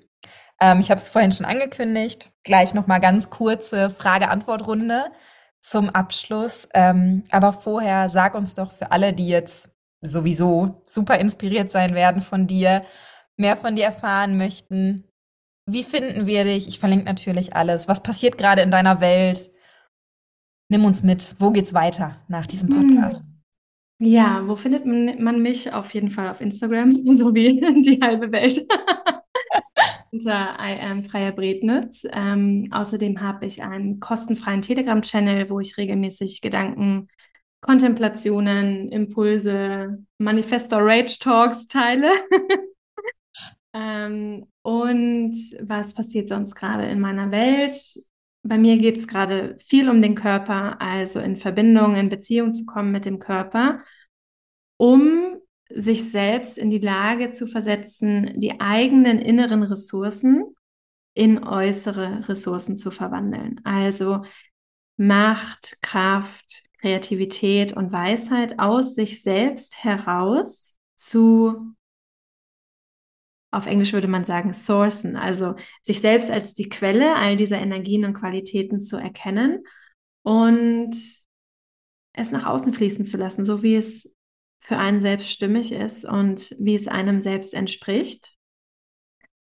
ähm, 0.59 0.79
ich 0.79 0.89
habe 0.89 0.99
es 0.99 1.09
vorhin 1.09 1.31
schon 1.31 1.45
angekündigt. 1.45 2.31
Gleich 2.43 2.73
noch 2.73 2.87
mal 2.87 2.99
ganz 2.99 3.29
kurze 3.29 3.89
Frage-Antwort-Runde 3.89 5.11
zum 5.61 5.89
Abschluss. 5.89 6.67
Ähm, 6.73 7.23
aber 7.31 7.53
vorher 7.53 8.09
sag 8.09 8.35
uns 8.35 8.55
doch 8.55 8.71
für 8.71 8.91
alle, 8.91 9.13
die 9.13 9.27
jetzt 9.27 9.69
sowieso 10.01 10.81
super 10.87 11.17
inspiriert 11.19 11.71
sein 11.71 11.95
werden 11.95 12.21
von 12.21 12.47
dir, 12.47 12.83
mehr 13.37 13.57
von 13.57 13.75
dir 13.75 13.85
erfahren 13.85 14.37
möchten. 14.37 15.05
Wie 15.65 15.83
finden 15.83 16.27
wir 16.27 16.43
dich? 16.43 16.67
Ich 16.67 16.79
verlinke 16.79 17.05
natürlich 17.05 17.55
alles. 17.55 17.87
Was 17.87 18.03
passiert 18.03 18.37
gerade 18.37 18.61
in 18.61 18.71
deiner 18.71 19.01
Welt? 19.01 19.51
Nimm 20.69 20.85
uns 20.85 21.03
mit. 21.03 21.35
Wo 21.39 21.51
geht's 21.51 21.73
weiter 21.73 22.21
nach 22.27 22.47
diesem 22.47 22.69
Podcast? 22.69 23.25
Ja, 23.99 24.43
wo 24.45 24.55
findet 24.55 24.85
man 24.85 25.41
mich? 25.41 25.73
Auf 25.73 25.93
jeden 25.93 26.11
Fall 26.11 26.29
auf 26.29 26.41
Instagram, 26.41 27.01
so 27.15 27.33
wie 27.33 27.59
die 27.81 27.99
halbe 28.01 28.31
Welt. 28.31 28.67
Unter 30.15 30.57
I 30.59 30.79
am 30.79 31.03
Freier 31.03 31.33
Brednitz. 31.33 32.07
Ähm, 32.11 32.69
außerdem 32.71 33.19
habe 33.21 33.45
ich 33.45 33.63
einen 33.63 33.99
kostenfreien 33.99 34.61
Telegram-Channel, 34.61 35.49
wo 35.49 35.59
ich 35.59 35.77
regelmäßig 35.77 36.39
Gedanken, 36.41 37.09
Kontemplationen, 37.59 38.89
Impulse, 38.89 40.05
Manifesto 40.17 40.77
Rage 40.77 41.17
Talks 41.19 41.67
teile. 41.67 42.11
ähm, 43.73 44.45
und 44.61 45.35
was 45.61 45.93
passiert 45.93 46.29
sonst 46.29 46.55
gerade 46.55 46.85
in 46.85 47.01
meiner 47.01 47.31
Welt? 47.31 47.75
Bei 48.43 48.57
mir 48.57 48.77
geht 48.77 48.97
es 48.97 49.07
gerade 49.07 49.57
viel 49.65 49.89
um 49.89 50.01
den 50.01 50.15
Körper, 50.15 50.79
also 50.79 51.19
in 51.19 51.35
Verbindung, 51.35 51.95
in 51.95 52.09
Beziehung 52.09 52.53
zu 52.53 52.65
kommen 52.65 52.91
mit 52.91 53.05
dem 53.05 53.19
Körper, 53.19 53.81
um 54.77 55.34
sich 55.69 56.11
selbst 56.11 56.57
in 56.57 56.69
die 56.69 56.79
Lage 56.79 57.31
zu 57.31 57.47
versetzen, 57.47 58.39
die 58.39 58.59
eigenen 58.59 59.19
inneren 59.19 59.63
Ressourcen 59.63 60.55
in 61.13 61.43
äußere 61.43 62.27
Ressourcen 62.27 62.77
zu 62.77 62.91
verwandeln. 62.91 63.61
Also 63.63 64.23
Macht, 64.97 65.81
Kraft, 65.81 66.63
Kreativität 66.79 67.73
und 67.73 67.91
Weisheit 67.91 68.59
aus 68.59 68.95
sich 68.95 69.21
selbst 69.23 69.83
heraus 69.83 70.75
zu, 70.95 71.73
auf 73.51 73.65
Englisch 73.65 73.93
würde 73.93 74.07
man 74.07 74.23
sagen, 74.23 74.53
sourcen, 74.53 75.15
also 75.15 75.55
sich 75.81 75.99
selbst 76.01 76.29
als 76.29 76.53
die 76.53 76.69
Quelle 76.69 77.15
all 77.15 77.37
dieser 77.37 77.59
Energien 77.59 78.05
und 78.05 78.13
Qualitäten 78.13 78.81
zu 78.81 78.97
erkennen 78.97 79.63
und 80.23 80.95
es 82.13 82.31
nach 82.31 82.45
außen 82.45 82.73
fließen 82.73 83.05
zu 83.05 83.17
lassen, 83.17 83.45
so 83.45 83.63
wie 83.63 83.75
es 83.75 84.14
für 84.67 84.77
einen 84.77 84.99
selbst 84.99 85.29
stimmig 85.29 85.71
ist 85.71 86.05
und 86.05 86.55
wie 86.57 86.75
es 86.75 86.87
einem 86.87 87.21
selbst 87.21 87.53
entspricht. 87.53 88.33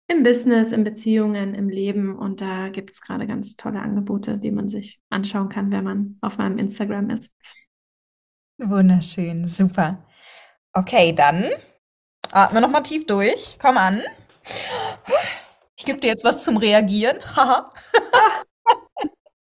Im 0.07 0.23
Business, 0.23 0.71
in 0.71 0.85
Beziehungen, 0.85 1.55
im 1.55 1.69
Leben. 1.69 2.17
Und 2.17 2.41
da 2.41 2.69
gibt 2.69 2.93
es 2.93 3.01
gerade 3.01 3.27
ganz 3.27 3.57
tolle 3.57 3.81
Angebote, 3.81 4.39
die 4.39 4.53
man 4.53 4.69
sich 4.69 5.01
anschauen 5.11 5.49
kann, 5.49 5.73
wenn 5.73 5.85
man 5.85 6.19
auf 6.21 6.39
meinem 6.39 6.59
Instagram 6.59 7.11
ist. 7.11 7.31
Wunderschön, 8.59 9.47
super. 9.49 10.07
Okay, 10.73 11.13
dann 11.13 11.51
atme 12.31 12.61
nochmal 12.61 12.85
tief 12.85 13.05
durch. 13.05 13.59
Komm 13.61 13.77
an. 13.77 14.03
Ich 15.77 15.85
gebe 15.85 15.99
dir 15.99 16.09
jetzt 16.09 16.25
was 16.25 16.45
zum 16.45 16.57
Reagieren. 16.57 17.19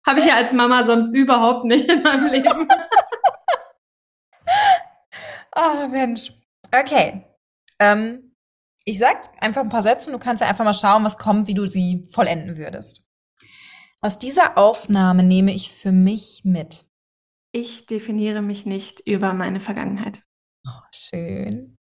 Habe 0.07 0.21
ich 0.21 0.25
ja 0.25 0.37
als 0.37 0.53
Mama 0.53 0.85
sonst 0.85 1.15
überhaupt 1.15 1.65
nicht 1.67 1.89
in 1.89 2.03
meinem 2.03 2.27
Leben. 2.33 2.69
Ah, 5.57 5.89
Mensch. 5.89 6.33
Okay. 6.73 7.25
Ähm, 7.81 8.35
ich 8.85 8.99
sag 8.99 9.43
einfach 9.43 9.63
ein 9.63 9.69
paar 9.71 9.83
Sätze 9.83 10.09
und 10.11 10.13
du 10.15 10.19
kannst 10.19 10.41
ja 10.43 10.49
einfach 10.49 10.65
mal 10.65 10.75
schauen, 10.75 11.05
was 11.05 11.19
kommt, 11.19 11.49
wie 11.49 11.55
du 11.55 11.67
sie 11.67 12.05
vollenden 12.09 12.57
würdest. 12.59 13.09
Aus 14.03 14.19
dieser 14.19 14.59
Aufnahme 14.59 15.23
nehme 15.23 15.53
ich 15.53 15.73
für 15.73 15.93
mich 15.93 16.43
mit. 16.45 16.85
ich 17.53 17.87
definiere 17.87 18.43
mich 18.43 18.67
nicht 18.67 19.01
über 19.07 19.33
meine 19.33 19.61
Vergangenheit. 19.61 20.21
Oh, 20.67 20.83
schön. 20.93 21.77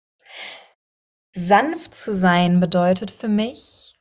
Sanft 1.35 1.95
zu 1.95 2.13
sein 2.15 2.59
bedeutet 2.61 3.11
für 3.11 3.29
mich, 3.29 3.95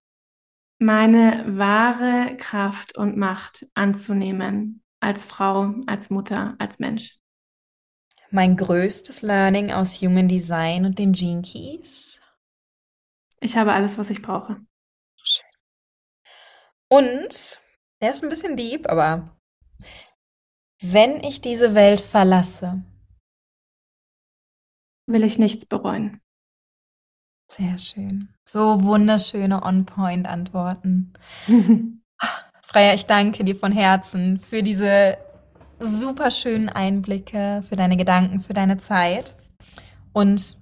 meine 0.80 1.46
wahre 1.58 2.36
Kraft 2.38 2.98
und 2.98 3.18
Macht 3.18 3.68
anzunehmen, 3.76 4.82
als 5.00 5.26
Frau, 5.26 5.74
als 5.86 6.10
Mutter, 6.10 6.56
als 6.60 6.80
Mensch. 6.80 7.20
Mein 8.32 8.58
größtes 8.58 9.24
Learning 9.24 9.72
aus 9.72 10.02
Human 10.02 10.28
Design 10.28 10.86
und 10.86 11.00
den 11.00 11.14
Gene 11.14 11.42
Keys. 11.42 12.22
Ich 13.40 13.58
habe 13.58 13.74
alles, 13.74 13.98
was 13.98 14.12
ich 14.12 14.22
brauche. 14.22 14.58
Schön. 15.24 15.46
Und, 16.90 17.62
der 18.02 18.12
ist 18.12 18.24
ein 18.24 18.30
bisschen 18.30 18.56
deep, 18.56 18.88
aber 18.88 19.36
wenn 20.82 21.24
ich 21.24 21.42
diese 21.42 21.74
Welt 21.74 22.02
verlasse, 22.02 22.84
will 25.08 25.24
ich 25.24 25.40
nichts 25.40 25.66
bereuen. 25.66 26.22
Sehr 27.52 27.80
schön. 27.80 28.30
So 28.48 28.84
wunderschöne 28.84 29.64
On-Point-Antworten. 29.64 31.14
Freya, 32.62 32.94
ich 32.94 33.08
danke 33.08 33.44
dir 33.44 33.56
von 33.56 33.72
Herzen 33.72 34.40
für 34.40 34.62
diese 34.62 35.18
super 35.80 36.32
schönen 36.32 36.70
Einblicke, 36.70 37.62
für 37.68 37.76
deine 37.76 37.98
Gedanken, 37.98 38.40
für 38.40 38.54
deine 38.54 38.78
Zeit. 38.78 39.36
Und 40.14 40.58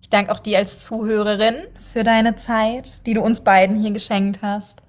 ich 0.00 0.10
danke 0.10 0.32
auch 0.32 0.40
dir 0.40 0.58
als 0.58 0.80
Zuhörerin 0.80 1.56
für 1.78 2.02
deine 2.02 2.36
Zeit, 2.36 3.06
die 3.06 3.14
du 3.14 3.22
uns 3.22 3.42
beiden 3.44 3.80
hier 3.80 3.92
geschenkt 3.92 4.42
hast. 4.42 4.82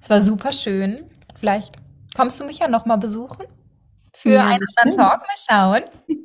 Es 0.00 0.10
war 0.10 0.20
super 0.20 0.50
schön. 0.50 1.04
Vielleicht 1.34 1.76
kommst 2.14 2.40
du 2.40 2.44
mich 2.44 2.58
ja 2.58 2.68
noch 2.68 2.86
mal 2.86 2.96
besuchen 2.96 3.46
für 4.14 4.30
ja, 4.30 4.46
einen 4.46 4.96
Talk. 4.96 5.20
Mal 5.20 5.36
schauen. 5.36 5.82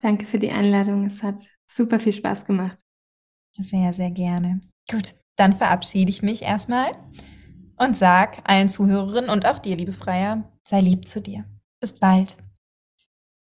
Danke 0.00 0.26
für 0.26 0.38
die 0.38 0.50
Einladung. 0.50 1.06
Es 1.06 1.22
hat 1.22 1.36
super 1.66 2.00
viel 2.00 2.12
Spaß 2.12 2.44
gemacht. 2.44 2.78
Sehr, 3.58 3.92
sehr 3.92 4.10
gerne. 4.10 4.60
Gut, 4.90 5.14
dann 5.36 5.54
verabschiede 5.54 6.10
ich 6.10 6.22
mich 6.22 6.42
erstmal 6.42 6.92
und 7.76 7.96
sag 7.96 8.42
allen 8.44 8.68
Zuhörerinnen 8.68 9.30
und 9.30 9.46
auch 9.46 9.58
dir, 9.58 9.76
liebe 9.76 9.92
Freier, 9.92 10.44
sei 10.66 10.80
lieb 10.80 11.08
zu 11.08 11.20
dir. 11.20 11.44
Bis 11.82 11.98
bald. 11.98 12.36